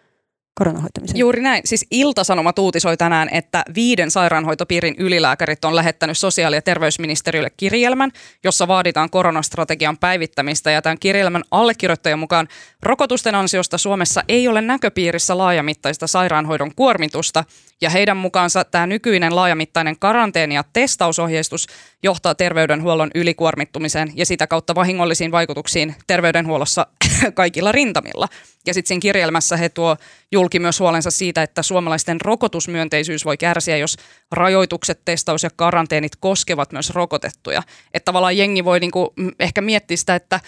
koronahoitamiseen. 0.56 1.20
Juuri 1.20 1.41
näin. 1.41 1.62
Siis 1.66 1.86
Ilta-Sanomat 1.91 2.60
uutisoi 2.60 2.97
tänään, 2.97 3.30
että 3.32 3.64
viiden 3.76 4.12
sairaanhoitopiirin 4.12 4.95
ylilääkärit 4.97 5.66
on 5.66 5.76
lähettänyt 5.76 6.18
sosiaali- 6.18 6.56
ja 6.56 6.62
terveysministeriölle 6.62 7.49
kirjelmän, 7.58 8.12
jossa 8.43 8.68
vaaditaan 8.68 9.10
koronastrategian 9.10 9.97
päivittämistä. 9.97 10.72
Ja 10.72 10.82
tämän 10.82 10.99
kirjelmän 10.99 11.43
allekirjoittajan 11.52 12.20
mukaan 12.20 12.47
rokotusten 12.82 13.36
ansiosta 13.36 13.78
Suomessa 13.78 14.24
ei 14.28 14.47
ole 14.47 14.62
näköpiirissä 14.62 15.38
laajamittaista 15.38 16.08
sairaanhoidon 16.08 16.76
kuormitusta. 16.76 17.43
Ja 17.82 17.89
heidän 17.89 18.18
mukaansa 18.18 18.64
tämä 18.64 18.88
nykyinen 18.88 19.36
laajamittainen 19.36 19.99
karanteeni- 19.99 20.56
ja 20.56 20.64
testausohjeistus 20.74 21.68
johtaa 22.04 22.36
terveydenhuollon 22.36 23.12
ylikuormittumiseen 23.16 24.12
ja 24.16 24.26
sitä 24.26 24.47
kautta 24.47 24.76
vahingollisiin 24.76 25.32
vaikutuksiin 25.32 25.95
terveydenhuollossa 26.08 26.88
kaikilla 27.34 27.72
rintamilla. 27.72 28.28
Ja 28.65 28.74
sitten 28.74 28.88
siinä 28.88 29.01
kirjelmässä 29.01 29.57
he 29.57 29.69
tuo 29.69 29.97
julki 30.32 30.59
myös 30.59 30.80
huolensa 30.80 31.11
siitä, 31.11 31.43
että 31.43 31.63
suomalaisten 31.63 32.22
rokotusmyönteisyys 32.22 33.26
voi 33.26 33.38
kärsiä, 33.38 33.78
jos 33.78 33.97
rajoitukset, 34.32 35.01
testaus 35.05 35.43
ja 35.43 35.49
karanteenit 35.55 36.15
koskevat 36.15 36.72
myös 36.72 36.89
rokotettuja. 36.89 37.63
Että 37.93 38.05
tavallaan 38.05 38.38
jengi 38.38 38.65
voi 38.65 38.80
niinku 38.80 39.13
ehkä 39.39 39.61
miettiä 39.61 39.97
sitä, 39.97 40.15
että 40.15 40.39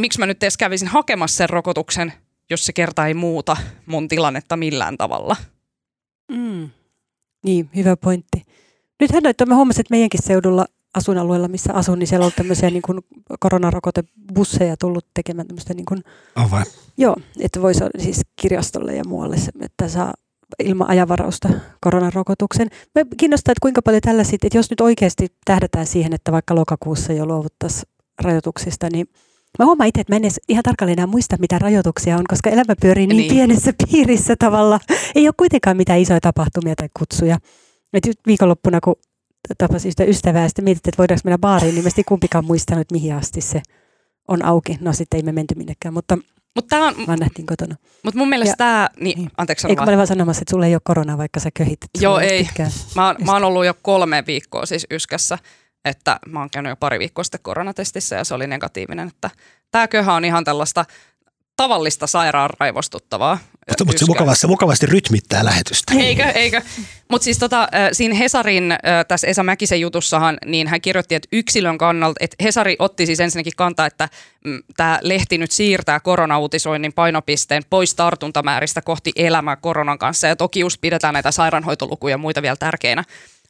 miksi 0.00 0.18
mä 0.18 0.26
nyt 0.26 0.42
edes 0.42 0.56
kävisin 0.56 0.88
hakemassa 0.88 1.36
sen 1.36 1.50
rokotuksen, 1.50 2.12
jos 2.50 2.66
se 2.66 2.72
kerta 2.72 3.06
ei 3.06 3.14
muuta 3.14 3.56
mun 3.86 4.08
tilannetta 4.08 4.56
millään 4.56 4.96
tavalla. 4.98 5.36
Mm. 6.32 6.70
Niin, 7.44 7.70
hyvä 7.76 7.96
pointti. 7.96 8.42
Nythän 9.00 9.26
että 9.26 9.46
mä 9.46 9.54
huomasin, 9.54 9.80
että 9.80 9.94
meidänkin 9.94 10.22
seudulla 10.22 10.66
asuinalueella, 10.94 11.48
missä 11.48 11.72
asun, 11.72 11.98
niin 11.98 12.06
siellä 12.06 12.26
on 12.26 12.32
tämmöisiä 12.36 12.70
niin 12.70 12.82
kuin 12.82 13.00
koronarokotebusseja 13.40 14.76
tullut 14.76 15.06
tekemään 15.14 15.46
tämmöistä 15.46 15.74
niin 15.74 15.86
kuin, 15.86 16.04
oh 16.36 16.50
vai? 16.50 16.64
Joo, 16.98 17.16
että 17.40 17.62
voisi 17.62 17.84
siis 17.98 18.20
kirjastolle 18.36 18.96
ja 18.96 19.02
muualle, 19.06 19.36
että 19.60 19.88
saa 19.88 20.14
ilman 20.58 20.88
ajanvarausta 20.88 21.48
koronarokotuksen. 21.80 22.68
Me 22.94 23.06
kiinnostaa, 23.16 23.52
että 23.52 23.62
kuinka 23.62 23.82
paljon 23.82 24.00
tällaisia, 24.00 24.38
että 24.42 24.58
jos 24.58 24.70
nyt 24.70 24.80
oikeasti 24.80 25.26
tähdätään 25.44 25.86
siihen, 25.86 26.14
että 26.14 26.32
vaikka 26.32 26.54
lokakuussa 26.54 27.12
jo 27.12 27.26
luovuttaisiin 27.26 27.82
rajoituksista, 28.22 28.88
niin 28.92 29.06
Mä 29.58 29.64
huomaan 29.64 29.88
itse, 29.88 30.00
että 30.00 30.12
mä 30.12 30.16
en 30.16 30.24
edes 30.24 30.40
ihan 30.48 30.62
tarkalleen 30.62 30.98
enää 30.98 31.06
muista, 31.06 31.36
mitä 31.40 31.58
rajoituksia 31.58 32.16
on, 32.16 32.24
koska 32.28 32.50
elämä 32.50 32.74
pyörii 32.80 33.06
niin, 33.06 33.16
niin. 33.16 33.32
pienessä 33.32 33.72
piirissä 33.90 34.34
tavalla. 34.38 34.80
Ei 35.14 35.28
ole 35.28 35.34
kuitenkaan 35.36 35.76
mitään 35.76 36.00
isoja 36.00 36.20
tapahtumia 36.20 36.74
tai 36.76 36.88
kutsuja. 36.98 37.38
Et 37.92 38.04
viikonloppuna, 38.26 38.80
kun 38.80 38.94
tapasin 39.58 39.92
sitä 39.92 40.04
ystävää, 40.04 40.48
sitten 40.48 40.64
mietit, 40.64 40.86
että 40.86 40.98
voidaanko 40.98 41.20
mennä 41.24 41.38
baariin, 41.38 41.74
niin 41.74 41.84
mä 41.84 41.90
kumpikaan 42.06 42.44
muistanut, 42.44 42.92
mihin 42.92 43.14
asti 43.14 43.40
se 43.40 43.62
on 44.28 44.44
auki. 44.44 44.78
No 44.80 44.92
sitten 44.92 45.18
ei 45.18 45.22
me 45.22 45.32
menty 45.32 45.54
minnekään, 45.54 45.94
mutta 45.94 46.18
Mut 46.56 46.66
tää 46.68 46.80
on, 46.80 46.94
vaan 47.06 47.18
nähtiin 47.18 47.46
kotona. 47.46 47.76
Mutta 48.02 48.18
mun 48.18 48.28
mielestä 48.28 48.54
tämä, 48.58 48.88
niin, 49.00 49.18
niin, 49.18 49.30
anteeksi 49.36 49.68
Eikö 49.68 49.82
mä 49.82 49.84
olen 49.84 49.96
vaan 49.96 50.06
sanomassa, 50.06 50.42
että 50.42 50.50
sulla 50.50 50.66
ei 50.66 50.74
ole 50.74 50.80
korona, 50.84 51.18
vaikka 51.18 51.40
sä 51.40 51.50
köhit. 51.54 51.78
Joo, 52.00 52.18
ei. 52.18 52.48
Mä 52.96 53.06
oon, 53.06 53.16
mä 53.24 53.32
oon 53.32 53.44
ollut 53.44 53.66
jo 53.66 53.74
kolme 53.82 54.24
viikkoa 54.26 54.66
siis 54.66 54.86
yskässä, 54.90 55.38
että 55.84 56.18
mä 56.26 56.38
oon 56.38 56.50
käynyt 56.50 56.70
jo 56.70 56.76
pari 56.76 56.98
viikkoa 56.98 57.24
sitten 57.24 57.40
koronatestissä 57.42 58.16
ja 58.16 58.24
se 58.24 58.34
oli 58.34 58.46
negatiivinen. 58.46 59.08
Että 59.08 59.30
tämä 59.70 59.88
köhä 59.88 60.14
on 60.14 60.24
ihan 60.24 60.44
tällaista 60.44 60.84
tavallista 61.62 62.06
sairaan 62.06 62.50
raivostuttavaa. 62.60 63.38
Mutta, 63.68 63.84
mutta 63.84 63.98
se 63.98 64.06
mukavasti, 64.06 64.46
mukavasti 64.46 64.86
rytmittää 64.86 65.44
lähetystä. 65.44 65.94
Eikö, 65.98 66.22
eikö. 66.22 66.62
Mutta 67.08 67.24
siis 67.24 67.38
tota, 67.38 67.68
siinä 67.92 68.14
Hesarin, 68.14 68.74
tässä 69.08 69.26
Esa 69.26 69.42
Mäkisen 69.42 69.80
jutussahan, 69.80 70.38
niin 70.44 70.68
hän 70.68 70.80
kirjoitti, 70.80 71.14
että 71.14 71.28
yksilön 71.32 71.78
kannalta, 71.78 72.16
että 72.20 72.36
Hesari 72.44 72.76
otti 72.78 73.06
siis 73.06 73.20
ensinnäkin 73.20 73.52
kantaa, 73.56 73.86
että 73.86 74.08
mm, 74.44 74.62
tämä 74.76 74.98
lehti 75.02 75.38
nyt 75.38 75.50
siirtää 75.50 76.00
koronauutisoinnin 76.00 76.92
painopisteen 76.92 77.62
pois 77.70 77.94
tartuntamääristä 77.94 78.82
kohti 78.82 79.12
elämää 79.16 79.56
koronan 79.56 79.98
kanssa. 79.98 80.26
Ja 80.26 80.36
toki 80.36 80.60
just 80.60 80.80
pidetään 80.80 81.14
näitä 81.14 81.30
sairaanhoitolukuja 81.30 82.12
ja 82.12 82.18
muita 82.18 82.42
vielä 82.42 82.56
tärkeinä. 82.56 83.04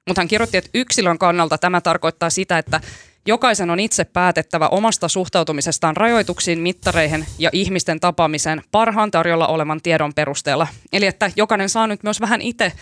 Mutta 0.07 0.21
hän 0.21 0.29
kirjoitti, 0.29 0.57
että 0.57 0.71
yksilön 0.75 1.19
kannalta 1.19 1.59
tämä 1.59 1.81
tarkoittaa 1.81 2.31
sitä, 2.31 2.59
että 2.59 2.81
Jokaisen 3.27 3.71
on 3.71 3.81
itse 3.81 4.05
päätettävä 4.05 4.69
omasta 4.69 5.09
suhtautumisestaan 5.09 5.97
rajoituksiin, 5.97 6.59
mittareihin 6.59 7.27
ja 7.39 7.51
ihmisten 7.53 8.01
tapaamiseen 8.01 8.63
parhaan 8.71 9.11
tarjolla 9.11 9.47
olevan 9.47 9.81
tiedon 9.83 10.15
perusteella. 10.15 10.67
Eli 10.93 11.07
että 11.07 11.31
jokainen 11.37 11.69
saa 11.69 11.87
nyt 11.87 12.03
myös 12.03 12.21
vähän 12.21 12.43
itse 12.43 12.73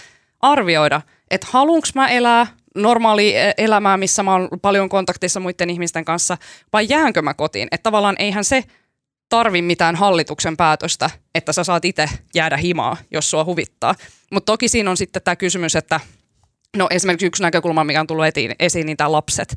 arvioida, 0.41 1.01
että 1.30 1.47
haluanko 1.51 1.88
mä 1.95 2.09
elää 2.09 2.47
normaali 2.74 3.36
e, 3.36 3.55
elämää, 3.59 3.97
missä 3.97 4.22
mä 4.22 4.32
oon 4.32 4.49
paljon 4.62 4.88
kontaktissa 4.88 5.41
muiden 5.41 5.70
ihmisten 5.70 6.05
kanssa, 6.05 6.36
vai 6.72 6.86
jäänkö 6.88 7.22
mä 7.22 7.34
kotiin. 7.34 7.68
Että 7.70 7.82
tavallaan 7.82 8.16
eihän 8.18 8.45
se 8.45 8.64
tarvi 9.28 9.62
mitään 9.62 9.97
hallituksen 9.97 10.57
päätöstä, 10.57 11.11
että 11.34 11.53
sä 11.53 11.64
saat 11.64 11.84
itse 11.84 12.09
jäädä 12.34 12.57
himaa, 12.57 12.97
jos 13.11 13.30
sua 13.30 13.45
huvittaa. 13.45 13.95
Mutta 14.32 14.53
toki 14.53 14.68
siinä 14.68 14.91
on 14.91 14.97
sitten 14.97 15.22
tämä 15.22 15.36
kysymys, 15.36 15.76
että 15.76 16.01
no 16.76 16.86
esimerkiksi 16.91 17.26
yksi 17.26 17.43
näkökulma, 17.43 17.84
mikä 17.84 18.01
on 18.01 18.07
tullut 18.07 18.24
esiin, 18.24 18.55
esiin 18.59 18.86
niin 18.86 18.97
tämä 18.97 19.12
lapset 19.12 19.55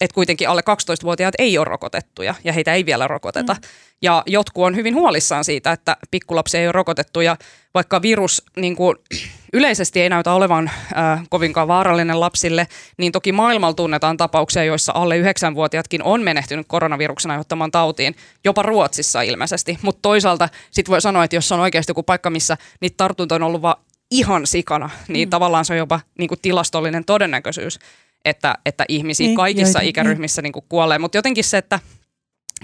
että 0.00 0.14
kuitenkin 0.14 0.48
alle 0.48 0.62
12-vuotiaat 0.70 1.34
ei 1.38 1.58
ole 1.58 1.64
rokotettuja 1.64 2.34
ja 2.44 2.52
heitä 2.52 2.74
ei 2.74 2.86
vielä 2.86 3.08
rokoteta. 3.08 3.54
Mm. 3.54 3.60
Ja 4.02 4.22
jotkut 4.26 4.64
on 4.64 4.76
hyvin 4.76 4.94
huolissaan 4.94 5.44
siitä, 5.44 5.72
että 5.72 5.96
pikkulapsi 6.10 6.58
ei 6.58 6.66
ole 6.66 6.72
rokotettu 6.72 7.20
ja 7.20 7.36
vaikka 7.74 8.02
virus 8.02 8.42
niin 8.56 8.76
kuin, 8.76 8.96
yleisesti 9.52 10.00
ei 10.00 10.08
näytä 10.08 10.32
olevan 10.32 10.70
äh, 10.96 11.22
kovinkaan 11.30 11.68
vaarallinen 11.68 12.20
lapsille, 12.20 12.66
niin 12.96 13.12
toki 13.12 13.32
maailmalla 13.32 13.74
tunnetaan 13.74 14.16
tapauksia, 14.16 14.64
joissa 14.64 14.92
alle 14.94 15.22
9-vuotiaatkin 15.22 16.02
on 16.02 16.22
menehtynyt 16.22 16.66
koronaviruksen 16.68 17.30
aiheuttamaan 17.30 17.70
tautiin, 17.70 18.14
jopa 18.44 18.62
Ruotsissa 18.62 19.22
ilmeisesti. 19.22 19.78
Mutta 19.82 20.02
toisaalta 20.02 20.48
sitten 20.70 20.92
voi 20.92 21.00
sanoa, 21.00 21.24
että 21.24 21.36
jos 21.36 21.52
on 21.52 21.60
oikeasti 21.60 21.90
joku 21.90 22.02
paikka, 22.02 22.30
missä 22.30 22.56
niitä 22.80 22.96
tartuntoja 22.96 23.36
on 23.36 23.42
ollut 23.42 23.62
vaan 23.62 23.76
ihan 24.10 24.46
sikana, 24.46 24.90
niin 25.08 25.28
mm. 25.28 25.30
tavallaan 25.30 25.64
se 25.64 25.72
on 25.72 25.78
jopa 25.78 26.00
niin 26.18 26.28
kuin 26.28 26.40
tilastollinen 26.42 27.04
todennäköisyys 27.04 27.78
että, 28.24 28.54
että 28.66 28.84
ihmisiä 28.88 29.26
niin, 29.26 29.36
kaikissa 29.36 29.78
joita, 29.78 29.88
ikäryhmissä 29.88 30.42
niin. 30.42 30.52
Niin 30.54 30.64
kuolee. 30.68 30.98
Mutta 30.98 31.18
jotenkin 31.18 31.44
se, 31.44 31.58
että... 31.58 31.80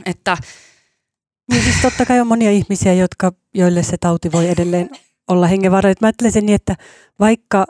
että 0.06 0.36
niin 1.50 1.62
siis 1.62 1.76
totta 1.82 2.06
kai 2.06 2.20
on 2.20 2.26
monia 2.26 2.50
ihmisiä, 2.50 2.92
jotka, 2.92 3.32
joille 3.54 3.82
se 3.82 3.96
tauti 4.00 4.32
voi 4.32 4.48
edelleen 4.48 4.90
olla 5.28 5.46
hengenvaarallinen. 5.46 5.98
Mä 6.00 6.06
ajattelen 6.06 6.32
sen 6.32 6.46
niin, 6.46 6.54
että 6.54 6.76
vaikka 7.20 7.66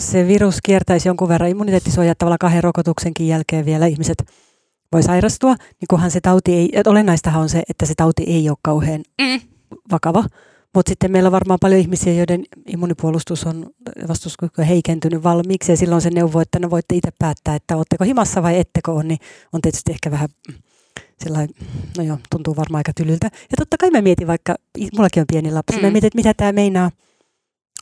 se 0.00 0.26
virus 0.26 0.58
kiertäisi 0.62 1.08
jonkun 1.08 1.28
verran 1.28 1.50
immuniteettisuojaa 1.50 2.14
tavallaan 2.14 2.38
kahden 2.38 2.64
rokotuksenkin 2.64 3.28
jälkeen 3.28 3.64
vielä 3.64 3.86
ihmiset 3.86 4.24
voi 4.92 5.02
sairastua, 5.02 5.54
niin 5.54 5.88
kunhan 5.90 6.10
se 6.10 6.20
tauti 6.20 6.54
ei, 6.54 6.70
olennaistahan 6.86 7.42
on 7.42 7.48
se, 7.48 7.62
että 7.68 7.86
se 7.86 7.94
tauti 7.96 8.22
ei 8.26 8.48
ole 8.48 8.58
kauhean 8.62 9.02
mm. 9.22 9.40
vakava. 9.90 10.24
Mutta 10.74 10.90
sitten 10.90 11.12
meillä 11.12 11.28
on 11.28 11.32
varmaan 11.32 11.58
paljon 11.60 11.80
ihmisiä, 11.80 12.12
joiden 12.12 12.44
immunipuolustus 12.66 13.44
on 13.44 13.66
vastustuskyky 14.08 14.62
heikentynyt 14.68 15.22
valmiiksi 15.22 15.72
ja 15.72 15.76
silloin 15.76 16.02
se 16.02 16.10
neuvo, 16.10 16.40
että 16.40 16.58
no 16.58 16.70
voitte 16.70 16.94
itse 16.94 17.10
päättää, 17.18 17.54
että 17.54 17.76
oletteko 17.76 18.04
himassa 18.04 18.42
vai 18.42 18.58
ettekö 18.58 18.92
ole, 18.92 19.04
niin 19.04 19.18
on 19.52 19.60
tietysti 19.60 19.92
ehkä 19.92 20.10
vähän 20.10 20.28
sellainen, 21.18 21.54
no 21.98 22.04
joo, 22.04 22.18
tuntuu 22.30 22.56
varmaan 22.56 22.80
aika 22.80 22.92
tylyltä. 22.92 23.26
Ja 23.32 23.56
totta 23.58 23.76
kai 23.76 23.90
mä 23.90 24.02
mietin 24.02 24.26
vaikka, 24.26 24.54
mullakin 24.96 25.20
on 25.20 25.26
pieni 25.32 25.52
lapsi, 25.52 25.76
mm. 25.76 25.82
mä 25.82 25.90
mietin, 25.90 26.06
että 26.06 26.18
mitä 26.18 26.34
tämä 26.34 26.52
meinaa 26.52 26.90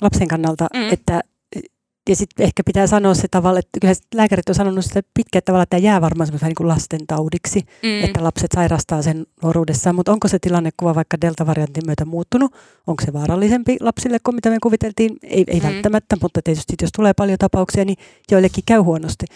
lapsen 0.03 0.29
kannalta, 0.29 0.69
mm. 0.75 0.93
että 0.93 1.21
ja 2.09 2.17
sitten 2.17 2.45
ehkä 2.45 2.63
pitää 2.67 2.87
sanoa 2.87 3.15
se 3.15 3.29
tavalla, 3.31 3.59
että 3.59 3.81
kyllä 3.81 3.95
lääkärit 4.15 4.49
on 4.49 4.55
sanonut 4.55 4.85
sitä 4.85 5.03
pitkään, 5.15 5.39
että 5.39 5.47
tavallaan 5.47 5.67
tämä 5.71 5.81
jää 5.81 6.01
varmaan 6.01 6.27
semmoisen 6.27 6.53
niin 6.59 6.69
lasten 6.69 7.07
taudiksi, 7.07 7.61
mm. 7.83 8.05
että 8.05 8.25
lapset 8.25 8.53
sairastaa 8.55 9.03
sen 9.03 9.27
nuoruudessaan, 9.43 9.97
mutta 9.97 10.13
onko 10.13 10.29
se 10.29 10.39
tilannekuva 10.39 10.95
vaikka 10.95 11.17
delta-variantin 11.21 11.87
myötä 11.87 12.05
muuttunut? 12.05 12.55
Onko 12.87 13.05
se 13.07 13.13
vaarallisempi 13.13 13.77
lapsille 13.81 14.19
kuin 14.25 14.35
mitä 14.35 14.51
me 14.51 14.59
kuviteltiin? 14.63 15.17
Ei, 15.23 15.45
ei 15.47 15.61
mm. 15.61 15.67
välttämättä, 15.67 16.17
mutta 16.23 16.41
tietysti 16.45 16.75
jos 16.83 16.93
tulee 16.93 17.13
paljon 17.15 17.39
tapauksia, 17.39 17.85
niin 17.85 17.97
joillekin 18.31 18.65
käy 18.67 18.81
huonosti. 18.81 19.27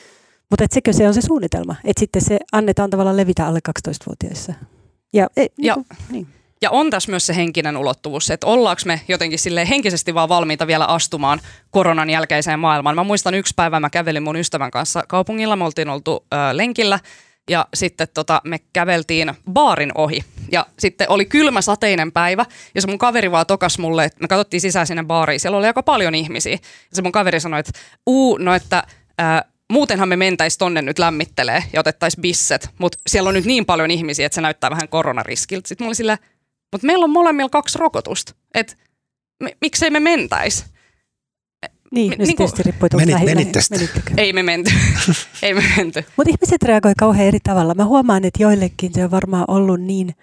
Mutta 0.51 0.67
sekö 0.73 0.93
se 0.93 1.09
on 1.09 1.15
se 1.15 1.21
suunnitelma, 1.21 1.77
että 1.85 2.01
sitten 2.01 2.23
se 2.23 2.39
annetaan 2.53 2.91
tavallaan 2.91 3.17
levitä 3.17 3.47
alle 3.47 3.61
12-vuotiaissa. 3.69 4.55
Ja, 5.13 5.29
e, 5.37 5.47
niin, 5.59 5.75
kuin- 5.75 5.87
niin. 6.11 6.27
Ja 6.63 6.71
on 6.71 6.91
tässä 6.91 7.11
myös 7.11 7.27
se 7.27 7.37
henkinen 7.37 7.77
ulottuvuus, 7.77 8.31
että 8.31 8.47
ollaanko 8.47 8.83
me 8.85 9.01
jotenkin 9.09 9.39
sille 9.39 9.69
henkisesti 9.69 10.15
vaan 10.15 10.29
valmiita 10.29 10.67
vielä 10.67 10.85
astumaan 10.85 11.41
koronan 11.71 12.11
jälkeiseen 12.11 12.59
maailmaan. 12.59 12.97
Mä 12.97 13.05
muistan 13.05 13.35
yksi 13.35 13.55
päivä, 13.57 13.81
mä 13.81 13.91
kävelin 13.91 14.23
mun 14.23 14.37
ystävän 14.37 14.71
kanssa 14.71 15.05
kaupungilla, 15.09 15.57
me 15.57 15.65
oltiin 15.65 15.89
oltu 15.89 16.27
ö, 16.35 16.37
lenkillä 16.53 17.01
ja 17.51 17.67
sitten 17.75 18.09
tota, 18.15 18.41
me 18.45 18.59
käveltiin 18.73 19.35
baarin 19.53 19.93
ohi. 19.95 20.25
Ja 20.53 20.67
sitten 20.79 21.11
oli 21.11 21.25
kylmä 21.25 21.61
sateinen 21.61 22.13
päivä 22.13 22.45
ja 22.75 22.81
se 22.81 22.87
mun 22.87 22.99
kaveri 22.99 23.31
vaan 23.31 23.47
tokas 23.47 23.79
mulle, 23.79 24.05
että 24.05 24.19
me 24.21 24.29
katsottiin 24.29 24.61
sisään 24.61 24.87
sinne 24.87 25.05
baariin, 25.05 25.41
siellä 25.41 25.59
oli 25.59 25.67
aika 25.67 25.83
paljon 25.83 26.15
ihmisiä. 26.15 26.53
Ja 26.53 26.59
se 26.93 27.03
mun 27.03 27.13
kaveri 27.13 27.41
sanoi, 27.41 27.61
että 27.61 27.73
uu, 28.07 28.39
no 28.39 28.55
että... 28.55 28.83
Ää, 29.19 29.45
muutenhan 29.73 30.09
me 30.09 30.17
mentäis 30.17 30.59
tonne 30.59 30.83
nyt 30.83 30.99
lämmittelee 30.99 31.65
ja 31.73 31.81
otettais 31.81 32.17
bisset, 32.17 32.71
mutta 32.79 32.99
siellä 33.07 33.29
on 33.29 33.35
nyt 33.35 33.45
niin 33.45 33.67
paljon 33.67 33.91
ihmisiä, 33.91 34.27
että 34.27 34.35
se 34.35 34.41
näyttää 34.41 34.71
vähän 34.71 34.89
koronariskiltä. 34.89 35.69
Sitten 35.69 35.85
mulla 35.85 35.91
oli 35.91 35.95
sillä, 35.95 36.19
mutta 36.73 36.87
meillä 36.87 37.05
on 37.05 37.11
molemmilla 37.11 37.49
kaksi 37.51 37.79
rokotusta. 37.79 38.33
Et 38.55 38.79
me, 39.43 39.57
miksei 39.61 39.91
me 39.91 40.01
mentäis? 40.01 40.65
niin 41.91 42.11
Me- 42.11 42.17
nyt 42.17 42.27
niinku- 42.27 42.37
tietysti 42.37 42.63
riippuu, 42.63 42.87
että 42.87 42.97
Menit- 42.99 43.13
lähi- 43.13 43.27
lähi- 43.27 43.53
menittekö? 43.71 44.15
Ei 44.17 44.33
me 44.33 44.43
menty. 44.43 44.71
Ei 45.43 45.55
me 45.55 45.63
menty. 45.77 46.05
Mutta 46.17 46.31
ihmiset 46.31 46.63
reagoi 46.63 46.93
kauhean 46.99 47.27
eri 47.29 47.39
tavalla. 47.43 47.75
Mä 47.75 47.85
huomaan, 47.85 48.25
että 48.25 48.43
joillekin 48.43 48.95
se 48.95 49.05
on 49.05 49.11
varmaan 49.11 49.45
ollut 49.49 49.81
niin, 49.81 50.15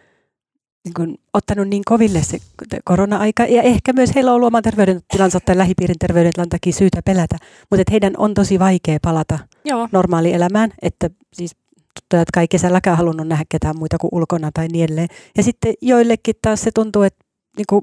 niin 0.85 0.93
kuin, 0.93 1.17
ottanut 1.33 1.67
niin 1.67 1.83
koville 1.85 2.23
se 2.23 2.37
korona-aika. 2.85 3.43
Ja 3.43 3.61
ehkä 3.61 3.93
myös 3.93 4.15
heillä 4.15 4.31
on 4.31 4.35
ollut 4.35 4.47
oman 4.47 4.63
terveydentilansa 4.63 5.39
tai 5.39 5.57
lähipiirin 5.57 5.99
terveydentilan 5.99 6.49
takia 6.49 6.73
syytä 6.73 7.01
pelätä. 7.05 7.37
Mutta 7.69 7.81
että 7.81 7.91
heidän 7.91 8.13
on 8.17 8.33
tosi 8.33 8.59
vaikea 8.59 8.97
palata 9.01 9.39
Joo. 9.65 9.89
normaalielämään. 9.91 10.71
Että 10.81 11.09
siis 11.33 11.55
tuttuja, 11.99 12.21
jotka 12.21 12.41
ei 12.41 12.47
kesälläkään 12.47 12.97
halunnut 12.97 13.27
nähdä 13.27 13.43
ketään 13.49 13.77
muita 13.77 13.97
kuin 13.97 14.09
ulkona 14.11 14.51
tai 14.53 14.67
niin 14.67 14.83
edelleen. 14.83 15.07
Ja 15.37 15.43
sitten 15.43 15.73
joillekin 15.81 16.35
taas 16.41 16.61
se 16.61 16.71
tuntuu, 16.71 17.01
että 17.01 17.25
niin 17.57 17.65
kuin 17.69 17.81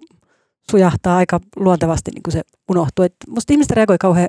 sujahtaa 0.71 1.17
aika 1.17 1.41
luontevasti 1.57 2.11
niin 2.11 2.23
kuin 2.23 2.33
se 2.33 2.43
unohtuu. 2.71 3.05
Et 3.05 3.15
musta 3.29 3.53
ihmiset 3.53 3.71
reagoi 3.71 3.99
kauhean 3.99 4.29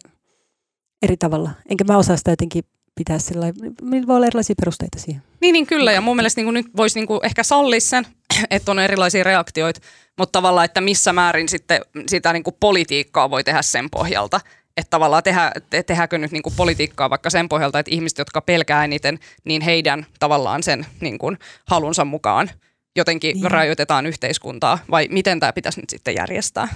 eri 1.01 1.17
tavalla. 1.17 1.51
Enkä 1.69 1.83
mä 1.83 1.97
osaa 1.97 2.17
sitä 2.17 2.31
jotenkin 2.31 2.63
pitää 2.95 3.19
sillä 3.19 3.41
lailla. 3.41 4.07
Voi 4.07 4.15
olla 4.15 4.27
erilaisia 4.27 4.55
perusteita 4.59 4.99
siihen. 4.99 5.21
Niin, 5.41 5.53
niin 5.53 5.67
kyllä. 5.67 5.91
Ja 5.91 6.01
mun 6.01 6.15
mielestä 6.15 6.41
niin 6.41 6.53
nyt 6.53 6.67
voisi 6.77 6.99
niin 6.99 7.19
ehkä 7.23 7.43
sallia 7.43 7.79
sen, 7.79 8.07
että 8.49 8.71
on 8.71 8.79
erilaisia 8.79 9.23
reaktioita, 9.23 9.79
mutta 10.17 10.31
tavallaan, 10.31 10.65
että 10.65 10.81
missä 10.81 11.13
määrin 11.13 11.49
sitten 11.49 11.81
sitä 12.07 12.33
niin 12.33 12.43
politiikkaa 12.59 13.29
voi 13.29 13.43
tehdä 13.43 13.61
sen 13.61 13.89
pohjalta. 13.89 14.39
Että 14.77 14.89
tavallaan 14.89 15.23
tehdä, 15.23 15.51
te, 15.69 15.83
tehdäänkö 15.83 16.17
nyt 16.17 16.31
niin 16.31 16.43
politiikkaa 16.57 17.09
vaikka 17.09 17.29
sen 17.29 17.49
pohjalta, 17.49 17.79
että 17.79 17.91
ihmiset, 17.95 18.17
jotka 18.17 18.41
pelkää 18.41 18.83
eniten, 18.83 19.19
niin 19.43 19.61
heidän 19.61 20.05
tavallaan 20.19 20.63
sen 20.63 20.85
niin 21.01 21.17
kuin 21.17 21.37
halunsa 21.67 22.05
mukaan 22.05 22.49
jotenkin 22.95 23.35
Niin. 23.35 23.51
rajoitetaan 23.51 24.05
yhteiskuntaa, 24.05 24.79
vai 24.91 25.07
miten 25.11 25.39
tämä 25.39 25.53
pitäisi 25.53 25.81
nyt 25.81 25.89
sitten 25.89 26.15
järjestää? 26.15 26.67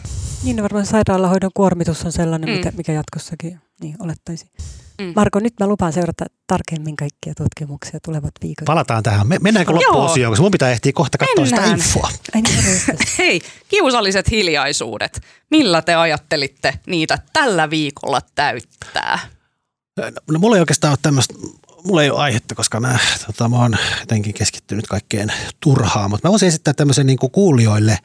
Niin 0.43 0.63
varmaan 0.63 0.85
sairaalahoidon 0.85 1.51
kuormitus 1.53 2.05
on 2.05 2.11
sellainen, 2.11 2.49
Mm. 2.49 2.55
mikä, 2.55 2.71
mikä 2.77 2.91
jatkossakin 2.91 3.59
niin 3.81 3.95
olettaisiin. 3.99 4.51
Mm. 5.01 5.13
Marko, 5.15 5.39
nyt 5.39 5.53
mä 5.59 5.67
lupaan 5.67 5.93
seurata 5.93 6.25
tarkemmin 6.47 6.95
kaikkia 6.95 7.33
tutkimuksia 7.37 7.99
tulevat 8.05 8.31
viikot. 8.41 8.65
Palataan 8.65 9.03
tähän. 9.03 9.27
Me- 9.27 9.39
Mennäänkö 9.41 9.73
loppuosioon, 9.73 10.31
koska 10.31 10.41
mun 10.43 10.51
pitää 10.51 10.71
ehtiä 10.71 10.93
kohta 10.93 11.17
katsoa 11.17 11.45
sitä 11.45 11.55
Mennään. 11.61 11.79
infoa. 11.79 12.09
Ai 12.35 12.41
niin. 12.41 12.63
Hei, 13.17 13.41
kiusalliset 13.67 14.31
hiljaisuudet. 14.31 15.21
Millä 15.51 15.81
te 15.81 15.95
ajattelitte 15.95 16.79
niitä 16.87 17.19
tällä 17.33 17.69
viikolla 17.69 18.21
täyttää? 18.35 19.19
No 20.31 20.39
mulla 20.39 20.55
ei 20.55 20.59
oikeastaan 20.59 20.91
ole 20.91 20.99
tämmöistä, 21.01 21.33
mulla 21.83 22.03
ei 22.03 22.09
ole 22.09 22.19
aihetta, 22.19 22.55
koska 22.55 22.79
mä, 22.79 22.97
tota, 23.25 23.49
mä 23.49 23.57
oon 23.57 23.77
jotenkin 23.99 24.33
keskittynyt 24.33 24.87
kaikkeen 24.87 25.33
turhaan, 25.59 26.09
mutta 26.09 26.27
mä 26.27 26.31
voisin 26.31 26.47
esittää 26.47 26.73
tämmöisen 26.73 27.05
niin 27.07 27.19
kuin 27.19 27.31
kuulijoille 27.31 27.97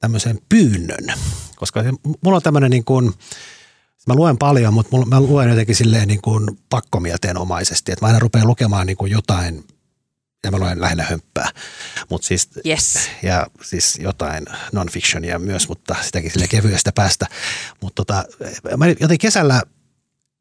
tämmöisen 0.00 0.38
pyynnön, 0.48 1.14
koska 1.56 1.82
se- 1.82 1.90
mulla 2.24 2.36
on 2.36 2.42
tämmöinen 2.42 2.70
niin 2.70 2.84
kuin, 2.84 3.12
mä 4.10 4.16
luen 4.16 4.38
paljon, 4.38 4.74
mutta 4.74 4.96
mä 5.06 5.20
luen 5.20 5.48
jotenkin 5.48 5.74
silleen 5.74 6.08
niin 6.08 6.20
kuin 6.20 6.58
pakkomielteenomaisesti, 6.70 7.92
että 7.92 8.04
mä 8.04 8.06
aina 8.06 8.18
rupean 8.18 8.46
lukemaan 8.46 8.86
niin 8.86 8.96
kuin 8.96 9.12
jotain, 9.12 9.64
ja 10.44 10.50
mä 10.50 10.58
luen 10.58 10.80
lähinnä 10.80 11.04
hömppää, 11.04 11.48
mutta 12.08 12.26
siis 12.26 12.48
Yes. 12.66 13.10
ja 13.22 13.46
siis 13.62 13.98
jotain 14.02 14.46
non-fictionia 14.72 15.38
myös, 15.38 15.68
mutta 15.68 15.96
sitäkin 16.02 16.30
sille 16.30 16.48
kevyestä 16.48 16.92
päästä. 16.94 17.26
Mutta 17.80 18.04
tota, 18.04 18.24
mä 18.76 18.86
joten 19.00 19.18
kesällä 19.18 19.62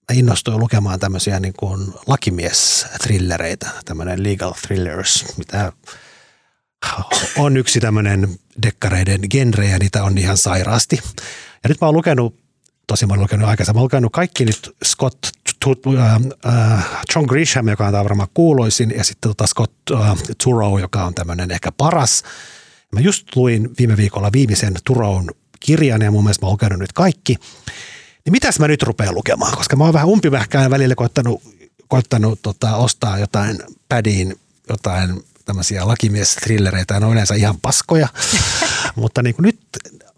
mä 0.09 0.13
innostuin 0.19 0.59
lukemaan 0.59 0.99
tämmöisiä 0.99 1.39
niin 1.39 1.53
kuin 1.57 1.93
lakimies-thrillereitä, 2.07 3.67
tämmöinen 3.85 4.23
legal 4.23 4.53
thrillers, 4.61 5.25
mitä 5.37 5.71
on 7.37 7.57
yksi 7.57 7.79
tämmöinen 7.79 8.39
dekkareiden 8.63 9.21
genre 9.29 9.67
ja 9.67 9.79
niitä 9.79 10.03
on 10.03 10.17
ihan 10.17 10.37
sairaasti. 10.37 10.99
Ja 11.63 11.69
nyt 11.69 11.81
mä 11.81 11.87
oon 11.87 11.95
lukenut, 11.95 12.38
tosi 12.89 13.05
oon 13.09 13.19
lukenut 13.19 13.49
aikaisemmin, 13.49 13.77
mä 13.77 13.79
oon 13.79 13.83
lukenut 13.83 14.11
kaikki 14.11 14.45
nyt 14.45 14.75
Scott 14.85 15.17
Tu- 15.59 15.97
äh, 15.97 16.15
äh, 16.45 16.85
John 17.15 17.25
Grisham, 17.25 17.67
joka 17.67 17.87
on 17.87 17.93
varmaan 17.93 18.29
kuuloisin, 18.33 18.93
ja 18.97 19.03
sitten 19.03 19.29
tota 19.29 19.47
Scott 19.47 19.73
äh, 19.91 20.17
Turow, 20.43 20.79
joka 20.79 21.03
on 21.03 21.13
tämmöinen 21.13 21.51
ehkä 21.51 21.71
paras. 21.71 22.23
Mä 22.91 22.99
just 22.99 23.35
luin 23.35 23.69
viime 23.79 23.97
viikolla 23.97 24.29
viimeisen 24.33 24.73
Turown 24.83 25.29
kirjan 25.59 26.01
ja 26.01 26.11
mun 26.11 26.23
mielestä 26.23 26.45
mä 26.45 26.47
oon 26.47 26.53
lukenut 26.53 26.79
nyt 26.79 26.93
kaikki. 26.93 27.35
Niin 28.25 28.31
mitäs 28.31 28.59
mä 28.59 28.67
nyt 28.67 28.83
rupean 28.83 29.15
lukemaan, 29.15 29.57
koska 29.57 29.75
mä 29.75 29.83
oon 29.83 29.93
vähän 29.93 30.07
umpimähkään 30.07 30.71
välillä 30.71 30.95
koittanut, 30.95 31.43
koittanut 31.87 32.39
tota, 32.41 32.75
ostaa 32.75 33.19
jotain 33.19 33.59
pädiin, 33.89 34.39
jotain 34.69 35.23
tämmöisiä 35.45 35.83
lakimies-thrillereitä, 35.83 36.99
ne 36.99 37.05
on 37.05 37.11
yleensä 37.11 37.35
ihan 37.35 37.55
paskoja. 37.61 38.07
Mutta 38.95 39.23
niin 39.23 39.35
kuin 39.35 39.43
nyt 39.43 39.59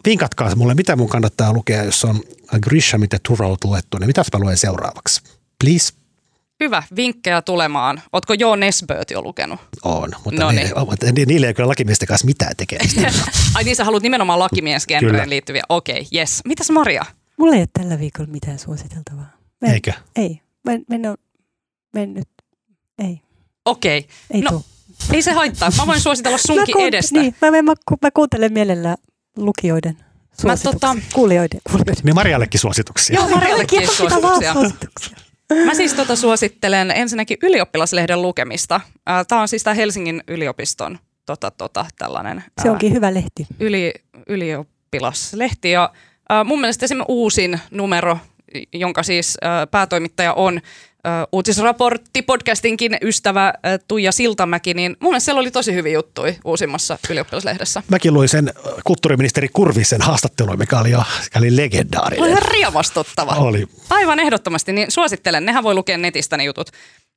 vinkatkaa 0.04 0.56
mulle, 0.56 0.74
mitä 0.74 0.96
mun 0.96 1.08
kannattaa 1.08 1.52
lukea, 1.52 1.84
jos 1.84 2.04
on 2.04 2.20
Grishamit 2.62 3.12
ja 3.12 3.18
Turowt 3.28 3.64
luettu, 3.64 3.98
niin 3.98 4.06
mitäs 4.06 4.26
mä 4.32 4.40
luen 4.40 4.56
seuraavaksi? 4.56 5.22
Please? 5.64 5.92
Hyvä, 6.60 6.82
vinkkejä 6.96 7.42
tulemaan. 7.42 8.02
Ootko 8.12 8.34
Jo 8.34 8.56
Nesböt 8.56 9.10
jo 9.10 9.22
lukenut? 9.22 9.60
On, 9.84 10.10
mutta 10.24 10.42
No 10.42 10.50
ni- 10.50 10.56
niin. 10.56 10.70
mutta 10.90 11.06
ni- 11.12 11.24
niillä 11.24 11.46
ei 11.46 11.54
kyllä 11.54 11.68
lakimiesten 11.68 12.08
kanssa 12.08 12.26
mitään 12.26 12.56
tekemistä. 12.56 13.12
Ai 13.54 13.64
niin, 13.64 13.76
sä 13.76 13.84
haluat 13.84 14.02
nimenomaan 14.02 14.38
lakimiesgenreen 14.38 15.30
liittyviä. 15.30 15.62
Okei, 15.68 16.00
okay, 16.00 16.18
yes. 16.20 16.40
Mitäs 16.44 16.70
Maria? 16.70 17.04
Mulla 17.38 17.54
ei 17.54 17.60
ole 17.60 17.68
tällä 17.72 17.98
viikolla 17.98 18.30
mitään 18.30 18.58
suositeltavaa. 18.58 19.30
Mä 19.60 19.68
en- 19.68 19.74
Eikö? 19.74 19.92
Ei. 20.16 20.40
Mä 20.64 20.72
en, 20.72 20.84
mä 20.88 20.94
en 20.94 21.06
ole 21.06 21.16
mennyt. 21.94 22.28
Ei. 22.98 23.20
Okei, 23.64 23.98
okay. 23.98 24.10
Ei 24.30 24.40
No, 24.42 24.50
tuu. 24.50 24.64
ei 25.12 25.22
se 25.22 25.32
haittaa. 25.32 25.70
Mä 25.76 25.86
voin 25.86 26.00
suositella 26.00 26.38
sunkin 26.38 26.72
kuun- 26.76 26.86
edestä. 26.86 27.18
Niin, 27.20 27.34
mä, 27.40 27.50
mä, 27.50 27.62
mä, 27.62 27.72
mä 28.02 28.10
kuuntelen 28.10 28.52
mielellään 28.52 28.96
lukijoiden 29.36 29.96
suosituksia. 30.40 30.90
tota- 30.92 31.00
Kuulijoiden. 31.14 31.60
kuulijoiden. 31.70 31.94
Niin 32.04 32.14
Mariallekin 32.14 32.60
suosituksia. 32.60 33.16
Joo, 33.20 33.30
vaan 33.30 33.42
suosituksia. 33.86 34.52
suosituksia. 34.52 35.16
Mä 35.66 35.74
siis 35.74 35.94
tota 35.94 36.16
suosittelen 36.16 36.90
ensinnäkin 36.90 37.36
ylioppilaslehden 37.42 38.22
lukemista. 38.22 38.80
Tämä 39.28 39.40
on 39.40 39.48
siis 39.48 39.62
tää 39.62 39.74
Helsingin 39.74 40.22
yliopiston 40.28 40.98
tota, 41.26 41.50
tota, 41.50 41.86
tällainen 41.98 42.44
Se 42.62 42.68
ää, 42.68 42.72
onkin 42.72 42.92
hyvä 42.92 43.14
lehti. 43.14 43.46
yli, 43.60 43.92
ylioppilaslehti. 44.28 45.70
Ja 45.70 45.92
ää, 46.28 46.44
mun 46.44 46.60
mielestä 46.60 46.84
esimerkiksi 46.84 47.12
uusin 47.12 47.60
numero, 47.70 48.18
jonka 48.72 49.02
siis 49.02 49.38
ää, 49.42 49.66
päätoimittaja 49.66 50.34
on 50.34 50.54
ää, 50.56 50.62
uutisraportti 51.32 52.22
podcastinkin 52.22 52.98
ystävä 53.02 53.54
Tuija 53.88 54.12
Siltamäki, 54.12 54.74
niin 54.74 54.96
mun 55.00 55.10
mielestä 55.10 55.24
siellä 55.24 55.40
oli 55.40 55.50
tosi 55.50 55.74
hyviä 55.74 55.92
juttuja 55.92 56.34
uusimmassa 56.44 56.98
ylioppilaslehdessä. 57.10 57.82
Mäkin 57.88 58.14
luin 58.14 58.28
sen 58.28 58.52
kulttuuriministeri 58.84 59.48
Kurvisen 59.52 60.02
haastattelun, 60.02 60.58
mikä 60.58 60.78
oli 60.78 60.90
jo 60.90 60.98
oli 60.98 61.46
Oli 61.46 61.56
legendaarinen. 61.56 62.28
ihan 62.30 62.42
riemastuttava. 62.42 63.32
Oli. 63.32 63.66
Aivan 63.90 64.20
ehdottomasti, 64.20 64.72
niin 64.72 64.90
suosittelen. 64.90 65.44
Nehän 65.44 65.64
voi 65.64 65.74
lukea 65.74 65.98
netistä 65.98 66.36
ne 66.36 66.44
jutut. 66.44 66.68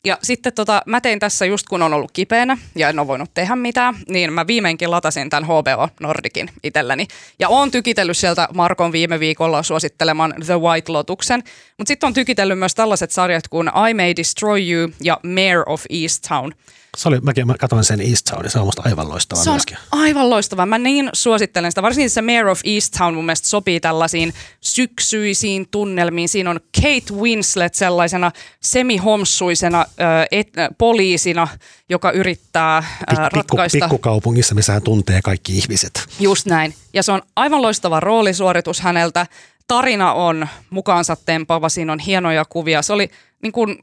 Ja 0.06 0.18
sitten 0.22 0.54
tota, 0.54 0.82
mä 0.86 1.02
tein 1.02 1.20
tässä 1.20 1.46
just 1.46 1.68
kun 1.70 1.82
on 1.82 1.94
ollut 1.94 2.12
kipeänä 2.12 2.58
ja 2.76 2.90
en 2.90 3.00
ole 3.00 3.08
voinut 3.08 3.34
tehdä 3.34 3.56
mitään, 3.56 3.96
niin 4.10 4.34
mä 4.34 4.48
viimeinkin 4.48 4.92
latasin 4.92 5.30
tämän 5.30 5.46
HBO 5.46 5.90
Nordicin 6.00 6.50
itselleni. 6.64 7.08
Ja 7.40 7.50
oon 7.50 7.72
tykitellyt 7.72 8.18
sieltä 8.18 8.48
Markon 8.54 8.92
viime 8.92 9.20
viikolla 9.20 9.64
suositteleman 9.64 10.34
The 10.46 10.60
White 10.60 10.92
Lotuksen. 10.92 11.44
Mutta 11.78 11.88
sitten 11.88 12.08
on 12.08 12.14
tykitellyt 12.14 12.60
myös 12.60 12.76
tällaiset 12.76 13.12
sarjat 13.12 13.48
kuin 13.48 13.72
I 13.90 13.94
May 13.94 14.16
Destroy 14.16 14.72
You 14.72 14.90
ja 15.02 15.20
Mayor 15.24 15.64
of 15.66 15.84
Easttown. 15.90 16.52
Se 16.98 17.08
oli, 17.08 17.20
mäkin 17.20 17.48
mä 17.48 17.56
katsoin 17.60 17.84
sen 17.84 18.02
East 18.02 18.26
Town, 18.30 18.50
se 18.50 18.60
on 18.60 18.66
musta 18.66 18.82
aivan 18.86 19.10
loistava 19.10 19.44
Se 19.44 19.50
on 19.50 19.54
myöskin. 19.54 19.78
aivan 19.92 20.30
loistava. 20.30 20.66
Mä 20.66 20.78
niin 20.78 21.10
suosittelen 21.14 21.72
sitä. 21.72 21.82
Varsinkin 21.82 22.10
se 22.10 22.22
Mayor 22.22 22.48
of 22.48 22.60
Easttown 22.64 23.14
mun 23.16 23.26
mielestä 23.26 23.48
sopii 23.48 23.80
tällaisiin 23.80 24.34
syksyisiin 24.62 25.68
tunnelmiin. 25.72 26.30
Siinä 26.30 26.50
on 26.50 26.60
Kate 26.76 27.14
Winslet 27.22 27.74
sellaisena 27.76 28.32
semihomsuisena 28.62 29.86
et, 30.32 30.50
poliisina, 30.78 31.48
joka 31.90 32.12
yrittää 32.12 32.80
Pik- 32.80 33.06
pikku, 33.10 33.38
ratkaista. 33.38 33.78
pikkukaupungissa, 33.80 34.56
missä 34.56 34.74
hän 34.74 34.82
tuntee 34.82 35.22
kaikki 35.24 35.58
ihmiset. 35.58 36.06
Just 36.20 36.46
näin. 36.46 36.74
Ja 36.94 37.04
se 37.04 37.12
on 37.12 37.22
aivan 37.36 37.62
loistava 37.62 38.00
roolisuoritus 38.00 38.82
häneltä. 38.82 39.28
Tarina 39.68 40.14
on 40.14 40.48
mukaansa 40.70 41.16
tempaava, 41.26 41.70
siinä 41.70 41.94
on 41.94 42.00
hienoja 42.00 42.46
kuvia. 42.46 42.82
Se 42.82 42.94
oli 42.94 43.10
niin 43.44 43.52
kuin 43.52 43.78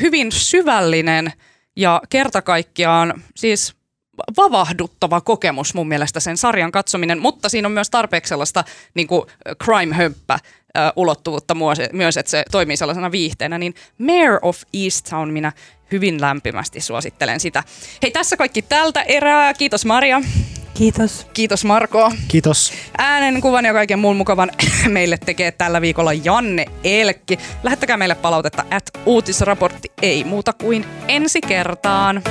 hyvin 0.00 0.32
syvällinen 0.32 1.32
ja 1.80 2.02
kerta 2.10 2.42
kaikkiaan 2.42 3.22
siis 3.36 3.74
vavahduttava 4.36 5.20
kokemus 5.20 5.74
mun 5.74 5.88
mielestä 5.88 6.20
sen 6.20 6.36
sarjan 6.36 6.72
katsominen, 6.72 7.18
mutta 7.18 7.48
siinä 7.48 7.68
on 7.68 7.72
myös 7.72 7.90
tarpeeksi 7.90 8.28
sellaista 8.28 8.64
niin 8.94 9.06
kuin 9.06 9.22
crime-hömppä 9.64 10.38
ulottuvuutta 10.96 11.56
myös, 11.92 12.16
että 12.16 12.30
se 12.30 12.44
toimii 12.50 12.76
sellaisena 12.76 13.12
viihteenä, 13.12 13.58
niin 13.58 13.74
Mayor 13.98 14.38
of 14.42 14.62
Easttown 14.84 15.30
minä 15.30 15.52
hyvin 15.92 16.20
lämpimästi 16.20 16.80
suosittelen 16.80 17.40
sitä. 17.40 17.64
Hei, 18.02 18.10
tässä 18.10 18.36
kaikki 18.36 18.62
tältä 18.62 19.02
erää. 19.02 19.54
Kiitos 19.54 19.84
Maria. 19.84 20.20
Kiitos. 20.80 21.26
Kiitos 21.34 21.64
Marko. 21.64 22.12
Kiitos. 22.28 22.72
Äänen, 22.98 23.40
kuvan 23.40 23.64
ja 23.64 23.72
kaiken 23.72 23.98
muun 23.98 24.16
mukavan 24.16 24.50
meille 24.88 25.18
tekee 25.18 25.52
tällä 25.52 25.80
viikolla 25.80 26.12
Janne 26.12 26.66
Elkki. 26.84 27.38
Lähettäkää 27.62 27.96
meille 27.96 28.14
palautetta 28.14 28.64
at 28.70 28.90
uutisraportti 29.06 29.92
ei 30.02 30.24
muuta 30.24 30.52
kuin 30.52 30.84
ensi 31.08 31.40
kertaan. 31.40 32.22